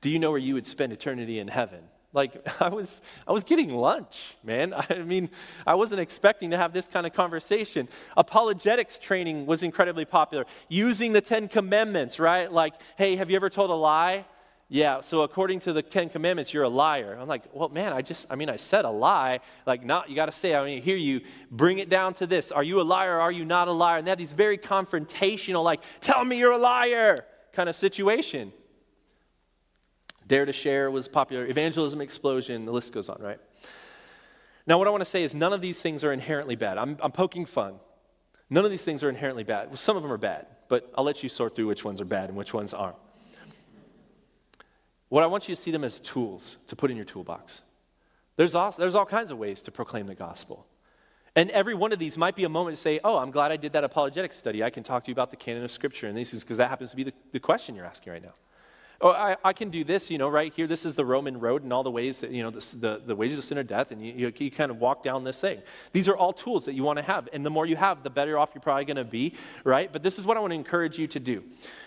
do 0.00 0.10
you 0.10 0.18
know 0.18 0.30
where 0.30 0.38
you 0.38 0.54
would 0.54 0.66
spend 0.66 0.92
eternity 0.92 1.38
in 1.38 1.48
heaven? 1.48 1.80
Like 2.12 2.48
I 2.60 2.68
was 2.68 3.00
I 3.26 3.32
was 3.32 3.44
getting 3.44 3.74
lunch, 3.74 4.36
man. 4.42 4.74
I 4.90 4.98
mean, 4.98 5.30
I 5.66 5.74
wasn't 5.74 6.00
expecting 6.00 6.50
to 6.50 6.56
have 6.56 6.72
this 6.72 6.86
kind 6.86 7.06
of 7.06 7.12
conversation. 7.12 7.88
Apologetics 8.16 8.98
training 8.98 9.46
was 9.46 9.62
incredibly 9.62 10.04
popular. 10.04 10.46
Using 10.68 11.12
the 11.12 11.20
10 11.20 11.48
commandments, 11.48 12.18
right? 12.18 12.50
Like, 12.50 12.74
hey, 12.96 13.16
have 13.16 13.30
you 13.30 13.36
ever 13.36 13.50
told 13.50 13.70
a 13.70 13.74
lie? 13.74 14.24
Yeah, 14.70 15.00
so 15.00 15.22
according 15.22 15.60
to 15.60 15.72
the 15.72 15.80
Ten 15.80 16.10
Commandments, 16.10 16.52
you're 16.52 16.64
a 16.64 16.68
liar. 16.68 17.16
I'm 17.18 17.26
like, 17.26 17.44
well, 17.54 17.70
man, 17.70 17.94
I 17.94 18.02
just, 18.02 18.26
I 18.28 18.36
mean, 18.36 18.50
I 18.50 18.56
said 18.56 18.84
a 18.84 18.90
lie. 18.90 19.40
Like, 19.64 19.82
not, 19.82 20.10
you 20.10 20.16
got 20.16 20.26
to 20.26 20.32
say, 20.32 20.54
I 20.54 20.62
mean, 20.62 20.82
hear 20.82 20.96
you 20.96 21.22
bring 21.50 21.78
it 21.78 21.88
down 21.88 22.12
to 22.14 22.26
this. 22.26 22.52
Are 22.52 22.62
you 22.62 22.78
a 22.80 22.82
liar 22.82 23.18
are 23.18 23.32
you 23.32 23.46
not 23.46 23.68
a 23.68 23.72
liar? 23.72 23.96
And 23.96 24.06
they 24.06 24.10
have 24.10 24.18
these 24.18 24.32
very 24.32 24.58
confrontational, 24.58 25.64
like, 25.64 25.80
tell 26.02 26.22
me 26.22 26.38
you're 26.38 26.52
a 26.52 26.58
liar 26.58 27.24
kind 27.54 27.70
of 27.70 27.76
situation. 27.76 28.52
Dare 30.26 30.44
to 30.44 30.52
share 30.52 30.90
was 30.90 31.08
popular. 31.08 31.46
Evangelism 31.46 32.02
explosion, 32.02 32.66
the 32.66 32.72
list 32.72 32.92
goes 32.92 33.08
on, 33.08 33.22
right? 33.22 33.40
Now, 34.66 34.76
what 34.76 34.86
I 34.86 34.90
want 34.90 35.00
to 35.00 35.06
say 35.06 35.22
is 35.22 35.34
none 35.34 35.54
of 35.54 35.62
these 35.62 35.80
things 35.80 36.04
are 36.04 36.12
inherently 36.12 36.56
bad. 36.56 36.76
I'm, 36.76 36.98
I'm 37.00 37.12
poking 37.12 37.46
fun. 37.46 37.76
None 38.50 38.66
of 38.66 38.70
these 38.70 38.84
things 38.84 39.02
are 39.02 39.08
inherently 39.08 39.44
bad. 39.44 39.68
Well, 39.68 39.78
some 39.78 39.96
of 39.96 40.02
them 40.02 40.12
are 40.12 40.18
bad, 40.18 40.46
but 40.68 40.92
I'll 40.94 41.04
let 41.04 41.22
you 41.22 41.30
sort 41.30 41.54
through 41.54 41.68
which 41.68 41.86
ones 41.86 42.02
are 42.02 42.06
bad 42.06 42.28
and 42.28 42.36
which 42.36 42.52
ones 42.52 42.74
aren't. 42.74 42.96
What 45.08 45.24
I 45.24 45.26
want 45.26 45.48
you 45.48 45.54
to 45.54 45.60
see 45.60 45.70
them 45.70 45.84
as 45.84 46.00
tools 46.00 46.56
to 46.66 46.76
put 46.76 46.90
in 46.90 46.96
your 46.96 47.06
toolbox. 47.06 47.62
There's 48.36 48.54
all, 48.54 48.70
there's 48.72 48.94
all 48.94 49.06
kinds 49.06 49.30
of 49.30 49.38
ways 49.38 49.62
to 49.62 49.72
proclaim 49.72 50.06
the 50.06 50.14
gospel. 50.14 50.66
And 51.34 51.50
every 51.50 51.74
one 51.74 51.92
of 51.92 51.98
these 51.98 52.18
might 52.18 52.36
be 52.36 52.44
a 52.44 52.48
moment 52.48 52.76
to 52.76 52.80
say, 52.82 53.00
Oh, 53.04 53.18
I'm 53.18 53.30
glad 53.30 53.52
I 53.52 53.56
did 53.56 53.72
that 53.72 53.84
apologetic 53.84 54.32
study. 54.32 54.62
I 54.62 54.70
can 54.70 54.82
talk 54.82 55.04
to 55.04 55.08
you 55.08 55.12
about 55.12 55.30
the 55.30 55.36
canon 55.36 55.64
of 55.64 55.70
Scripture 55.70 56.06
and 56.06 56.16
these 56.16 56.30
things, 56.30 56.44
because 56.44 56.56
that 56.56 56.68
happens 56.68 56.90
to 56.90 56.96
be 56.96 57.04
the, 57.04 57.12
the 57.32 57.40
question 57.40 57.74
you're 57.74 57.84
asking 57.84 58.12
right 58.12 58.22
now. 58.22 58.34
Oh, 59.00 59.12
I, 59.12 59.36
I, 59.44 59.52
can 59.52 59.70
do 59.70 59.84
this, 59.84 60.10
you 60.10 60.18
know, 60.18 60.28
right 60.28 60.52
here. 60.52 60.66
This 60.66 60.84
is 60.84 60.96
the 60.96 61.04
Roman 61.04 61.38
road 61.38 61.62
and 61.62 61.72
all 61.72 61.84
the 61.84 61.90
ways 61.90 62.18
that, 62.18 62.32
you 62.32 62.42
know, 62.42 62.50
this, 62.50 62.72
the, 62.72 63.00
the 63.06 63.14
wages 63.14 63.38
of 63.38 63.44
sin 63.44 63.56
are 63.56 63.62
death, 63.62 63.92
and 63.92 64.04
you, 64.04 64.12
you, 64.12 64.32
you 64.36 64.50
kind 64.50 64.72
of 64.72 64.80
walk 64.80 65.04
down 65.04 65.22
this 65.22 65.40
thing. 65.40 65.62
These 65.92 66.08
are 66.08 66.16
all 66.16 66.32
tools 66.32 66.64
that 66.64 66.74
you 66.74 66.82
want 66.82 66.96
to 66.96 67.04
have. 67.04 67.28
And 67.32 67.46
the 67.46 67.50
more 67.50 67.64
you 67.64 67.76
have, 67.76 68.02
the 68.02 68.10
better 68.10 68.36
off 68.36 68.50
you're 68.54 68.60
probably 68.60 68.86
going 68.86 68.96
to 68.96 69.04
be, 69.04 69.34
right? 69.62 69.92
But 69.92 70.02
this 70.02 70.18
is 70.18 70.24
what 70.24 70.36
I 70.36 70.40
want 70.40 70.50
to 70.50 70.56
encourage 70.56 70.98
you 70.98 71.06
to 71.08 71.20
do 71.20 71.44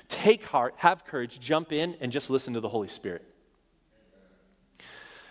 take 0.07 0.45
heart, 0.45 0.73
have 0.77 1.03
courage, 1.03 1.39
jump 1.41 1.73
in, 1.73 1.97
and 1.99 2.13
just 2.13 2.29
listen 2.29 2.53
to 2.53 2.61
the 2.61 2.69
Holy 2.69 2.87
Spirit. 2.87 3.25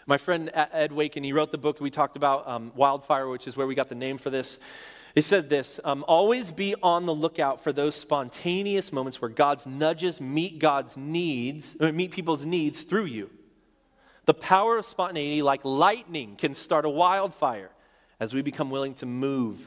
My 0.07 0.19
friend 0.19 0.51
Ed 0.53 0.93
Waken, 0.93 1.25
he 1.25 1.33
wrote 1.33 1.51
the 1.51 1.59
book 1.59 1.81
we 1.81 1.91
talked 1.91 2.17
about, 2.17 2.47
um, 2.47 2.73
Wildfire, 2.75 3.29
which 3.29 3.47
is 3.47 3.57
where 3.57 3.67
we 3.67 3.75
got 3.75 3.89
the 3.89 3.95
name 3.95 4.19
for 4.19 4.29
this. 4.29 4.59
He 5.15 5.21
said 5.21 5.49
this 5.49 5.81
um, 5.85 6.05
Always 6.07 6.53
be 6.53 6.75
on 6.83 7.07
the 7.07 7.15
lookout 7.15 7.63
for 7.63 7.73
those 7.73 7.95
spontaneous 7.95 8.93
moments 8.93 9.21
where 9.21 9.29
God's 9.29 9.67
nudges 9.67 10.21
meet 10.21 10.59
God's 10.59 10.97
needs, 10.97 11.77
or 11.81 11.93
meet 11.93 12.11
people's 12.11 12.45
needs 12.45 12.85
through 12.85 13.07
you. 13.07 13.31
The 14.27 14.35
power 14.35 14.79
of 14.79 14.85
spontaneity, 14.85 15.43
like 15.43 15.65
lightning, 15.65 16.37
can 16.37 16.55
start 16.55 16.85
a 16.85 16.91
wildfire 16.91 17.71
as 18.21 18.35
we 18.35 18.43
become 18.43 18.71
willing 18.71 18.95
to 18.95 19.07
move 19.07 19.59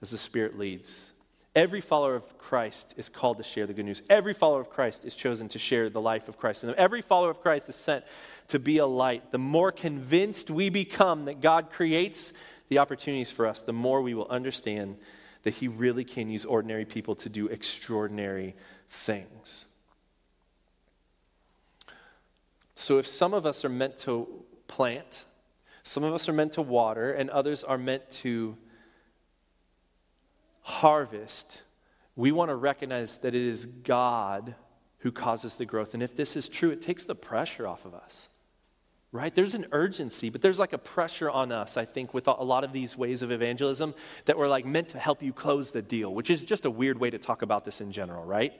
as 0.00 0.10
the 0.10 0.18
Spirit 0.18 0.58
leads. 0.58 1.12
Every 1.54 1.82
follower 1.82 2.14
of 2.14 2.38
Christ 2.38 2.94
is 2.96 3.10
called 3.10 3.36
to 3.36 3.42
share 3.42 3.66
the 3.66 3.74
good 3.74 3.84
news. 3.84 4.02
Every 4.08 4.32
follower 4.32 4.60
of 4.60 4.70
Christ 4.70 5.04
is 5.04 5.14
chosen 5.14 5.48
to 5.48 5.58
share 5.58 5.90
the 5.90 6.00
life 6.00 6.28
of 6.28 6.38
Christ. 6.38 6.64
And 6.64 6.72
every 6.74 7.02
follower 7.02 7.30
of 7.30 7.42
Christ 7.42 7.68
is 7.68 7.76
sent 7.76 8.04
to 8.48 8.58
be 8.58 8.78
a 8.78 8.86
light. 8.86 9.32
The 9.32 9.38
more 9.38 9.70
convinced 9.70 10.50
we 10.50 10.70
become 10.70 11.26
that 11.26 11.42
God 11.42 11.70
creates 11.70 12.32
the 12.72 12.78
opportunities 12.78 13.30
for 13.30 13.46
us, 13.46 13.60
the 13.60 13.72
more 13.74 14.00
we 14.00 14.14
will 14.14 14.28
understand 14.30 14.96
that 15.42 15.52
He 15.52 15.68
really 15.68 16.04
can 16.04 16.30
use 16.30 16.46
ordinary 16.46 16.86
people 16.86 17.14
to 17.16 17.28
do 17.28 17.46
extraordinary 17.48 18.54
things. 18.88 19.66
So, 22.74 22.98
if 22.98 23.06
some 23.06 23.34
of 23.34 23.44
us 23.44 23.62
are 23.66 23.68
meant 23.68 23.98
to 23.98 24.26
plant, 24.68 25.24
some 25.82 26.02
of 26.02 26.14
us 26.14 26.30
are 26.30 26.32
meant 26.32 26.52
to 26.52 26.62
water, 26.62 27.12
and 27.12 27.28
others 27.28 27.62
are 27.62 27.76
meant 27.76 28.10
to 28.22 28.56
harvest, 30.62 31.60
we 32.16 32.32
want 32.32 32.48
to 32.48 32.54
recognize 32.54 33.18
that 33.18 33.34
it 33.34 33.42
is 33.42 33.66
God 33.66 34.54
who 35.00 35.12
causes 35.12 35.56
the 35.56 35.66
growth. 35.66 35.92
And 35.92 36.02
if 36.02 36.16
this 36.16 36.36
is 36.36 36.48
true, 36.48 36.70
it 36.70 36.80
takes 36.80 37.04
the 37.04 37.14
pressure 37.14 37.66
off 37.66 37.84
of 37.84 37.92
us. 37.94 38.28
Right? 39.14 39.34
There's 39.34 39.54
an 39.54 39.66
urgency, 39.72 40.30
but 40.30 40.40
there's 40.40 40.58
like 40.58 40.72
a 40.72 40.78
pressure 40.78 41.30
on 41.30 41.52
us, 41.52 41.76
I 41.76 41.84
think, 41.84 42.14
with 42.14 42.28
a 42.28 42.32
lot 42.32 42.64
of 42.64 42.72
these 42.72 42.96
ways 42.96 43.20
of 43.20 43.30
evangelism 43.30 43.94
that 44.24 44.38
we're 44.38 44.48
like 44.48 44.64
meant 44.64 44.88
to 44.90 44.98
help 44.98 45.22
you 45.22 45.34
close 45.34 45.70
the 45.70 45.82
deal, 45.82 46.14
which 46.14 46.30
is 46.30 46.42
just 46.46 46.64
a 46.64 46.70
weird 46.70 46.98
way 46.98 47.10
to 47.10 47.18
talk 47.18 47.42
about 47.42 47.66
this 47.66 47.82
in 47.82 47.92
general, 47.92 48.24
right? 48.24 48.54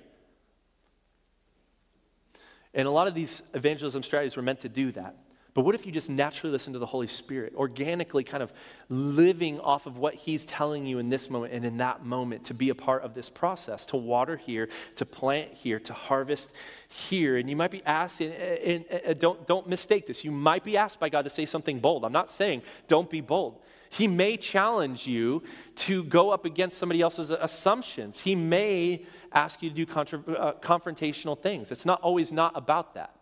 And 2.74 2.86
a 2.86 2.90
lot 2.90 3.06
of 3.06 3.14
these 3.14 3.42
evangelism 3.54 4.02
strategies 4.02 4.36
were 4.36 4.42
meant 4.42 4.60
to 4.60 4.68
do 4.68 4.92
that. 4.92 5.16
But 5.54 5.66
what 5.66 5.74
if 5.74 5.84
you 5.84 5.92
just 5.92 6.08
naturally 6.08 6.50
listen 6.50 6.72
to 6.72 6.78
the 6.78 6.86
Holy 6.86 7.06
Spirit, 7.06 7.52
organically 7.54 8.24
kind 8.24 8.42
of 8.42 8.54
living 8.88 9.60
off 9.60 9.86
of 9.86 9.98
what 9.98 10.14
He's 10.14 10.46
telling 10.46 10.86
you 10.86 10.98
in 10.98 11.10
this 11.10 11.28
moment 11.28 11.52
and 11.52 11.64
in 11.64 11.76
that 11.76 12.06
moment 12.06 12.44
to 12.44 12.54
be 12.54 12.70
a 12.70 12.74
part 12.74 13.02
of 13.02 13.12
this 13.14 13.28
process, 13.28 13.84
to 13.86 13.98
water 13.98 14.36
here, 14.36 14.70
to 14.96 15.04
plant 15.04 15.52
here, 15.52 15.78
to 15.80 15.92
harvest 15.92 16.54
here? 16.88 17.36
And 17.36 17.50
you 17.50 17.56
might 17.56 17.70
be 17.70 17.84
asked, 17.84 18.22
and, 18.22 18.32
and, 18.32 18.84
and 18.86 19.18
don't, 19.18 19.46
don't 19.46 19.68
mistake 19.68 20.06
this, 20.06 20.24
you 20.24 20.30
might 20.30 20.64
be 20.64 20.78
asked 20.78 20.98
by 20.98 21.10
God 21.10 21.24
to 21.24 21.30
say 21.30 21.44
something 21.44 21.80
bold. 21.80 22.04
I'm 22.06 22.12
not 22.12 22.30
saying 22.30 22.62
don't 22.88 23.10
be 23.10 23.20
bold. 23.20 23.60
He 23.90 24.08
may 24.08 24.38
challenge 24.38 25.06
you 25.06 25.42
to 25.76 26.02
go 26.04 26.30
up 26.30 26.46
against 26.46 26.78
somebody 26.78 27.02
else's 27.02 27.28
assumptions. 27.28 28.20
He 28.20 28.34
may 28.34 29.04
ask 29.32 29.62
you 29.62 29.68
to 29.68 29.76
do 29.76 29.84
contra- 29.84 30.22
uh, 30.32 30.52
confrontational 30.60 31.38
things. 31.38 31.70
It's 31.70 31.84
not 31.84 32.00
always 32.00 32.32
not 32.32 32.52
about 32.56 32.94
that. 32.94 33.14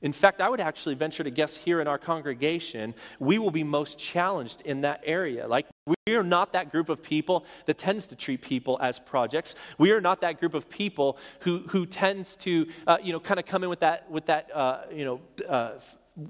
In 0.00 0.12
fact, 0.12 0.40
I 0.40 0.48
would 0.48 0.60
actually 0.60 0.94
venture 0.94 1.24
to 1.24 1.30
guess 1.30 1.56
here 1.56 1.80
in 1.80 1.88
our 1.88 1.98
congregation, 1.98 2.94
we 3.18 3.38
will 3.38 3.50
be 3.50 3.64
most 3.64 3.98
challenged 3.98 4.60
in 4.62 4.82
that 4.82 5.02
area. 5.04 5.48
Like, 5.48 5.66
we 6.06 6.14
are 6.14 6.22
not 6.22 6.52
that 6.52 6.70
group 6.70 6.88
of 6.88 7.02
people 7.02 7.44
that 7.66 7.78
tends 7.78 8.06
to 8.08 8.16
treat 8.16 8.40
people 8.40 8.78
as 8.80 9.00
projects. 9.00 9.56
We 9.76 9.90
are 9.90 10.00
not 10.00 10.20
that 10.20 10.38
group 10.38 10.54
of 10.54 10.68
people 10.68 11.18
who, 11.40 11.64
who 11.68 11.84
tends 11.84 12.36
to, 12.36 12.68
uh, 12.86 12.98
you 13.02 13.12
know, 13.12 13.18
kind 13.18 13.40
of 13.40 13.46
come 13.46 13.64
in 13.64 13.70
with 13.70 13.80
that, 13.80 14.08
with 14.10 14.26
that 14.26 14.54
uh, 14.54 14.82
you 14.92 15.04
know, 15.04 15.20
uh, 15.48 15.80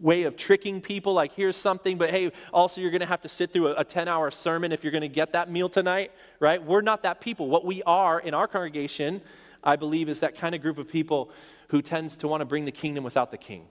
way 0.00 0.24
of 0.24 0.36
tricking 0.36 0.82
people 0.82 1.14
like 1.14 1.32
here's 1.32 1.56
something 1.56 1.96
but 1.96 2.10
hey 2.10 2.30
also 2.52 2.78
you're 2.78 2.90
going 2.90 3.00
to 3.00 3.06
have 3.06 3.22
to 3.22 3.28
sit 3.28 3.54
through 3.54 3.68
a 3.68 3.82
10 3.82 4.06
hour 4.06 4.30
sermon 4.30 4.70
if 4.70 4.84
you're 4.84 4.90
going 4.90 5.00
to 5.00 5.08
get 5.08 5.32
that 5.32 5.50
meal 5.50 5.66
tonight 5.66 6.12
right 6.40 6.62
we're 6.62 6.82
not 6.82 7.02
that 7.04 7.22
people 7.22 7.48
what 7.48 7.64
we 7.64 7.82
are 7.84 8.20
in 8.20 8.34
our 8.34 8.46
congregation 8.46 9.22
i 9.64 9.76
believe 9.76 10.10
is 10.10 10.20
that 10.20 10.36
kind 10.36 10.54
of 10.54 10.60
group 10.60 10.76
of 10.76 10.86
people 10.86 11.30
who 11.68 11.82
tends 11.82 12.16
to 12.18 12.28
want 12.28 12.40
to 12.40 12.44
bring 12.44 12.64
the 12.64 12.72
kingdom 12.72 13.04
without 13.04 13.30
the 13.30 13.38
king. 13.38 13.66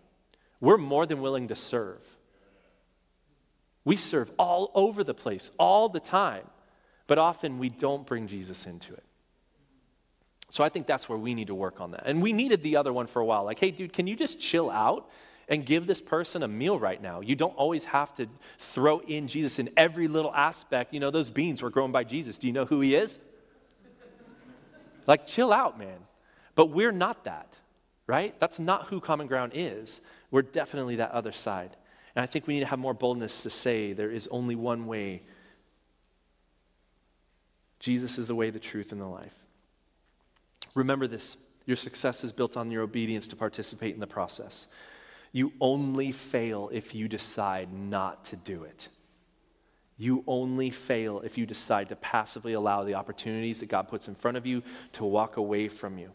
We're 0.60 0.78
more 0.78 1.06
than 1.06 1.22
willing 1.22 1.50
to 1.50 1.56
serve. 1.56 2.02
We 3.86 3.96
serve 3.96 4.32
all 4.38 4.72
over 4.76 5.04
the 5.04 5.14
place, 5.14 5.52
all 5.58 5.90
the 5.90 6.00
time, 6.00 6.44
but 7.06 7.18
often 7.18 7.60
we 7.60 7.70
don't 7.70 8.06
bring 8.06 8.28
Jesus 8.28 8.66
into 8.66 8.94
it. 8.94 9.04
So 10.50 10.64
I 10.64 10.70
think 10.70 10.88
that's 10.88 11.10
where 11.10 11.18
we 11.18 11.34
need 11.34 11.48
to 11.48 11.56
work 11.56 11.82
on 11.82 11.92
that. 11.92 12.04
And 12.06 12.22
we 12.22 12.34
needed 12.34 12.64
the 12.64 12.78
other 12.78 12.94
one 12.94 13.08
for 13.08 13.22
a 13.22 13.26
while. 13.26 13.44
Like, 13.44 13.60
hey, 13.60 13.72
dude, 13.72 13.94
can 13.94 14.08
you 14.08 14.16
just 14.16 14.40
chill 14.40 14.70
out 14.70 15.10
and 15.50 15.66
give 15.66 15.88
this 15.88 16.02
person 16.02 16.44
a 16.44 16.48
meal 16.48 16.80
right 16.80 17.02
now? 17.02 17.22
You 17.22 17.36
don't 17.36 17.56
always 17.56 17.86
have 17.86 18.14
to 18.16 18.28
throw 18.58 19.00
in 19.00 19.28
Jesus 19.28 19.60
in 19.60 19.70
every 19.76 20.08
little 20.08 20.34
aspect. 20.34 20.94
You 20.94 21.00
know, 21.00 21.12
those 21.12 21.30
beans 21.30 21.62
were 21.62 21.70
grown 21.70 21.92
by 21.92 22.04
Jesus. 22.04 22.38
Do 22.38 22.48
you 22.48 22.54
know 22.54 22.66
who 22.66 22.82
he 22.82 22.96
is? 22.96 23.20
like, 25.06 25.26
chill 25.26 25.52
out, 25.52 25.78
man. 25.78 26.00
But 26.56 26.70
we're 26.72 26.92
not 26.92 27.26
that 27.26 27.56
right? 28.08 28.38
That's 28.40 28.60
not 28.60 28.86
who 28.86 29.00
Common 29.00 29.28
Ground 29.28 29.52
is. 29.54 30.02
We're 30.32 30.42
definitely 30.42 30.96
that 30.98 31.12
other 31.12 31.32
side. 31.32 31.76
And 32.16 32.24
I 32.24 32.26
think 32.26 32.48
we 32.48 32.56
need 32.56 32.62
to 32.62 32.66
have 32.68 32.80
more 32.80 32.94
boldness 32.94 33.44
to 33.44 33.50
say 33.50 33.94
there 33.94 34.10
is 34.10 34.28
only 34.30 34.56
one 34.56 34.88
way. 34.88 35.22
Jesus 37.80 38.18
is 38.18 38.28
the 38.28 38.36
way, 38.36 38.50
the 38.50 38.60
truth, 38.60 38.92
and 38.92 39.00
the 39.00 39.06
life. 39.06 39.36
Remember 40.74 41.06
this 41.06 41.38
your 41.66 41.76
success 41.76 42.24
is 42.24 42.32
built 42.32 42.56
on 42.56 42.72
your 42.72 42.82
obedience 42.82 43.28
to 43.28 43.36
participate 43.36 43.94
in 43.94 44.00
the 44.00 44.08
process. 44.08 44.68
You 45.34 45.52
only 45.60 46.14
fail 46.14 46.70
if 46.72 46.96
you 46.96 47.10
decide 47.10 47.74
not 47.74 48.24
to 48.26 48.38
do 48.38 48.64
it. 48.64 48.88
You 49.98 50.24
only 50.28 50.70
fail 50.70 51.20
if 51.22 51.38
you 51.38 51.46
decide 51.46 51.90
to 51.90 51.96
passively 51.98 52.54
allow 52.54 52.84
the 52.84 52.94
opportunities 52.94 53.60
that 53.60 53.68
God 53.68 53.90
puts 53.90 54.08
in 54.08 54.16
front 54.16 54.38
of 54.38 54.46
you 54.46 54.64
to 54.94 55.04
walk 55.04 55.38
away 55.38 55.68
from 55.68 55.98
you. 55.98 56.12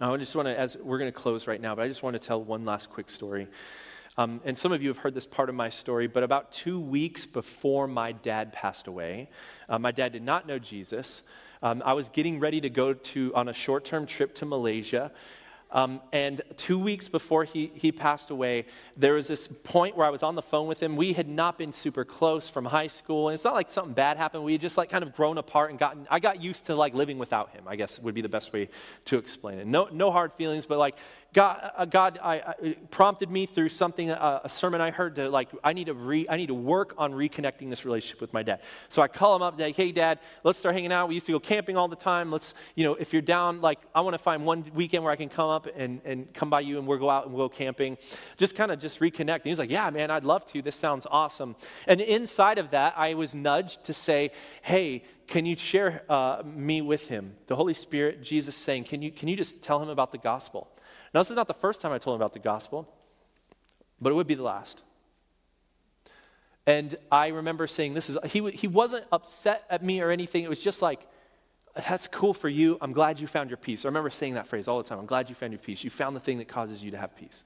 Now, 0.00 0.14
I 0.14 0.16
just 0.16 0.34
want 0.36 0.48
to, 0.48 0.58
as 0.58 0.76
we're 0.76 0.98
going 0.98 1.10
to 1.10 1.18
close 1.18 1.46
right 1.46 1.60
now, 1.60 1.74
but 1.74 1.82
I 1.82 1.88
just 1.88 2.02
want 2.02 2.14
to 2.14 2.20
tell 2.20 2.42
one 2.42 2.64
last 2.64 2.90
quick 2.90 3.08
story. 3.08 3.48
Um, 4.16 4.40
and 4.44 4.56
some 4.56 4.70
of 4.72 4.82
you 4.82 4.88
have 4.88 4.98
heard 4.98 5.14
this 5.14 5.26
part 5.26 5.48
of 5.48 5.54
my 5.54 5.68
story, 5.68 6.06
but 6.06 6.22
about 6.22 6.52
two 6.52 6.78
weeks 6.78 7.26
before 7.26 7.88
my 7.88 8.12
dad 8.12 8.52
passed 8.52 8.86
away, 8.86 9.28
uh, 9.68 9.78
my 9.78 9.90
dad 9.90 10.12
did 10.12 10.22
not 10.22 10.46
know 10.46 10.58
Jesus. 10.58 11.22
Um, 11.62 11.82
I 11.84 11.94
was 11.94 12.08
getting 12.08 12.38
ready 12.38 12.60
to 12.60 12.70
go 12.70 12.92
to 12.92 13.34
on 13.34 13.48
a 13.48 13.52
short-term 13.52 14.06
trip 14.06 14.34
to 14.36 14.46
Malaysia. 14.46 15.10
Um, 15.74 16.00
and 16.12 16.40
two 16.56 16.78
weeks 16.78 17.08
before 17.08 17.44
he, 17.44 17.72
he 17.74 17.90
passed 17.90 18.30
away, 18.30 18.66
there 18.96 19.14
was 19.14 19.26
this 19.26 19.48
point 19.48 19.96
where 19.96 20.06
I 20.06 20.10
was 20.10 20.22
on 20.22 20.36
the 20.36 20.42
phone 20.42 20.68
with 20.68 20.80
him. 20.80 20.94
We 20.94 21.12
had 21.12 21.28
not 21.28 21.58
been 21.58 21.72
super 21.72 22.04
close 22.04 22.48
from 22.48 22.64
high 22.64 22.86
school. 22.86 23.28
And 23.28 23.34
it's 23.34 23.44
not 23.44 23.54
like 23.54 23.72
something 23.72 23.92
bad 23.92 24.16
happened. 24.16 24.44
We 24.44 24.52
had 24.52 24.60
just 24.60 24.78
like 24.78 24.88
kind 24.88 25.02
of 25.02 25.14
grown 25.14 25.36
apart 25.36 25.70
and 25.70 25.78
gotten, 25.78 26.06
I 26.08 26.20
got 26.20 26.40
used 26.40 26.66
to 26.66 26.76
like 26.76 26.94
living 26.94 27.18
without 27.18 27.50
him, 27.50 27.64
I 27.66 27.74
guess 27.74 27.98
would 27.98 28.14
be 28.14 28.22
the 28.22 28.28
best 28.28 28.52
way 28.52 28.68
to 29.06 29.18
explain 29.18 29.58
it. 29.58 29.66
No, 29.66 29.88
no 29.90 30.12
hard 30.12 30.32
feelings, 30.34 30.64
but 30.64 30.78
like 30.78 30.96
God, 31.34 31.72
uh, 31.76 31.84
God 31.84 32.20
I, 32.22 32.34
I, 32.36 32.76
prompted 32.92 33.28
me 33.28 33.46
through 33.46 33.70
something, 33.70 34.08
uh, 34.08 34.40
a 34.44 34.48
sermon 34.48 34.80
I 34.80 34.92
heard 34.92 35.16
to 35.16 35.28
like, 35.28 35.48
I 35.64 35.72
need 35.72 35.86
to, 35.86 35.94
re, 35.94 36.26
I 36.28 36.36
need 36.36 36.46
to 36.46 36.54
work 36.54 36.94
on 36.96 37.12
reconnecting 37.12 37.68
this 37.70 37.84
relationship 37.84 38.20
with 38.20 38.32
my 38.32 38.44
dad. 38.44 38.60
So 38.88 39.02
I 39.02 39.08
call 39.08 39.34
him 39.34 39.42
up, 39.42 39.58
like, 39.58 39.74
hey, 39.74 39.90
dad, 39.90 40.20
let's 40.44 40.60
start 40.60 40.76
hanging 40.76 40.92
out. 40.92 41.08
We 41.08 41.14
used 41.14 41.26
to 41.26 41.32
go 41.32 41.40
camping 41.40 41.76
all 41.76 41.88
the 41.88 41.96
time. 41.96 42.30
Let's, 42.30 42.54
you 42.76 42.84
know, 42.84 42.94
if 42.94 43.12
you're 43.12 43.20
down, 43.20 43.60
like, 43.60 43.80
I 43.94 44.02
want 44.02 44.14
to 44.14 44.18
find 44.18 44.46
one 44.46 44.64
weekend 44.74 45.02
where 45.02 45.12
I 45.12 45.16
can 45.16 45.28
come 45.28 45.48
up 45.48 45.63
and, 45.76 46.00
and 46.04 46.32
come 46.34 46.50
by 46.50 46.60
you 46.60 46.78
and 46.78 46.86
we'll 46.86 46.98
go 46.98 47.10
out 47.10 47.26
and 47.26 47.34
we'll 47.34 47.48
go 47.48 47.54
camping. 47.54 47.98
Just 48.36 48.56
kind 48.56 48.70
of 48.70 48.78
just 48.78 49.00
reconnect. 49.00 49.36
And 49.36 49.44
he's 49.44 49.58
like, 49.58 49.70
yeah, 49.70 49.90
man, 49.90 50.10
I'd 50.10 50.24
love 50.24 50.44
to. 50.52 50.62
This 50.62 50.76
sounds 50.76 51.06
awesome. 51.10 51.56
And 51.86 52.00
inside 52.00 52.58
of 52.58 52.70
that, 52.70 52.94
I 52.96 53.14
was 53.14 53.34
nudged 53.34 53.84
to 53.84 53.92
say, 53.94 54.30
hey, 54.62 55.04
can 55.26 55.46
you 55.46 55.56
share 55.56 56.02
uh, 56.08 56.42
me 56.44 56.82
with 56.82 57.08
him? 57.08 57.36
The 57.46 57.56
Holy 57.56 57.74
Spirit, 57.74 58.22
Jesus 58.22 58.54
saying, 58.54 58.84
can 58.84 59.02
you, 59.02 59.10
can 59.10 59.28
you 59.28 59.36
just 59.36 59.62
tell 59.62 59.82
him 59.82 59.88
about 59.88 60.12
the 60.12 60.18
gospel? 60.18 60.68
Now, 61.12 61.20
this 61.20 61.30
is 61.30 61.36
not 61.36 61.48
the 61.48 61.54
first 61.54 61.80
time 61.80 61.92
I 61.92 61.98
told 61.98 62.16
him 62.16 62.20
about 62.20 62.32
the 62.32 62.40
gospel, 62.40 62.92
but 64.00 64.10
it 64.10 64.14
would 64.14 64.26
be 64.26 64.34
the 64.34 64.42
last. 64.42 64.82
And 66.66 66.96
I 67.12 67.28
remember 67.28 67.66
saying, 67.66 67.94
This 67.94 68.08
is, 68.08 68.18
he, 68.26 68.50
he 68.50 68.66
wasn't 68.66 69.04
upset 69.12 69.64
at 69.70 69.84
me 69.84 70.00
or 70.00 70.10
anything. 70.10 70.44
It 70.44 70.48
was 70.48 70.60
just 70.60 70.82
like, 70.82 71.06
That's 71.74 72.06
cool 72.06 72.34
for 72.34 72.48
you. 72.48 72.78
I'm 72.80 72.92
glad 72.92 73.18
you 73.18 73.26
found 73.26 73.50
your 73.50 73.56
peace. 73.56 73.84
I 73.84 73.88
remember 73.88 74.10
saying 74.10 74.34
that 74.34 74.46
phrase 74.46 74.68
all 74.68 74.78
the 74.78 74.88
time. 74.88 74.98
I'm 74.98 75.06
glad 75.06 75.28
you 75.28 75.34
found 75.34 75.52
your 75.52 75.60
peace. 75.60 75.82
You 75.82 75.90
found 75.90 76.14
the 76.14 76.20
thing 76.20 76.38
that 76.38 76.48
causes 76.48 76.82
you 76.84 76.92
to 76.92 76.96
have 76.96 77.16
peace. 77.16 77.44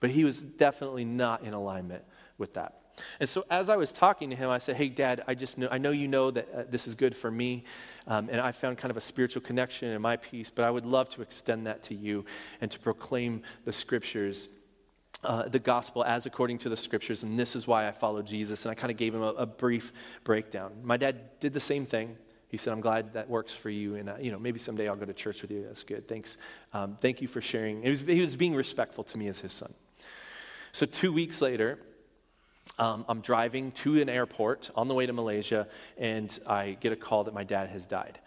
But 0.00 0.10
he 0.10 0.24
was 0.24 0.40
definitely 0.40 1.04
not 1.04 1.42
in 1.44 1.52
alignment 1.52 2.04
with 2.38 2.54
that. 2.54 2.80
And 3.18 3.28
so 3.28 3.44
as 3.50 3.68
I 3.68 3.76
was 3.76 3.92
talking 3.92 4.30
to 4.30 4.36
him, 4.36 4.50
I 4.50 4.58
said, 4.58 4.76
Hey, 4.76 4.88
Dad, 4.88 5.22
I 5.26 5.34
just 5.34 5.58
know, 5.58 5.68
I 5.70 5.78
know 5.78 5.90
you 5.90 6.08
know 6.08 6.30
that 6.30 6.48
uh, 6.54 6.62
this 6.68 6.86
is 6.86 6.94
good 6.94 7.14
for 7.14 7.30
me. 7.30 7.64
Um, 8.06 8.28
and 8.30 8.40
I 8.40 8.52
found 8.52 8.78
kind 8.78 8.90
of 8.90 8.96
a 8.96 9.00
spiritual 9.00 9.42
connection 9.42 9.90
in 9.90 10.00
my 10.02 10.16
peace, 10.16 10.50
but 10.50 10.64
I 10.64 10.70
would 10.70 10.86
love 10.86 11.08
to 11.10 11.22
extend 11.22 11.66
that 11.66 11.82
to 11.84 11.94
you 11.94 12.24
and 12.60 12.70
to 12.70 12.78
proclaim 12.78 13.42
the 13.64 13.72
scriptures. 13.72 14.48
Uh, 15.22 15.46
the 15.48 15.58
gospel 15.58 16.02
as 16.02 16.24
according 16.24 16.56
to 16.56 16.70
the 16.70 16.76
scriptures, 16.76 17.24
and 17.24 17.38
this 17.38 17.54
is 17.54 17.66
why 17.66 17.86
I 17.86 17.92
follow 17.92 18.22
Jesus. 18.22 18.64
And 18.64 18.72
I 18.72 18.74
kind 18.74 18.90
of 18.90 18.96
gave 18.96 19.14
him 19.14 19.22
a, 19.22 19.34
a, 19.34 19.44
brief 19.44 19.92
breakdown. 20.24 20.72
My 20.82 20.96
dad 20.96 21.38
did 21.40 21.52
the 21.52 21.60
same 21.60 21.84
thing. 21.84 22.16
He 22.50 22.56
said, 22.56 22.72
"I'm 22.72 22.80
glad 22.80 23.14
that 23.14 23.28
works 23.28 23.54
for 23.54 23.70
you, 23.70 23.94
and 23.94 24.08
uh, 24.08 24.16
you 24.20 24.30
know 24.30 24.38
maybe 24.38 24.58
someday 24.58 24.88
I'll 24.88 24.94
go 24.94 25.06
to 25.06 25.12
church 25.12 25.42
with 25.42 25.50
you. 25.50 25.64
That's 25.66 25.84
good. 25.84 26.08
Thanks. 26.08 26.36
Um, 26.72 26.98
thank 27.00 27.20
you 27.20 27.28
for 27.28 27.40
sharing." 27.40 27.82
Was, 27.82 28.00
he 28.00 28.20
was 28.20 28.36
being 28.36 28.54
respectful 28.54 29.04
to 29.04 29.18
me 29.18 29.28
as 29.28 29.40
his 29.40 29.52
son. 29.52 29.72
So 30.72 30.86
two 30.86 31.12
weeks 31.12 31.40
later, 31.40 31.78
um, 32.78 33.04
I'm 33.08 33.20
driving 33.20 33.72
to 33.72 34.00
an 34.00 34.08
airport 34.08 34.70
on 34.74 34.88
the 34.88 34.94
way 34.94 35.06
to 35.06 35.12
Malaysia, 35.12 35.68
and 35.98 36.36
I 36.46 36.76
get 36.80 36.92
a 36.92 36.96
call 36.96 37.24
that 37.24 37.34
my 37.34 37.44
dad 37.44 37.68
has 37.70 37.86
died. 37.86 38.18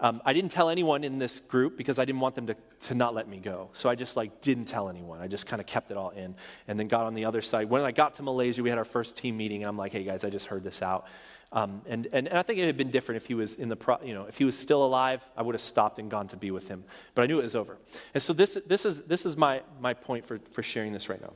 Um, 0.00 0.20
I 0.24 0.32
didn't 0.32 0.50
tell 0.50 0.68
anyone 0.68 1.04
in 1.04 1.18
this 1.18 1.38
group 1.38 1.76
because 1.76 2.00
I 2.00 2.04
didn't 2.04 2.20
want 2.20 2.34
them 2.34 2.48
to, 2.48 2.56
to 2.88 2.94
not 2.94 3.14
let 3.14 3.28
me 3.28 3.38
go. 3.38 3.68
So 3.72 3.88
I 3.88 3.94
just 3.94 4.16
like 4.16 4.40
didn't 4.40 4.64
tell 4.64 4.88
anyone. 4.88 5.20
I 5.20 5.28
just 5.28 5.46
kind 5.46 5.60
of 5.60 5.66
kept 5.66 5.92
it 5.92 5.96
all 5.96 6.10
in, 6.10 6.34
and 6.66 6.78
then 6.78 6.88
got 6.88 7.06
on 7.06 7.14
the 7.14 7.24
other 7.24 7.40
side. 7.40 7.70
When 7.70 7.82
I 7.82 7.92
got 7.92 8.16
to 8.16 8.22
Malaysia, 8.24 8.62
we 8.64 8.68
had 8.68 8.78
our 8.78 8.84
first 8.84 9.16
team 9.16 9.36
meeting, 9.36 9.62
and 9.62 9.68
I'm 9.68 9.76
like, 9.76 9.92
"Hey 9.92 10.02
guys, 10.02 10.24
I 10.24 10.30
just 10.30 10.46
heard 10.46 10.64
this 10.64 10.82
out." 10.82 11.06
Um, 11.52 11.82
and, 11.86 12.06
and, 12.12 12.28
and, 12.28 12.38
I 12.38 12.42
think 12.42 12.58
it 12.60 12.64
had 12.64 12.78
been 12.78 12.90
different 12.90 13.20
if 13.20 13.26
he 13.26 13.34
was 13.34 13.54
in 13.56 13.68
the, 13.68 13.76
pro, 13.76 13.98
you 14.02 14.14
know, 14.14 14.24
if 14.24 14.38
he 14.38 14.44
was 14.44 14.58
still 14.58 14.82
alive, 14.82 15.22
I 15.36 15.42
would 15.42 15.54
have 15.54 15.60
stopped 15.60 15.98
and 15.98 16.10
gone 16.10 16.28
to 16.28 16.36
be 16.36 16.50
with 16.50 16.66
him. 16.66 16.82
But 17.14 17.22
I 17.22 17.26
knew 17.26 17.40
it 17.40 17.42
was 17.42 17.54
over. 17.54 17.76
And 18.14 18.22
so 18.22 18.32
this, 18.32 18.56
this 18.66 18.86
is, 18.86 19.02
this 19.02 19.26
is 19.26 19.36
my, 19.36 19.60
my 19.78 19.92
point 19.92 20.24
for, 20.24 20.40
for 20.52 20.62
sharing 20.62 20.92
this 20.94 21.10
right 21.10 21.20
now. 21.20 21.34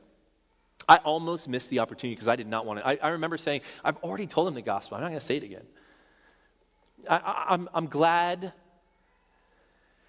I 0.89 0.97
almost 0.99 1.49
missed 1.49 1.69
the 1.69 1.81
opportunity 1.81 2.15
because 2.15 2.29
I 2.29 2.37
did 2.37 2.47
not 2.47 2.65
want 2.65 2.79
to. 2.79 2.87
I, 2.87 2.99
I, 3.03 3.09
remember 3.11 3.37
saying, 3.37 3.61
I've 3.85 3.99
already 3.99 4.27
told 4.27 4.49
him 4.49 4.55
the 4.55 4.63
gospel. 4.63 4.97
I'm 4.97 5.03
not 5.03 5.09
going 5.09 5.21
to 5.21 5.25
say 5.25 5.37
it 5.37 5.43
again. 5.43 5.67
I, 7.11 7.17
am 7.17 7.23
I'm, 7.49 7.69
I'm 7.75 7.87
glad. 7.87 8.53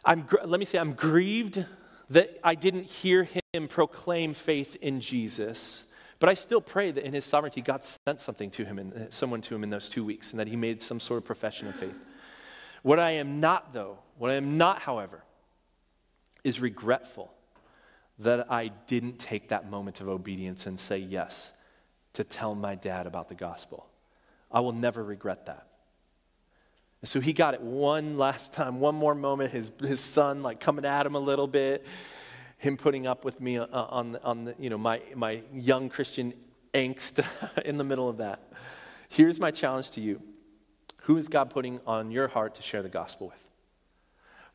I'm, 0.06 0.26
let 0.46 0.60
me 0.60 0.66
say, 0.66 0.78
I'm 0.78 0.94
grieved 0.94 1.66
that 2.12 2.40
I 2.44 2.56
didn't 2.56 2.86
hear 2.86 3.28
him 3.54 3.68
proclaim 3.68 4.34
faith 4.34 4.78
in 4.82 5.02
Jesus. 5.02 5.84
But 6.20 6.30
I 6.30 6.34
still 6.34 6.62
pray 6.62 6.92
that 6.92 7.04
in 7.04 7.14
his 7.14 7.26
sovereignty, 7.26 7.62
God 7.62 7.84
sent 7.84 8.20
something 8.20 8.50
to 8.52 8.66
him, 8.66 8.80
and 8.80 8.94
uh, 8.94 9.10
someone 9.10 9.42
to 9.42 9.56
him 9.56 9.64
in 9.64 9.70
those 9.70 9.88
two 9.88 10.04
weeks, 10.04 10.32
and 10.32 10.40
that 10.40 10.48
he 10.48 10.56
made 10.56 10.82
some 10.82 11.00
sort 11.00 11.20
of 11.20 11.26
profession 11.26 11.68
of 11.68 11.76
faith. 11.76 11.96
What 12.82 13.00
I 13.00 13.12
am 13.12 13.40
not, 13.40 13.74
though, 13.74 14.00
what 14.18 14.32
I 14.32 14.36
am 14.36 14.58
not, 14.58 14.80
however, 14.80 15.24
is 16.44 16.60
regretful 16.60 17.32
that 18.20 18.52
I 18.52 18.70
didn't 18.88 19.20
take 19.20 19.50
that 19.50 19.70
moment 19.70 20.02
of 20.02 20.08
obedience 20.08 20.66
and 20.66 20.80
say 20.80 20.98
yes 20.98 21.52
to 22.14 22.24
tell 22.24 22.56
my 22.56 22.74
dad 22.74 23.06
about 23.06 23.30
the 23.30 23.36
gospel. 23.36 23.86
I 24.52 24.62
will 24.62 24.72
never 24.72 25.04
regret 25.04 25.46
that. 25.46 25.68
And 27.02 27.10
so 27.10 27.20
he 27.20 27.32
got 27.32 27.54
it 27.54 27.62
one 27.62 28.18
last 28.18 28.54
time, 28.54 28.80
one 28.80 28.96
more 28.96 29.14
moment, 29.14 29.52
his, 29.52 29.72
his 29.80 30.00
son 30.00 30.42
like 30.42 30.60
coming 30.60 30.84
at 30.84 31.06
him 31.06 31.14
a 31.14 31.20
little 31.20 31.46
bit, 31.46 31.86
him 32.58 32.78
putting 32.78 33.08
up 33.08 33.24
with 33.24 33.40
me 33.40 33.58
uh, 33.58 33.68
on, 33.72 34.18
on 34.24 34.46
the, 34.46 34.56
you 34.60 34.70
know, 34.70 34.78
my, 34.78 35.02
my 35.16 35.42
young 35.54 35.90
Christian 35.90 36.34
angst 36.74 37.24
in 37.66 37.78
the 37.78 37.84
middle 37.84 38.10
of 38.10 38.18
that. 38.18 38.52
Here's 39.10 39.40
my 39.40 39.52
challenge 39.52 39.92
to 39.92 40.02
you. 40.02 40.22
Who 41.04 41.18
is 41.18 41.28
God 41.28 41.50
putting 41.50 41.80
on 41.88 42.12
your 42.12 42.28
heart 42.28 42.56
to 42.56 42.62
share 42.62 42.82
the 42.82 42.90
gospel 42.90 43.28
with? 43.28 43.44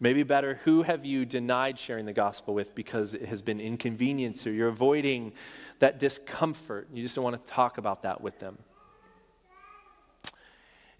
Maybe 0.00 0.24
better, 0.24 0.58
who 0.64 0.82
have 0.82 1.04
you 1.04 1.24
denied 1.24 1.78
sharing 1.78 2.06
the 2.06 2.12
gospel 2.12 2.54
with 2.54 2.74
because 2.74 3.14
it 3.14 3.26
has 3.26 3.40
been 3.40 3.60
inconvenience 3.60 4.44
or 4.46 4.50
you're 4.50 4.68
avoiding 4.68 5.32
that 5.78 6.00
discomfort? 6.00 6.88
You 6.92 7.02
just 7.02 7.14
don't 7.14 7.22
want 7.22 7.46
to 7.46 7.52
talk 7.52 7.78
about 7.78 8.02
that 8.02 8.20
with 8.20 8.40
them. 8.40 8.58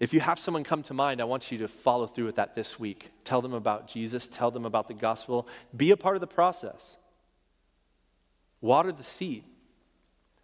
If 0.03 0.13
you 0.13 0.19
have 0.19 0.37
someone 0.37 0.65
come 0.65 0.83
to 0.83 0.93
mind, 0.93 1.21
I 1.21 1.23
want 1.23 1.49
you 1.49 1.59
to 1.59 1.69
follow 1.69 2.07
through 2.07 2.25
with 2.25 2.35
that 2.35 2.55
this 2.55 2.77
week. 2.77 3.09
Tell 3.23 3.41
them 3.41 3.53
about 3.53 3.87
Jesus, 3.87 4.27
tell 4.27 4.51
them 4.51 4.65
about 4.65 4.89
the 4.89 4.93
gospel, 4.93 5.47
be 5.77 5.91
a 5.91 5.95
part 5.95 6.17
of 6.17 6.19
the 6.19 6.27
process. 6.27 6.97
Water 8.59 8.91
the 8.91 9.01
seed, 9.01 9.45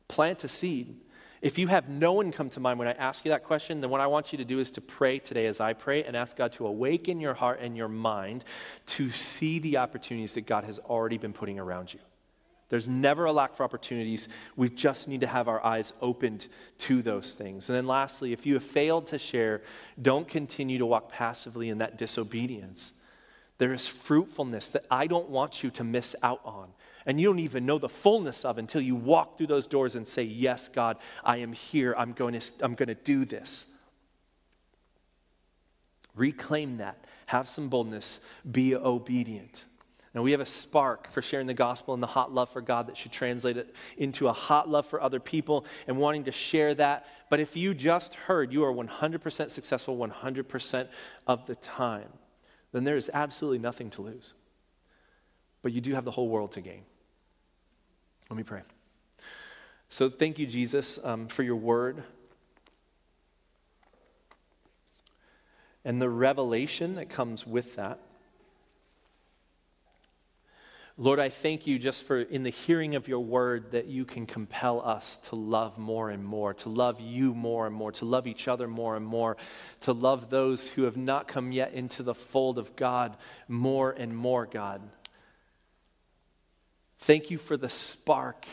plant 0.07 0.45
a 0.45 0.47
seed. 0.47 0.95
If 1.41 1.57
you 1.57 1.68
have 1.68 1.89
no 1.89 2.14
one 2.14 2.32
come 2.32 2.49
to 2.51 2.62
mind 2.62 2.80
when 2.80 2.88
I 2.88 2.93
ask 2.93 3.26
you 3.26 3.32
that 3.32 3.43
question, 3.43 3.82
then 3.82 3.89
what 3.89 3.99
I 3.99 4.07
want 4.07 4.32
you 4.32 4.38
to 4.38 4.45
do 4.45 4.60
is 4.60 4.72
to 4.72 4.82
pray 4.82 5.20
today 5.20 5.45
as 5.47 5.60
I 5.60 5.74
pray 5.74 6.05
and 6.05 6.16
ask 6.16 6.38
God 6.38 6.53
to 6.53 6.66
awaken 6.66 7.20
your 7.20 7.34
heart 7.34 7.60
and 7.60 7.76
your 7.76 7.89
mind 7.89 8.45
to 8.86 9.10
see 9.10 9.60
the 9.60 9.76
opportunities 9.76 10.36
that 10.36 10.47
God 10.47 10.64
has 10.64 10.80
already 10.80 11.18
been 11.18 11.34
putting 11.34 11.60
around 11.60 11.93
you. 11.93 11.99
There's 12.70 12.88
never 12.88 13.26
a 13.26 13.32
lack 13.32 13.56
for 13.56 13.64
opportunities. 13.64 14.30
We 14.56 14.70
just 14.70 15.08
need 15.08 15.22
to 15.22 15.28
have 15.28 15.48
our 15.48 15.64
eyes 15.66 15.92
opened 16.02 16.48
to 16.80 17.02
those 17.02 17.34
things. 17.34 17.68
And 17.68 17.76
then, 17.76 17.88
lastly, 17.88 18.32
if 18.32 18.46
you 18.46 18.54
have 18.54 18.64
failed 18.64 19.08
to 19.08 19.18
share, 19.18 19.62
don't 20.02 20.28
continue 20.28 20.78
to 20.78 20.86
walk 20.86 21.12
passively 21.12 21.70
in 21.70 21.80
that 21.80 21.98
disobedience. 21.98 22.94
There 23.58 23.74
is 23.74 23.88
fruitfulness 23.88 24.70
that 24.70 24.86
I 24.90 25.08
don't 25.08 25.30
want 25.30 25.64
you 25.64 25.72
to 25.72 25.84
miss 25.84 26.16
out 26.22 26.42
on 26.46 26.70
and 27.06 27.20
you 27.20 27.28
don't 27.28 27.40
even 27.40 27.66
know 27.66 27.80
the 27.80 27.90
fullness 27.90 28.46
of 28.46 28.58
until 28.58 28.82
you 28.82 28.96
walk 28.96 29.38
through 29.38 29.48
those 29.48 29.68
doors 29.68 29.96
and 29.96 30.08
say, 30.08 30.24
Yes, 30.24 30.70
God, 30.70 30.98
I 31.24 31.38
am 31.38 31.54
here. 31.54 31.96
I'm 31.98 32.14
going 32.14 32.40
to, 32.40 32.54
I'm 32.62 32.76
going 32.76 32.90
to 32.90 32.96
do 32.96 33.26
this. 33.26 33.68
Reclaim 36.16 36.78
that. 36.78 37.06
Have 37.28 37.48
some 37.48 37.70
boldness. 37.70 38.20
Be 38.50 38.76
obedient. 38.76 39.66
Now, 40.14 40.24
we 40.24 40.32
have 40.32 40.41
a 40.41 40.45
spark 40.45 41.12
for 41.12 41.22
sharing 41.22 41.45
the 41.45 41.53
gospel 41.53 41.93
and 41.93 42.01
the 42.01 42.07
hot 42.07 42.34
love 42.34 42.49
for 42.49 42.62
God 42.62 42.88
that 42.88 42.97
should 42.97 43.12
translate 43.12 43.57
it 43.57 43.76
into 43.95 44.28
a 44.28 44.34
hot 44.34 44.68
love 44.68 44.88
for 44.88 45.01
other 45.01 45.20
people 45.20 45.66
and 45.88 45.99
wanting 45.99 46.24
to 46.24 46.32
share 46.32 46.74
that. 46.76 47.05
But 47.30 47.39
if 47.39 47.55
you 47.55 47.76
just 47.76 48.16
heard 48.16 48.51
you 48.51 48.64
are 48.64 48.74
100% 48.74 49.49
successful 49.49 49.97
100% 49.97 50.88
of 51.28 51.45
the 51.45 51.55
time, 51.55 52.10
then 52.72 52.84
there 52.84 52.95
is 52.95 53.12
absolutely 53.14 53.60
nothing 53.60 53.91
to 53.91 54.01
lose. 54.01 54.34
But 55.62 55.74
you 55.74 55.82
do 55.82 55.93
have 55.93 56.05
the 56.05 56.12
whole 56.12 56.28
world 56.28 56.53
to 56.53 56.62
gain. 56.62 56.82
Let 58.30 58.38
me 58.38 58.43
pray. 58.43 58.62
So, 59.89 60.10
thank 60.10 60.39
you, 60.39 60.47
Jesus, 60.47 61.03
um, 61.03 61.28
for 61.28 61.43
your 61.43 61.55
word 61.55 62.03
and 65.86 66.01
the 66.01 66.10
revelation 66.10 66.95
that 66.95 67.10
comes 67.10 67.47
with 67.47 67.76
that. 67.76 67.99
Lord, 71.02 71.18
I 71.18 71.30
thank 71.30 71.66
you 71.66 71.80
just 71.80 72.04
for 72.04 72.20
in 72.20 72.43
the 72.43 72.50
hearing 72.50 72.95
of 72.95 73.08
your 73.08 73.22
word 73.22 73.72
that 73.72 73.86
you 73.86 74.04
can 74.04 74.26
compel 74.26 74.82
us 74.82 75.18
to 75.30 75.38
love 75.38 75.78
more 75.78 76.10
and 76.10 76.22
more, 76.26 76.54
to 76.56 76.68
love 76.68 77.00
you 77.00 77.34
more 77.34 77.66
and 77.66 77.74
more, 77.74 77.93
to 77.93 78.04
love 78.04 78.28
each 78.28 78.50
other 78.50 78.68
more 78.68 78.97
and 78.97 79.06
more, 79.06 79.38
to 79.80 79.93
love 79.93 80.30
those 80.30 80.68
who 80.68 80.84
have 80.84 80.97
not 80.97 81.30
come 81.30 81.54
yet 81.54 81.72
into 81.72 82.04
the 82.04 82.14
fold 82.14 82.58
of 82.58 82.76
God 82.76 83.16
more 83.47 83.91
and 83.91 84.14
more, 84.14 84.45
God. 84.45 84.82
Thank 86.97 87.32
you 87.32 87.38
for 87.38 87.56
the 87.56 87.70
spark 87.70 88.45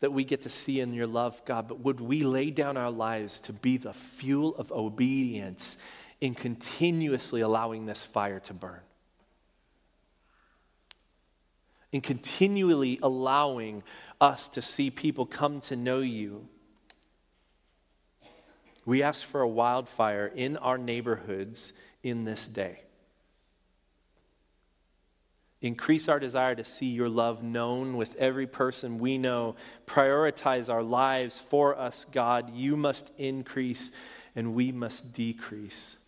that 0.00 0.10
we 0.10 0.24
get 0.24 0.40
to 0.42 0.48
see 0.48 0.80
in 0.80 0.94
your 0.94 1.06
love, 1.06 1.44
God, 1.44 1.68
but 1.68 1.80
would 1.80 2.00
we 2.00 2.22
lay 2.22 2.50
down 2.50 2.78
our 2.78 2.90
lives 2.90 3.40
to 3.40 3.52
be 3.52 3.76
the 3.76 3.92
fuel 3.92 4.56
of 4.56 4.72
obedience 4.72 5.76
in 6.18 6.34
continuously 6.34 7.42
allowing 7.42 7.84
this 7.84 8.02
fire 8.02 8.40
to 8.40 8.54
burn? 8.54 8.80
In 11.92 12.00
continually 12.00 12.98
allowing 13.02 13.82
us 14.20 14.48
to 14.50 14.62
see 14.62 14.90
people 14.90 15.26
come 15.26 15.60
to 15.62 15.76
know 15.76 16.00
you. 16.00 16.48
We 18.84 19.02
ask 19.02 19.24
for 19.24 19.40
a 19.40 19.48
wildfire 19.48 20.26
in 20.34 20.56
our 20.56 20.78
neighborhoods 20.78 21.72
in 22.02 22.24
this 22.24 22.46
day. 22.46 22.82
Increase 25.62 26.08
our 26.08 26.18
desire 26.18 26.54
to 26.54 26.64
see 26.64 26.86
your 26.86 27.10
love 27.10 27.42
known 27.42 27.96
with 27.96 28.16
every 28.16 28.46
person 28.46 28.98
we 28.98 29.18
know. 29.18 29.56
Prioritize 29.86 30.72
our 30.72 30.82
lives 30.82 31.38
for 31.38 31.78
us, 31.78 32.06
God. 32.06 32.54
You 32.54 32.76
must 32.76 33.12
increase 33.18 33.90
and 34.34 34.54
we 34.54 34.72
must 34.72 35.12
decrease. 35.12 35.99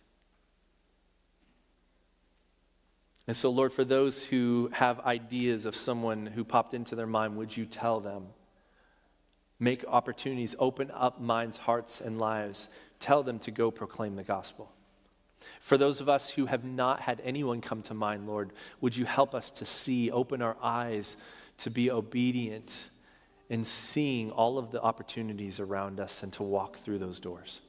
And 3.27 3.37
so, 3.37 3.49
Lord, 3.49 3.71
for 3.71 3.85
those 3.85 4.25
who 4.25 4.69
have 4.73 4.99
ideas 4.99 5.65
of 5.65 5.75
someone 5.75 6.25
who 6.25 6.43
popped 6.43 6.73
into 6.73 6.95
their 6.95 7.07
mind, 7.07 7.37
would 7.37 7.55
you 7.55 7.65
tell 7.65 7.99
them? 7.99 8.27
Make 9.59 9.85
opportunities, 9.87 10.55
open 10.59 10.91
up 10.91 11.21
minds, 11.21 11.57
hearts, 11.57 12.01
and 12.01 12.19
lives. 12.19 12.67
Tell 12.99 13.23
them 13.23 13.39
to 13.39 13.51
go 13.51 13.71
proclaim 13.71 14.15
the 14.15 14.23
gospel. 14.23 14.73
For 15.59 15.77
those 15.77 16.01
of 16.01 16.09
us 16.09 16.31
who 16.31 16.47
have 16.47 16.65
not 16.65 17.01
had 17.01 17.21
anyone 17.23 17.61
come 17.61 17.81
to 17.83 17.93
mind, 17.93 18.27
Lord, 18.27 18.51
would 18.81 18.95
you 18.95 19.05
help 19.05 19.33
us 19.33 19.51
to 19.51 19.65
see, 19.65 20.11
open 20.11 20.41
our 20.41 20.57
eyes 20.61 21.15
to 21.59 21.69
be 21.69 21.91
obedient 21.91 22.89
in 23.49 23.63
seeing 23.63 24.31
all 24.31 24.57
of 24.57 24.71
the 24.71 24.81
opportunities 24.81 25.59
around 25.59 25.99
us 25.99 26.23
and 26.23 26.33
to 26.33 26.43
walk 26.43 26.77
through 26.77 26.99
those 26.99 27.19
doors? 27.19 27.61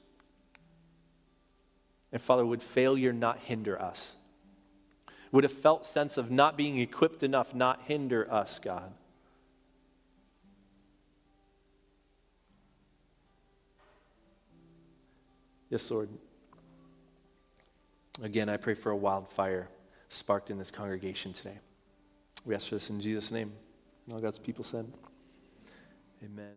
And 2.13 2.23
Father, 2.23 2.47
would 2.47 2.63
failure 2.63 3.13
not 3.13 3.39
hinder 3.39 3.81
us? 3.81 4.17
Would 5.35 5.45
a 5.45 5.49
felt 5.49 5.85
sense 5.85 6.16
of 6.16 6.30
not 6.30 6.57
being 6.57 6.78
equipped 6.78 7.24
enough 7.24 7.57
not 7.57 7.80
hinder 7.89 8.32
us, 8.32 8.61
God? 8.61 8.93
Yes, 15.68 15.91
Lord. 15.91 16.09
Again, 18.22 18.49
I 18.49 18.59
pray 18.59 18.74
for 18.74 18.93
a 18.93 18.97
wildfire 18.97 19.68
sparked 20.09 20.51
in 20.51 20.57
this 20.57 20.70
congregation 20.70 21.32
today. 21.32 21.59
We 22.45 22.55
ask 22.55 22.68
for 22.68 22.76
this 22.76 22.89
in 22.91 23.01
Jesus' 23.01 23.32
name. 23.32 23.53
And 24.07 24.14
all 24.14 24.20
God's 24.20 24.39
people 24.39 24.62
said, 24.62 24.87
Amen. 26.22 26.53